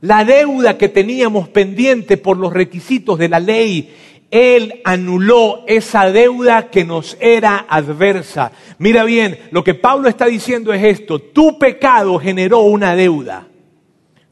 la 0.00 0.24
deuda 0.24 0.78
que 0.78 0.88
teníamos 0.88 1.48
pendiente 1.48 2.16
por 2.16 2.36
los 2.36 2.52
requisitos 2.52 3.18
de 3.18 3.28
la 3.28 3.40
ley. 3.40 3.94
Él 4.30 4.82
anuló 4.84 5.64
esa 5.66 6.12
deuda 6.12 6.68
que 6.68 6.84
nos 6.84 7.16
era 7.20 7.64
adversa. 7.68 8.52
Mira 8.78 9.04
bien, 9.04 9.38
lo 9.50 9.64
que 9.64 9.74
Pablo 9.74 10.08
está 10.08 10.26
diciendo 10.26 10.72
es 10.72 10.84
esto, 10.84 11.18
tu 11.18 11.58
pecado 11.58 12.18
generó 12.18 12.60
una 12.60 12.94
deuda. 12.94 13.47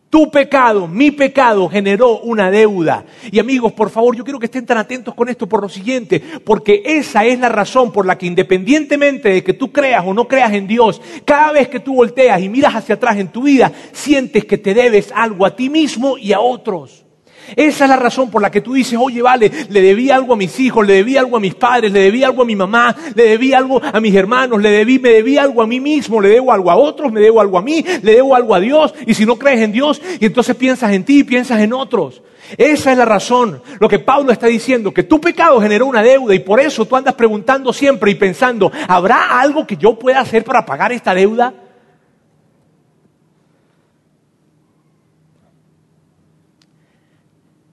Tu 0.09 0.31
pecado, 0.31 0.87
mi 0.87 1.11
pecado 1.11 1.69
generó 1.69 2.21
una 2.21 2.51
deuda. 2.51 3.05
Y 3.31 3.39
amigos, 3.39 3.73
por 3.73 3.91
favor, 3.91 4.15
yo 4.15 4.23
quiero 4.23 4.39
que 4.39 4.47
estén 4.47 4.65
tan 4.65 4.79
atentos 4.79 5.15
con 5.15 5.29
esto 5.29 5.49
por 5.49 5.63
lo 5.63 5.69
siguiente, 5.69 6.23
porque 6.45 6.83
esa 6.85 7.25
es 7.25 7.39
la 7.41 7.49
razón 7.49 7.93
por 7.93 8.07
la 8.07 8.17
que 8.17 8.27
independientemente 8.27 9.29
de 9.31 9.45
que 9.45 9.55
tú 9.55 9.73
creas 9.73 10.05
o 10.07 10.15
no 10.15 10.29
creas 10.29 10.53
en 10.53 10.67
Dios, 10.67 11.01
cada 11.25 11.53
vez 11.53 11.69
que 11.69 11.81
tú 11.81 11.95
volteas 11.95 12.41
y 12.41 12.49
miras 12.49 12.75
hacia 12.75 12.95
atrás 12.95 13.17
en 13.17 13.29
tu 13.29 13.43
vida, 13.43 13.73
sientes 13.93 14.45
que 14.45 14.59
te 14.59 14.75
debes 14.75 15.11
algo 15.15 15.45
a 15.45 15.57
ti 15.57 15.71
mismo 15.71 16.19
y 16.19 16.33
a 16.33 16.41
otros. 16.41 17.06
Esa 17.55 17.85
es 17.85 17.91
la 17.91 17.97
razón 17.97 18.31
por 18.31 18.43
la 18.43 18.51
que 18.51 18.61
tú 18.61 18.75
dices, 18.75 18.99
oye, 19.01 19.23
vale, 19.23 19.51
le 19.69 19.83
debí 19.83 20.11
algo 20.11 20.35
a 20.35 20.37
mis 20.37 20.59
hijos, 20.59 20.87
le 20.87 20.95
debí 20.95 21.17
algo 21.17 21.37
a 21.37 21.41
mis 21.41 21.55
padres, 21.55 21.93
le 21.93 22.01
debí 22.01 22.25
algo 22.25 22.43
a 22.43 22.45
mi 22.45 22.57
mamá, 22.57 22.95
le 23.15 23.25
debí 23.25 23.53
algo 23.53 23.81
a 23.83 24.01
mis 24.01 24.15
hermanos, 24.15 24.61
le 24.61 24.71
debí, 24.71 24.99
me 24.99 25.11
debí 25.11 25.39
algo 25.39 25.63
a 25.63 25.67
mí 25.67 25.81
mismo, 25.81 26.21
le 26.21 26.31
debo 26.31 26.53
algo 26.53 26.71
a 26.71 26.77
otros, 26.77 27.13
me 27.13 27.21
debo 27.21 27.41
algo 27.41 27.59
a 27.59 27.63
mí, 27.63 27.85
le 28.03 28.15
debo 28.15 28.35
algo 28.35 28.55
a 28.55 28.61
Dios. 28.61 28.95
Y 29.07 29.15
si 29.15 29.25
no 29.27 29.37
crees 29.37 29.61
en 29.61 29.73
Dios, 29.73 30.01
y 30.21 30.27
entonces 30.27 30.57
piensas 30.57 30.93
en 30.93 31.05
ti 31.05 31.21
y 31.21 31.25
piensas 31.25 31.61
en 31.61 31.73
otros. 31.73 32.23
Esa 32.57 32.93
es 32.93 32.99
la 32.99 33.05
razón. 33.05 33.61
Lo 33.81 33.89
que 33.89 33.99
Pablo 33.99 34.33
está 34.33 34.47
diciendo, 34.47 34.93
que 34.93 35.03
tu 35.03 35.21
pecado 35.21 35.61
generó 35.61 35.87
una 35.87 36.03
deuda 36.03 36.35
y 36.35 36.39
por 36.39 36.61
eso 36.61 36.85
tú 36.85 36.97
andas 36.97 37.15
preguntando 37.15 37.73
siempre 37.73 38.11
y 38.11 38.15
pensando, 38.15 38.71
¿habrá 38.89 39.41
algo 39.41 39.67
que 39.67 39.77
yo 39.77 39.99
pueda 39.99 40.21
hacer 40.21 40.45
para 40.45 40.65
pagar 40.65 40.93
esta 40.93 41.15
deuda? 41.15 41.53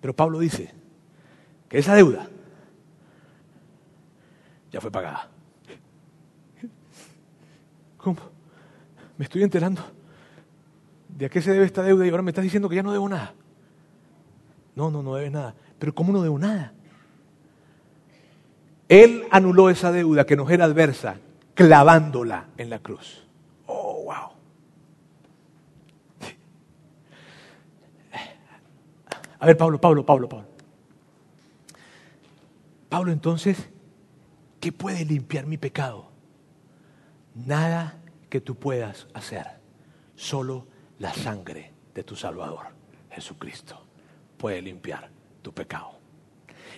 Pero 0.04 0.14
Pablo 0.14 0.40
dice 0.40 0.70
que 1.70 1.78
esa 1.78 1.96
deuda 1.96 2.28
ya 4.70 4.82
fue 4.82 4.92
pagada. 4.92 5.30
¿Cómo? 7.96 8.18
Me 9.18 9.24
estoy 9.24 9.44
enterando 9.44 9.82
de 11.08 11.28
a 11.28 11.30
qué 11.30 11.42
se 11.42 11.54
debe 11.54 11.64
esta 11.64 11.84
deuda 11.84 12.06
y 12.06 12.10
ahora 12.10 12.22
me 12.22 12.32
estás 12.32 12.44
diciendo 12.44 12.68
que 12.68 12.76
ya 12.76 12.84
no 12.84 12.92
debo 12.92 13.08
nada. 13.08 13.34
No, 14.76 14.92
no, 14.92 15.02
no 15.02 15.16
debes 15.16 15.32
nada. 15.32 15.56
Pero 15.80 15.96
¿cómo 15.96 16.12
no 16.12 16.22
debo 16.22 16.38
nada? 16.38 16.74
Él 18.90 19.26
anuló 19.32 19.70
esa 19.70 19.94
deuda 19.94 20.26
que 20.26 20.36
nos 20.36 20.52
era 20.52 20.66
adversa 20.66 21.16
clavándola 21.54 22.48
en 22.58 22.70
la 22.70 22.80
cruz. 22.80 23.26
Oh, 23.68 24.04
wow. 24.04 24.34
A 29.44 29.46
ver, 29.46 29.58
Pablo, 29.58 29.82
Pablo, 29.82 30.06
Pablo, 30.06 30.30
Pablo. 30.30 30.48
Pablo, 32.88 33.12
entonces, 33.12 33.58
¿qué 34.62 34.72
puede 34.72 35.04
limpiar 35.04 35.46
mi 35.48 35.58
pecado? 35.58 36.08
Nada 37.36 38.00
que 38.30 38.40
tú 38.40 38.56
puedas 38.56 39.06
hacer, 39.14 39.46
solo 40.16 40.66
la 40.98 41.14
sangre 41.14 41.74
de 41.94 42.06
tu 42.06 42.16
Salvador, 42.16 42.68
Jesucristo 43.12 43.86
puede 44.38 44.62
limpiar 44.62 45.10
tu 45.42 45.54
pecado. 45.54 46.00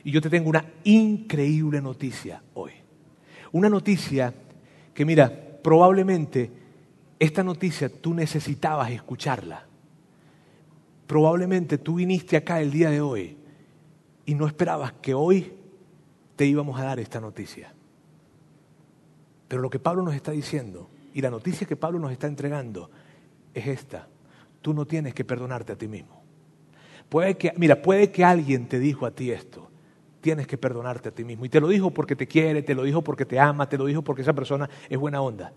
Y 0.04 0.10
yo 0.10 0.20
te 0.20 0.32
tengo 0.32 0.50
una 0.50 0.66
increíble 0.86 1.80
noticia 1.84 2.42
hoy. 2.56 2.72
Una 3.52 3.70
noticia 3.70 4.34
que, 4.92 5.06
mira, 5.06 5.32
probablemente 5.62 6.50
esta 7.20 7.44
noticia 7.44 7.90
tú 7.90 8.16
necesitabas 8.16 8.90
escucharla. 8.90 9.68
Probablemente 11.08 11.78
tú 11.78 11.96
viniste 11.96 12.38
acá 12.38 12.62
el 12.62 12.72
día 12.72 12.90
de 12.90 13.02
hoy 13.02 13.38
y 14.26 14.34
no 14.34 14.48
esperabas 14.48 14.94
que 14.94 15.14
hoy 15.14 15.54
te 16.36 16.46
íbamos 16.46 16.80
a 16.80 16.84
dar 16.84 17.00
esta 17.00 17.20
noticia. 17.20 17.74
Pero 19.48 19.62
lo 19.62 19.70
que 19.70 19.80
Pablo 19.80 20.04
nos 20.04 20.16
está 20.16 20.32
diciendo 20.32 20.90
y 21.14 21.22
la 21.22 21.30
noticia 21.30 21.68
que 21.68 21.76
Pablo 21.76 22.00
nos 22.00 22.12
está 22.12 22.28
entregando 22.28 22.90
es 23.54 23.68
esta. 23.68 24.08
Tú 24.62 24.74
no 24.74 24.86
tienes 24.86 25.14
que 25.14 25.24
perdonarte 25.24 25.74
a 25.74 25.78
ti 25.78 25.88
mismo. 25.88 26.24
Puede 27.08 27.38
que, 27.38 27.54
mira, 27.56 27.82
puede 27.82 28.12
que 28.12 28.24
alguien 28.24 28.68
te 28.68 28.80
dijo 28.80 29.06
a 29.06 29.12
ti 29.12 29.32
esto. 29.32 29.70
Tienes 30.22 30.48
que 30.48 30.58
perdonarte 30.58 31.10
a 31.10 31.12
ti 31.12 31.24
mismo. 31.24 31.46
Y 31.46 31.50
te 31.50 31.62
lo 31.62 31.68
dijo 31.68 31.92
porque 31.92 32.16
te 32.16 32.28
quiere, 32.28 32.64
te 32.64 32.74
lo 32.74 32.84
dijo 32.84 33.04
porque 33.04 33.26
te 33.26 33.40
ama, 33.40 33.70
te 33.70 33.78
lo 33.78 33.86
dijo 33.86 34.02
porque 34.02 34.24
esa 34.24 34.34
persona 34.34 34.68
es 34.90 34.98
buena 34.98 35.22
onda. 35.22 35.54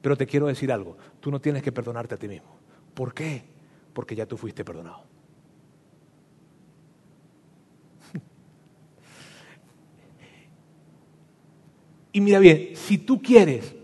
Pero 0.00 0.16
te 0.16 0.26
quiero 0.26 0.46
decir 0.46 0.70
algo. 0.70 0.96
Tú 1.18 1.32
no 1.32 1.40
tienes 1.40 1.64
que 1.64 1.72
perdonarte 1.72 2.14
a 2.14 2.18
ti 2.18 2.28
mismo. 2.28 2.56
¿Por 2.94 3.12
qué? 3.12 3.42
Porque 3.98 4.14
ya 4.14 4.26
tú 4.26 4.36
fuiste 4.36 4.64
perdonado. 4.64 5.02
Y 12.12 12.20
mira 12.20 12.38
bien, 12.38 12.76
si 12.76 12.98
tú 12.98 13.20
quieres 13.20 13.74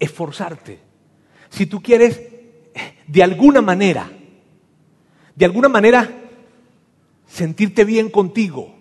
esforzarte, 0.00 0.80
si 1.50 1.66
tú 1.66 1.80
quieres 1.80 2.20
de 3.06 3.22
alguna 3.22 3.62
manera 3.62 4.10
de 5.36 5.44
alguna 5.44 5.68
manera 5.68 6.10
sentirte 7.28 7.84
bien 7.84 8.10
contigo 8.10 8.74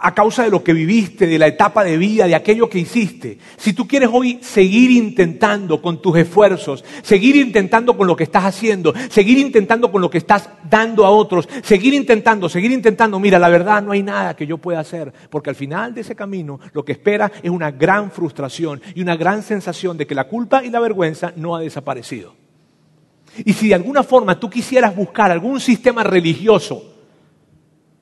a 0.00 0.14
causa 0.14 0.44
de 0.44 0.50
lo 0.50 0.62
que 0.62 0.72
viviste, 0.72 1.26
de 1.26 1.38
la 1.38 1.46
etapa 1.46 1.84
de 1.84 1.96
vida, 1.96 2.26
de 2.26 2.34
aquello 2.34 2.68
que 2.68 2.78
hiciste. 2.78 3.38
Si 3.56 3.72
tú 3.72 3.86
quieres 3.86 4.10
hoy 4.12 4.38
seguir 4.42 4.90
intentando 4.90 5.80
con 5.80 6.00
tus 6.00 6.16
esfuerzos, 6.16 6.84
seguir 7.02 7.36
intentando 7.36 7.96
con 7.96 8.06
lo 8.06 8.16
que 8.16 8.24
estás 8.24 8.44
haciendo, 8.44 8.92
seguir 9.08 9.38
intentando 9.38 9.90
con 9.90 10.00
lo 10.00 10.10
que 10.10 10.18
estás 10.18 10.48
dando 10.68 11.04
a 11.06 11.10
otros, 11.10 11.48
seguir 11.62 11.94
intentando, 11.94 12.48
seguir 12.48 12.72
intentando, 12.72 13.18
mira, 13.20 13.38
la 13.38 13.48
verdad 13.48 13.82
no 13.82 13.92
hay 13.92 14.02
nada 14.02 14.36
que 14.36 14.46
yo 14.46 14.58
pueda 14.58 14.80
hacer, 14.80 15.12
porque 15.30 15.50
al 15.50 15.56
final 15.56 15.94
de 15.94 16.00
ese 16.02 16.14
camino 16.14 16.60
lo 16.72 16.84
que 16.84 16.92
espera 16.92 17.30
es 17.42 17.50
una 17.50 17.70
gran 17.70 18.10
frustración 18.10 18.80
y 18.94 19.02
una 19.02 19.16
gran 19.16 19.42
sensación 19.42 19.96
de 19.96 20.06
que 20.06 20.14
la 20.14 20.24
culpa 20.24 20.64
y 20.64 20.70
la 20.70 20.80
vergüenza 20.80 21.32
no 21.36 21.54
ha 21.56 21.60
desaparecido. 21.60 22.34
Y 23.44 23.52
si 23.52 23.68
de 23.68 23.74
alguna 23.74 24.02
forma 24.02 24.38
tú 24.38 24.48
quisieras 24.48 24.94
buscar 24.94 25.30
algún 25.30 25.60
sistema 25.60 26.04
religioso 26.04 26.94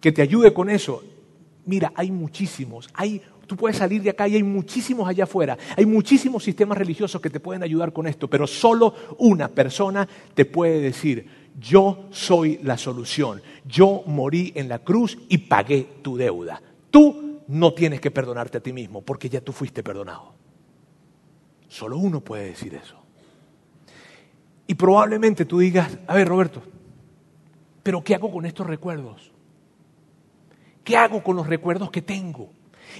que 0.01 0.13
te 0.13 0.21
ayude 0.21 0.53
con 0.53 0.69
eso, 0.69 1.03
mira, 1.67 1.93
hay 1.95 2.11
muchísimos, 2.11 2.89
hay, 2.95 3.21
tú 3.47 3.57
puedes 3.57 3.77
salir 3.77 4.03
de 4.03 4.11
acá 4.11 4.29
y 4.29 4.37
hay 4.37 4.43
muchísimos 4.43 5.09
allá 5.09 5.25
afuera, 5.25 5.57
hay 5.77 5.87
muchísimos 5.87 6.45
sistemas 6.45 6.79
religiosos 6.79 7.21
que 7.21 7.31
te 7.31 7.41
pueden 7.41 7.63
ayudar 7.63 7.93
con 7.93 8.07
esto, 8.07 8.29
pero 8.29 8.47
solo 8.47 8.95
una 9.19 9.49
persona 9.49 10.09
te 10.35 10.45
puede 10.45 10.81
decir, 10.81 11.27
yo 11.61 12.07
soy 12.11 12.59
la 12.63 12.79
solución, 12.79 13.43
yo 13.65 14.03
morí 14.07 14.53
en 14.55 14.69
la 14.69 14.79
cruz 14.79 15.19
y 15.29 15.39
pagué 15.39 15.87
tu 16.03 16.17
deuda. 16.17 16.63
Tú 16.91 17.41
no 17.49 17.75
tienes 17.75 18.01
que 18.01 18.11
perdonarte 18.11 18.59
a 18.59 18.63
ti 18.63 18.73
mismo 18.73 19.03
porque 19.03 19.29
ya 19.29 19.41
tú 19.41 19.53
fuiste 19.53 19.83
perdonado. 19.83 20.33
Solo 21.69 21.99
uno 21.99 22.21
puede 22.21 22.47
decir 22.47 22.75
eso. 22.75 22.97
Y 24.67 24.75
probablemente 24.75 25.45
tú 25.45 25.59
digas, 25.59 25.99
a 26.07 26.15
ver 26.15 26.29
Roberto, 26.29 26.63
pero 27.83 28.03
¿qué 28.03 28.15
hago 28.15 28.31
con 28.31 28.47
estos 28.47 28.67
recuerdos? 28.67 29.32
¿Qué 30.85 30.97
hago 30.97 31.23
con 31.23 31.37
los 31.37 31.47
recuerdos 31.47 31.91
que 31.91 32.03
tengo? 32.03 32.51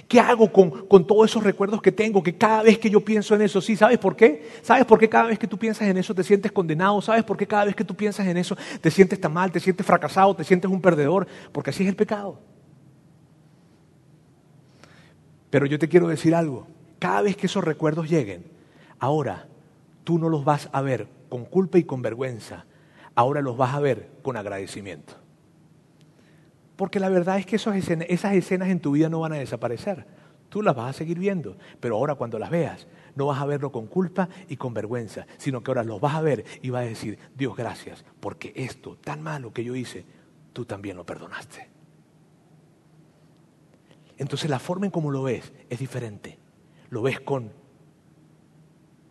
¿Qué 0.07 0.19
hago 0.19 0.51
con, 0.51 0.87
con, 0.87 1.05
todos 1.05 1.29
esos 1.29 1.43
recuerdos 1.43 1.81
que 1.81 1.91
tengo? 1.91 2.23
Que 2.23 2.35
cada 2.35 2.63
vez 2.63 2.79
que 2.79 2.89
yo 2.89 3.01
pienso 3.01 3.35
en 3.35 3.43
eso, 3.43 3.61
sí, 3.61 3.75
¿sabes 3.75 3.99
por 3.99 4.15
qué? 4.15 4.49
¿Sabes 4.61 4.85
por 4.85 4.99
qué 4.99 5.07
cada 5.07 5.25
vez 5.25 5.37
que 5.37 5.47
tú 5.47 5.57
piensas 5.57 5.87
en 5.87 5.97
eso 5.97 6.15
te 6.15 6.23
sientes 6.23 6.51
condenado? 6.51 7.01
¿Sabes 7.01 7.23
por 7.23 7.37
qué 7.37 7.45
cada 7.45 7.65
vez 7.65 7.75
que 7.75 7.83
tú 7.83 7.95
piensas 7.95 8.25
en 8.25 8.37
eso 8.37 8.57
te 8.81 8.89
sientes 8.89 9.19
tan 9.19 9.33
mal, 9.33 9.51
te 9.51 9.59
sientes 9.59 9.85
fracasado, 9.85 10.35
te 10.35 10.43
sientes 10.43 10.69
un 10.69 10.81
perdedor? 10.81 11.27
Porque 11.51 11.69
así 11.69 11.83
es 11.83 11.89
el 11.89 11.95
pecado. 11.95 12.39
Pero 15.49 15.67
yo 15.67 15.77
te 15.77 15.87
quiero 15.87 16.07
decir 16.07 16.33
algo. 16.33 16.67
Cada 16.97 17.21
vez 17.21 17.37
que 17.37 17.45
esos 17.45 17.63
recuerdos 17.63 18.09
lleguen, 18.09 18.45
ahora 18.97 19.47
tú 20.03 20.17
no 20.17 20.29
los 20.29 20.43
vas 20.43 20.69
a 20.71 20.81
ver 20.81 21.07
con 21.29 21.45
culpa 21.45 21.77
y 21.77 21.83
con 21.83 22.01
vergüenza, 22.01 22.65
ahora 23.13 23.41
los 23.41 23.57
vas 23.57 23.75
a 23.75 23.79
ver 23.79 24.09
con 24.23 24.37
agradecimiento. 24.37 25.22
Porque 26.75 26.99
la 26.99 27.09
verdad 27.09 27.37
es 27.37 27.45
que 27.45 27.57
esas 27.57 27.75
escenas, 27.75 28.69
en 28.69 28.79
tu 28.79 28.91
vida 28.91 29.09
no 29.09 29.19
van 29.19 29.33
a 29.33 29.37
desaparecer. 29.37 30.05
Tú 30.49 30.61
las 30.61 30.75
vas 30.75 30.89
a 30.89 30.93
seguir 30.93 31.19
viendo, 31.19 31.57
pero 31.79 31.95
ahora 31.95 32.15
cuando 32.15 32.37
las 32.37 32.49
veas, 32.49 32.87
no 33.15 33.27
vas 33.27 33.41
a 33.41 33.45
verlo 33.45 33.71
con 33.71 33.87
culpa 33.87 34.29
y 34.47 34.57
con 34.57 34.73
vergüenza, 34.73 35.25
sino 35.37 35.63
que 35.63 35.71
ahora 35.71 35.83
los 35.83 35.99
vas 35.99 36.15
a 36.15 36.21
ver 36.21 36.45
y 36.61 36.69
vas 36.69 36.83
a 36.83 36.89
decir, 36.89 37.17
Dios 37.35 37.55
gracias, 37.55 38.05
porque 38.19 38.53
esto 38.55 38.97
tan 38.97 39.21
malo 39.21 39.51
que 39.51 39.63
yo 39.63 39.75
hice, 39.75 40.05
tú 40.51 40.65
también 40.65 40.97
lo 40.97 41.05
perdonaste. 41.05 41.69
Entonces 44.17 44.49
la 44.49 44.59
forma 44.59 44.85
en 44.85 44.91
cómo 44.91 45.09
lo 45.09 45.23
ves 45.23 45.51
es 45.69 45.79
diferente. 45.79 46.37
Lo 46.89 47.01
ves 47.01 47.19
con, 47.19 47.51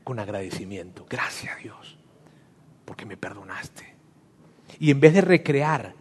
con 0.04 0.20
agradecimiento. 0.20 1.06
Gracias 1.08 1.58
Dios 1.60 1.98
porque 2.84 3.06
me 3.06 3.16
perdonaste. 3.16 3.94
Y 4.78 4.90
en 4.90 5.00
vez 5.00 5.14
de 5.14 5.20
recrear 5.20 5.94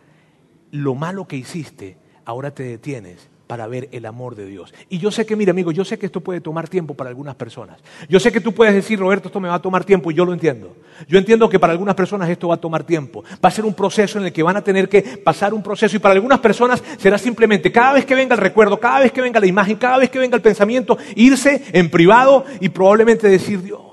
lo 0.72 0.96
malo 0.96 1.28
que 1.28 1.36
hiciste, 1.36 1.98
ahora 2.26 2.52
te 2.52 2.64
detienes 2.64 3.30
para 3.52 3.68
ver 3.68 3.90
el 3.92 4.06
amor 4.06 4.36
de 4.36 4.46
Dios. 4.46 4.74
Y 4.88 4.98
yo 4.98 5.12
sé 5.12 5.26
que, 5.26 5.36
mira 5.36 5.52
amigo, 5.52 5.74
yo 5.74 5.84
sé 5.84 6.00
que 6.00 6.06
esto 6.06 6.22
puede 6.22 6.40
tomar 6.40 6.70
tiempo 6.70 6.94
para 6.94 7.10
algunas 7.10 7.36
personas. 7.36 7.82
Yo 8.08 8.18
sé 8.18 8.32
que 8.32 8.40
tú 8.40 8.54
puedes 8.54 8.74
decir, 8.74 8.98
Roberto, 8.98 9.28
esto 9.28 9.42
me 9.42 9.50
va 9.50 9.56
a 9.56 9.62
tomar 9.62 9.84
tiempo 9.84 10.10
y 10.10 10.14
yo 10.14 10.24
lo 10.24 10.32
entiendo. 10.32 10.74
Yo 11.06 11.18
entiendo 11.18 11.50
que 11.50 11.60
para 11.60 11.74
algunas 11.74 11.96
personas 11.96 12.30
esto 12.30 12.48
va 12.48 12.56
a 12.56 12.62
tomar 12.62 12.86
tiempo. 12.86 13.26
Va 13.44 13.50
a 13.50 13.52
ser 13.52 13.66
un 13.66 13.74
proceso 13.74 14.20
en 14.20 14.24
el 14.24 14.32
que 14.32 14.42
van 14.42 14.56
a 14.56 14.64
tener 14.64 14.88
que 14.88 15.02
pasar 15.02 15.54
un 15.54 15.62
proceso 15.62 15.98
y 15.98 16.00
para 16.00 16.14
algunas 16.14 16.40
personas 16.40 16.82
será 16.98 17.18
simplemente 17.18 17.74
cada 17.74 17.92
vez 17.92 18.06
que 18.06 18.16
venga 18.16 18.36
el 18.36 18.42
recuerdo, 18.42 18.80
cada 18.80 19.02
vez 19.02 19.12
que 19.12 19.20
venga 19.20 19.42
la 19.42 19.48
imagen, 19.48 19.76
cada 19.76 19.98
vez 19.98 20.10
que 20.10 20.20
venga 20.20 20.38
el 20.38 20.42
pensamiento, 20.42 20.98
irse 21.16 21.62
en 21.74 21.90
privado 21.90 22.46
y 22.62 22.70
probablemente 22.70 23.28
decir, 23.28 23.62
Dios 23.62 23.91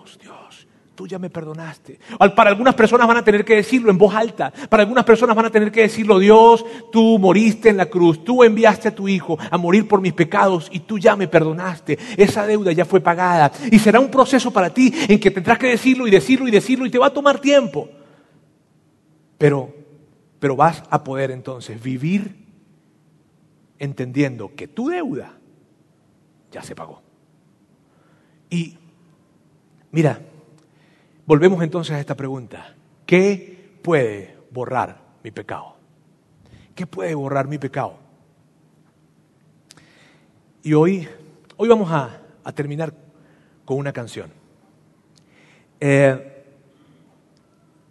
tú 0.99 1.07
ya 1.07 1.21
me 1.21 1.31
perdonaste. 1.31 2.01
Para 2.35 2.51
algunas 2.51 2.75
personas 2.75 3.07
van 3.07 3.19
a 3.19 3.23
tener 3.23 3.45
que 3.45 3.55
decirlo 3.55 3.89
en 3.89 3.99
voz 3.99 4.13
alta. 4.13 4.53
Para 4.69 4.83
algunas 4.83 5.05
personas 5.05 5.37
van 5.37 5.47
a 5.47 5.51
tener 5.51 5.71
que 5.71 5.83
decirlo, 5.83 6.19
Dios, 6.19 6.65
tú 6.91 7.21
moriste 7.21 7.69
en 7.69 7.77
la 7.77 7.87
cruz, 7.87 8.25
tú 8.25 8.43
enviaste 8.43 8.89
a 8.89 8.95
tu 8.97 9.07
Hijo 9.07 9.39
a 9.49 9.57
morir 9.57 9.87
por 9.87 10.01
mis 10.01 10.13
pecados 10.13 10.69
y 10.73 10.81
tú 10.81 10.99
ya 10.99 11.15
me 11.15 11.29
perdonaste. 11.29 11.97
Esa 12.17 12.49
deuda 12.49 12.73
ya 12.73 12.85
fue 12.85 13.01
pagada. 13.01 13.53
Y 13.71 13.79
será 13.79 14.01
un 14.01 14.11
proceso 14.11 14.51
para 14.51 14.71
ti 14.71 14.93
en 15.09 15.21
que 15.21 15.31
tendrás 15.31 15.57
que 15.57 15.69
decirlo 15.69 16.09
y 16.09 16.11
decirlo 16.11 16.49
y 16.49 16.51
decirlo 16.51 16.85
y 16.85 16.91
te 16.91 16.99
va 16.99 17.07
a 17.07 17.15
tomar 17.15 17.39
tiempo. 17.39 17.89
Pero 19.39 19.73
Pero 20.41 20.57
vas 20.57 20.83
a 20.91 21.05
poder 21.05 21.31
entonces 21.31 21.81
vivir 21.81 22.45
entendiendo 23.79 24.53
que 24.57 24.67
tu 24.67 24.89
deuda 24.89 25.39
ya 26.51 26.65
se 26.65 26.75
pagó. 26.75 27.03
Y 28.51 28.77
mira, 29.93 30.23
volvemos 31.29 31.63
entonces 31.63 31.95
a 31.95 32.01
esta 32.01 32.17
pregunta. 32.17 32.75
¿Qué 33.05 33.79
puede 33.83 34.35
borrar 34.51 35.03
mi 35.23 35.31
pecado? 35.31 35.77
¿Qué 36.75 36.87
puede 36.87 37.15
borrar 37.15 37.47
mi 37.47 37.59
pecado? 37.59 37.99
Y 40.63 40.73
hoy, 40.73 41.07
hoy 41.59 41.69
vamos 41.69 41.91
a, 41.93 42.23
terminar 42.55 42.95
con 43.67 43.77
una 43.77 43.93
canción. 43.93 44.31
Eh, 45.79 46.45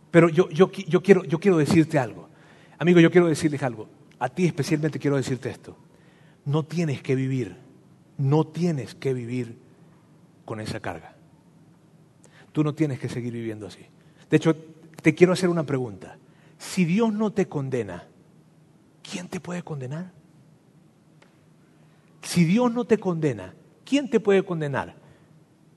pero 0.10 0.30
yo, 0.30 0.50
yo, 0.50 0.72
yo, 0.72 1.04
quiero, 1.04 1.24
yo 1.24 1.40
quiero 1.40 1.58
decirte 1.58 2.00
algo. 2.00 2.28
Amigo, 2.80 3.00
yo 3.00 3.12
quiero 3.12 3.28
decirles 3.28 3.62
algo. 3.62 3.88
A 4.18 4.30
ti 4.30 4.48
especialmente 4.48 4.98
quiero 4.98 5.16
decirte 5.16 5.52
esto. 5.52 5.78
No 6.46 6.64
tienes 6.64 7.04
que 7.04 7.14
vivir, 7.14 7.56
no 8.18 8.48
tienes 8.48 8.96
que 8.96 9.14
vivir 9.14 9.60
con 10.44 10.60
esa 10.60 10.80
carga. 10.80 11.17
Tú 12.58 12.64
no 12.64 12.74
tienes 12.74 12.98
que 12.98 13.08
seguir 13.08 13.34
viviendo 13.34 13.68
así. 13.68 13.86
De 14.32 14.38
hecho, 14.38 14.56
te 15.04 15.14
quiero 15.14 15.34
hacer 15.34 15.48
una 15.48 15.64
pregunta. 15.64 16.18
Si 16.58 16.86
Dios 16.86 17.14
no 17.14 17.32
te 17.32 17.48
condena, 17.48 18.08
¿quién 19.04 19.28
te 19.28 19.40
puede 19.40 19.62
condenar? 19.62 20.12
Si 22.24 22.46
Dios 22.46 22.74
no 22.74 22.86
te 22.86 22.98
condena, 22.98 23.54
¿quién 23.86 24.10
te 24.10 24.20
puede 24.20 24.42
condenar? 24.42 24.96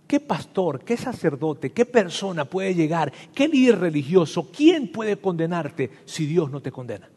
¿Qué 0.06 0.20
pastor, 0.20 0.82
qué 0.82 0.96
sacerdote, 0.96 1.70
qué 1.70 1.84
persona 1.84 2.46
puede 2.46 2.74
llegar, 2.74 3.12
qué 3.34 3.46
líder 3.46 3.78
religioso, 3.80 4.50
quién 4.50 4.90
puede 4.90 5.18
condenarte 5.18 5.90
si 6.06 6.24
Dios 6.24 6.50
no 6.50 6.62
te 6.62 6.72
condena? 6.72 7.10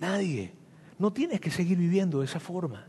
Nadie. 0.00 0.52
No 0.98 1.12
tienes 1.12 1.40
que 1.40 1.52
seguir 1.52 1.78
viviendo 1.78 2.18
de 2.18 2.24
esa 2.24 2.40
forma. 2.40 2.88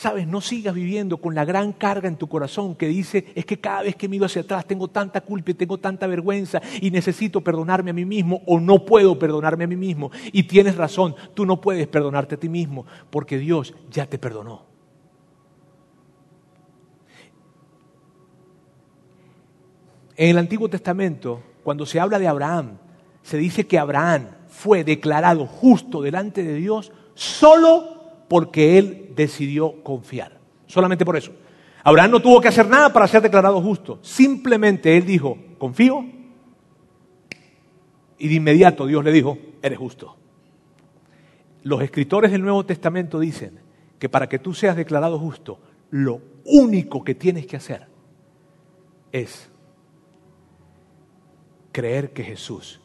Sabes, 0.00 0.26
no 0.26 0.40
sigas 0.40 0.72
viviendo 0.72 1.18
con 1.18 1.34
la 1.34 1.44
gran 1.44 1.74
carga 1.74 2.08
en 2.08 2.16
tu 2.16 2.26
corazón 2.26 2.74
que 2.74 2.88
dice, 2.88 3.26
es 3.34 3.44
que 3.44 3.60
cada 3.60 3.82
vez 3.82 3.96
que 3.96 4.08
miro 4.08 4.24
hacia 4.24 4.40
atrás 4.40 4.64
tengo 4.64 4.88
tanta 4.88 5.20
culpa 5.20 5.50
y 5.50 5.54
tengo 5.54 5.76
tanta 5.76 6.06
vergüenza 6.06 6.62
y 6.80 6.90
necesito 6.90 7.42
perdonarme 7.42 7.90
a 7.90 7.92
mí 7.92 8.06
mismo 8.06 8.40
o 8.46 8.58
no 8.58 8.86
puedo 8.86 9.18
perdonarme 9.18 9.64
a 9.64 9.66
mí 9.66 9.76
mismo. 9.76 10.10
Y 10.32 10.44
tienes 10.44 10.78
razón, 10.78 11.14
tú 11.34 11.44
no 11.44 11.60
puedes 11.60 11.86
perdonarte 11.86 12.36
a 12.36 12.40
ti 12.40 12.48
mismo 12.48 12.86
porque 13.10 13.36
Dios 13.36 13.74
ya 13.90 14.06
te 14.06 14.18
perdonó. 14.18 14.64
En 20.16 20.30
el 20.30 20.38
Antiguo 20.38 20.70
Testamento, 20.70 21.42
cuando 21.62 21.84
se 21.84 22.00
habla 22.00 22.18
de 22.18 22.26
Abraham, 22.26 22.78
se 23.22 23.36
dice 23.36 23.66
que 23.66 23.78
Abraham 23.78 24.28
fue 24.48 24.82
declarado 24.82 25.44
justo 25.44 26.00
delante 26.00 26.42
de 26.42 26.54
Dios 26.54 26.90
solo 27.12 27.99
porque 28.30 28.78
él 28.78 29.12
decidió 29.16 29.82
confiar. 29.82 30.38
Solamente 30.66 31.04
por 31.04 31.16
eso. 31.16 31.32
Abraham 31.82 32.12
no 32.12 32.22
tuvo 32.22 32.40
que 32.40 32.46
hacer 32.46 32.68
nada 32.68 32.92
para 32.92 33.08
ser 33.08 33.22
declarado 33.22 33.60
justo. 33.60 33.98
Simplemente 34.02 34.96
él 34.96 35.04
dijo, 35.04 35.36
confío. 35.58 36.04
Y 38.18 38.28
de 38.28 38.34
inmediato 38.34 38.86
Dios 38.86 39.02
le 39.02 39.10
dijo, 39.10 39.36
eres 39.60 39.80
justo. 39.80 40.16
Los 41.64 41.82
escritores 41.82 42.30
del 42.30 42.42
Nuevo 42.42 42.64
Testamento 42.64 43.18
dicen 43.18 43.58
que 43.98 44.08
para 44.08 44.28
que 44.28 44.38
tú 44.38 44.54
seas 44.54 44.76
declarado 44.76 45.18
justo, 45.18 45.58
lo 45.90 46.20
único 46.44 47.02
que 47.02 47.16
tienes 47.16 47.46
que 47.48 47.56
hacer 47.56 47.88
es 49.10 49.50
creer 51.72 52.12
que 52.12 52.22
Jesús 52.22 52.80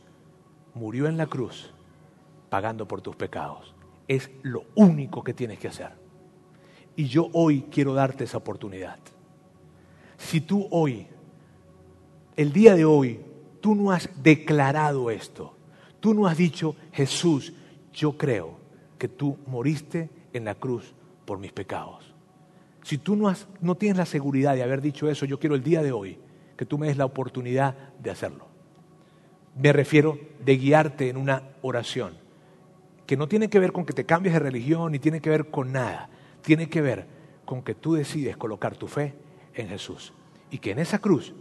murió 0.74 1.06
en 1.06 1.18
la 1.18 1.28
cruz 1.28 1.72
pagando 2.50 2.88
por 2.88 3.02
tus 3.04 3.16
pecados 3.16 3.75
es 4.08 4.30
lo 4.43 4.66
único 4.76 5.24
que 5.24 5.34
tienes 5.34 5.60
que 5.60 5.68
hacer. 5.68 5.91
Y 6.95 7.06
yo 7.06 7.30
hoy 7.34 7.66
quiero 7.72 7.93
darte 7.93 8.24
esa 8.24 8.38
oportunidad. 8.38 8.99
Si 10.18 10.41
tú 10.41 10.68
hoy, 10.72 11.08
el 12.36 12.53
día 12.53 12.76
de 12.76 12.86
hoy, 12.86 13.20
tú 13.62 13.76
no 13.76 13.91
has 13.91 14.10
declarado 14.22 15.10
esto, 15.10 15.56
tú 15.99 16.14
no 16.14 16.28
has 16.28 16.38
dicho, 16.38 16.76
Jesús, 16.93 17.53
yo 17.93 18.18
creo 18.18 18.58
que 18.97 19.08
tú 19.08 19.38
moriste 19.47 20.10
en 20.34 20.45
la 20.45 20.56
cruz 20.56 20.93
por 21.26 21.39
mis 21.39 21.51
pecados. 21.51 22.14
Si 22.84 22.97
tú 22.97 23.16
no, 23.16 23.28
has, 23.28 23.47
no 23.62 23.76
tienes 23.76 23.97
la 23.97 24.06
seguridad 24.06 24.56
de 24.56 24.64
haber 24.64 24.82
dicho 24.82 25.10
eso, 25.10 25.26
yo 25.26 25.39
quiero 25.39 25.56
el 25.56 25.64
día 25.64 25.82
de 25.82 25.91
hoy 25.91 26.20
que 26.56 26.66
tú 26.66 26.78
me 26.78 26.88
des 26.88 26.97
la 26.97 27.06
oportunidad 27.06 27.76
de 27.99 28.12
hacerlo. 28.12 28.47
Me 29.58 29.74
refiero 29.74 30.20
de 30.43 30.58
guiarte 30.58 31.10
en 31.10 31.18
una 31.18 31.43
oración 31.62 32.25
que 33.06 33.18
no 33.18 33.28
tiene 33.28 33.49
que 33.49 33.60
ver 33.60 33.72
con 33.72 33.86
que 33.86 33.93
te 33.93 34.06
cambies 34.06 34.34
de 34.34 34.39
religión 34.39 34.91
ni 34.91 34.99
tiene 34.99 35.22
que 35.22 35.30
ver 35.30 35.49
con 35.49 35.72
nada. 35.72 36.10
Tiene 36.41 36.70
que 36.70 36.82
ver 36.82 37.08
con 37.45 37.62
que 37.62 37.76
tú 37.76 37.93
decides 37.93 38.38
colocar 38.38 38.76
tu 38.76 38.88
fe 38.88 39.14
en 39.53 39.68
Jesús 39.68 40.14
y 40.49 40.58
que 40.58 40.72
en 40.72 40.80
esa 40.80 40.99
cruz 40.99 41.34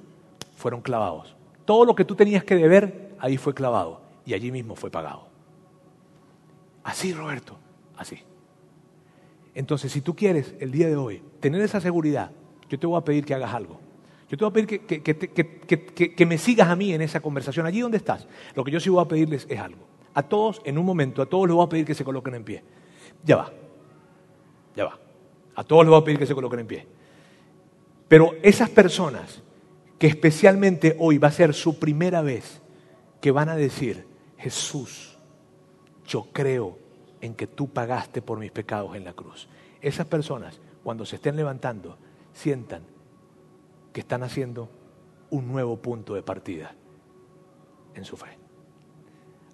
fueron 0.56 0.80
clavados. 0.80 1.36
Todo 1.64 1.84
lo 1.84 1.94
que 1.94 2.04
tú 2.04 2.14
tenías 2.14 2.44
que 2.44 2.56
deber, 2.56 3.14
ahí 3.18 3.36
fue 3.36 3.54
clavado 3.54 4.02
y 4.26 4.34
allí 4.34 4.50
mismo 4.52 4.76
fue 4.76 4.90
pagado. 4.90 5.28
Así, 6.82 7.12
Roberto, 7.14 7.56
así. 7.96 8.18
Entonces, 9.54 9.92
si 9.92 10.00
tú 10.00 10.14
quieres 10.14 10.54
el 10.60 10.70
día 10.70 10.88
de 10.88 10.96
hoy 10.96 11.22
tener 11.40 11.60
esa 11.62 11.80
seguridad, 11.80 12.30
yo 12.68 12.78
te 12.78 12.86
voy 12.86 12.98
a 12.98 13.04
pedir 13.04 13.24
que 13.24 13.34
hagas 13.34 13.54
algo. 13.54 13.80
Yo 14.28 14.36
te 14.36 14.44
voy 14.44 14.50
a 14.50 14.52
pedir 14.52 14.80
que, 16.16 16.26
me 16.26 16.38
sigas 16.38 16.68
a 16.68 16.76
mí 16.76 16.92
en 16.92 17.02
esa 17.02 17.20
conversación, 17.20 17.66
allí 17.66 17.80
donde 17.80 17.98
estás. 17.98 18.26
Lo 18.54 18.64
que 18.64 18.70
yo 18.70 18.80
sí 18.80 18.90
voy 18.90 19.02
a 19.02 19.08
pedirles 19.08 19.46
es 19.48 19.60
algo. 19.60 19.93
A 20.14 20.22
todos, 20.22 20.62
en 20.64 20.78
un 20.78 20.86
momento, 20.86 21.20
a 21.20 21.26
todos 21.26 21.46
les 21.46 21.54
voy 21.54 21.66
a 21.66 21.68
pedir 21.68 21.84
que 21.84 21.94
se 21.94 22.04
coloquen 22.04 22.36
en 22.36 22.44
pie. 22.44 22.62
Ya 23.24 23.36
va, 23.36 23.52
ya 24.76 24.84
va. 24.84 24.98
A 25.56 25.64
todos 25.64 25.84
les 25.84 25.90
voy 25.90 26.00
a 26.00 26.04
pedir 26.04 26.18
que 26.18 26.26
se 26.26 26.34
coloquen 26.34 26.60
en 26.60 26.66
pie. 26.66 26.86
Pero 28.08 28.34
esas 28.42 28.70
personas 28.70 29.42
que 29.98 30.06
especialmente 30.06 30.96
hoy 30.98 31.18
va 31.18 31.28
a 31.28 31.32
ser 31.32 31.54
su 31.54 31.78
primera 31.78 32.22
vez 32.22 32.60
que 33.20 33.30
van 33.30 33.48
a 33.48 33.56
decir, 33.56 34.06
Jesús, 34.38 35.18
yo 36.06 36.28
creo 36.32 36.78
en 37.20 37.34
que 37.34 37.46
tú 37.46 37.68
pagaste 37.68 38.20
por 38.20 38.38
mis 38.38 38.52
pecados 38.52 38.94
en 38.96 39.04
la 39.04 39.14
cruz. 39.14 39.48
Esas 39.80 40.06
personas, 40.06 40.60
cuando 40.82 41.06
se 41.06 41.16
estén 41.16 41.36
levantando, 41.36 41.96
sientan 42.32 42.82
que 43.92 44.00
están 44.00 44.22
haciendo 44.22 44.68
un 45.30 45.50
nuevo 45.50 45.76
punto 45.78 46.14
de 46.14 46.22
partida 46.22 46.74
en 47.94 48.04
su 48.04 48.16
fe. 48.16 48.43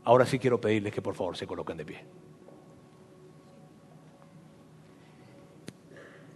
Ahora 0.04 0.26
sí 0.26 0.38
quiero 0.38 0.60
pedirles 0.60 0.92
que 0.92 1.02
por 1.02 1.14
favor 1.14 1.36
se 1.36 1.46
coloquen 1.46 1.76
de 1.76 1.84
pie. 1.84 2.04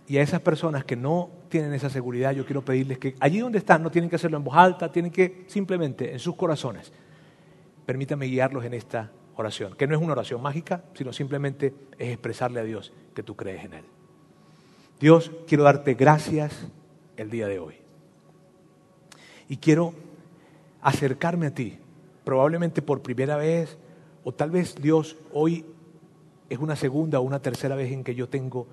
Y 0.07 0.19
a 0.19 0.23
esas 0.23 0.41
personas 0.41 0.85
que 0.85 0.97
no 0.97 1.31
tienen 1.49 1.73
esa 1.73 1.89
seguridad, 1.89 2.33
yo 2.33 2.45
quiero 2.45 2.63
pedirles 2.63 2.99
que 2.99 3.15
allí 3.21 3.39
donde 3.39 3.59
están 3.59 3.83
no 3.83 3.91
tienen 3.91 4.11
que 4.11 4.17
hacerlo 4.17 4.37
en 4.37 4.45
voz 4.45 4.57
alta, 4.57 4.93
tienen 4.93 5.11
que 5.11 5.45
simplemente 5.47 6.13
en 6.13 6.19
sus 6.19 6.37
corazones, 6.37 6.93
permítanme 7.87 8.27
guiarlos 8.27 8.65
en 8.65 8.75
esta 8.75 9.11
oración, 9.37 9.75
que 9.75 9.87
no 9.87 9.95
es 9.95 10.03
una 10.03 10.13
oración 10.13 10.43
mágica, 10.43 10.85
sino 10.93 11.13
simplemente 11.13 11.75
es 11.99 12.11
expresarle 12.11 12.61
a 12.61 12.65
Dios 12.65 12.93
que 13.15 13.23
tú 13.23 13.35
crees 13.35 13.65
en 13.65 13.75
Él. 13.75 13.85
Dios, 15.01 15.31
quiero 15.47 15.65
darte 15.65 15.95
gracias 15.95 16.69
el 17.17 17.31
día 17.31 17.49
de 17.49 17.59
hoy. 17.59 17.75
Y 19.49 19.57
quiero 19.57 19.95
acercarme 20.83 21.47
a 21.47 21.55
ti 21.55 21.79
probablemente 22.25 22.83
por 22.83 23.03
primera 23.03 23.37
vez, 23.37 23.77
o 24.25 24.33
tal 24.33 24.51
vez 24.51 24.75
Dios 24.77 25.17
hoy 25.33 25.65
es 26.49 26.59
una 26.59 26.77
segunda 26.77 27.21
o 27.21 27.23
una 27.23 27.41
tercera 27.41 27.77
vez 27.77 27.93
en 27.93 28.05
que 28.05 28.15
yo 28.15 28.29
tengo 28.29 28.67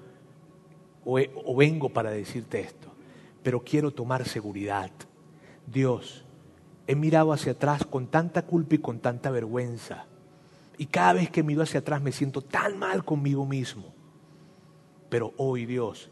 o, 1.06 1.20
o 1.20 1.56
vengo 1.56 1.89
para 1.89 2.12
decirte 2.12 2.62
esto, 2.62 2.88
pero 3.43 3.62
quiero 3.64 3.91
tomar 3.91 4.28
seguridad. 4.28 4.91
Dios, 5.68 6.26
he 6.88 6.95
mirado 6.95 7.34
hacia 7.34 7.54
atrás 7.54 7.86
con 7.86 8.08
tanta 8.08 8.43
culpa 8.43 8.76
y 8.76 8.80
con 8.80 8.99
tanta 8.99 9.30
vergüenza. 9.30 10.06
Y 10.78 10.88
cada 10.88 11.14
vez 11.14 11.30
que 11.30 11.43
miro 11.43 11.62
hacia 11.62 11.82
atrás 11.82 12.02
me 12.02 12.12
siento 12.12 12.41
tan 12.41 12.78
mal 12.78 13.06
conmigo 13.06 13.45
mismo. 13.45 13.93
Pero 15.10 15.34
hoy, 15.38 15.66
Dios, 15.66 16.10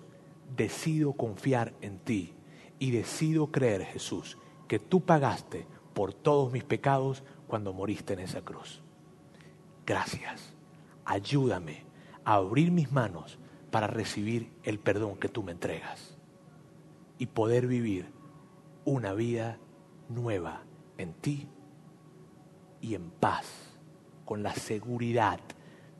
decido 0.55 1.13
confiar 1.13 1.73
en 1.81 1.99
ti 1.99 2.33
y 2.77 2.91
decido 2.91 3.47
creer, 3.47 3.83
Jesús, 3.85 4.37
que 4.67 4.79
tú 4.79 5.01
pagaste 5.01 5.65
por 5.99 6.13
todos 6.13 6.49
mis 6.53 6.63
pecados 6.63 7.23
cuando 7.45 7.73
moriste 7.73 8.13
en 8.13 8.19
esa 8.19 8.39
cruz. 8.39 8.81
Gracias. 9.85 10.53
Ayúdame 11.03 11.83
a 12.23 12.35
abrir 12.35 12.71
mis 12.71 12.89
manos 12.89 13.37
para 13.69 13.87
recibir 13.87 14.49
el 14.63 14.79
perdón 14.79 15.17
que 15.17 15.27
tú 15.27 15.43
me 15.43 15.51
entregas 15.51 16.17
y 17.17 17.25
poder 17.25 17.67
vivir 17.67 18.13
una 18.85 19.11
vida 19.11 19.57
nueva 20.07 20.61
en 20.97 21.11
ti 21.15 21.49
y 22.79 22.95
en 22.95 23.09
paz, 23.09 23.75
con 24.23 24.41
la 24.41 24.53
seguridad 24.53 25.41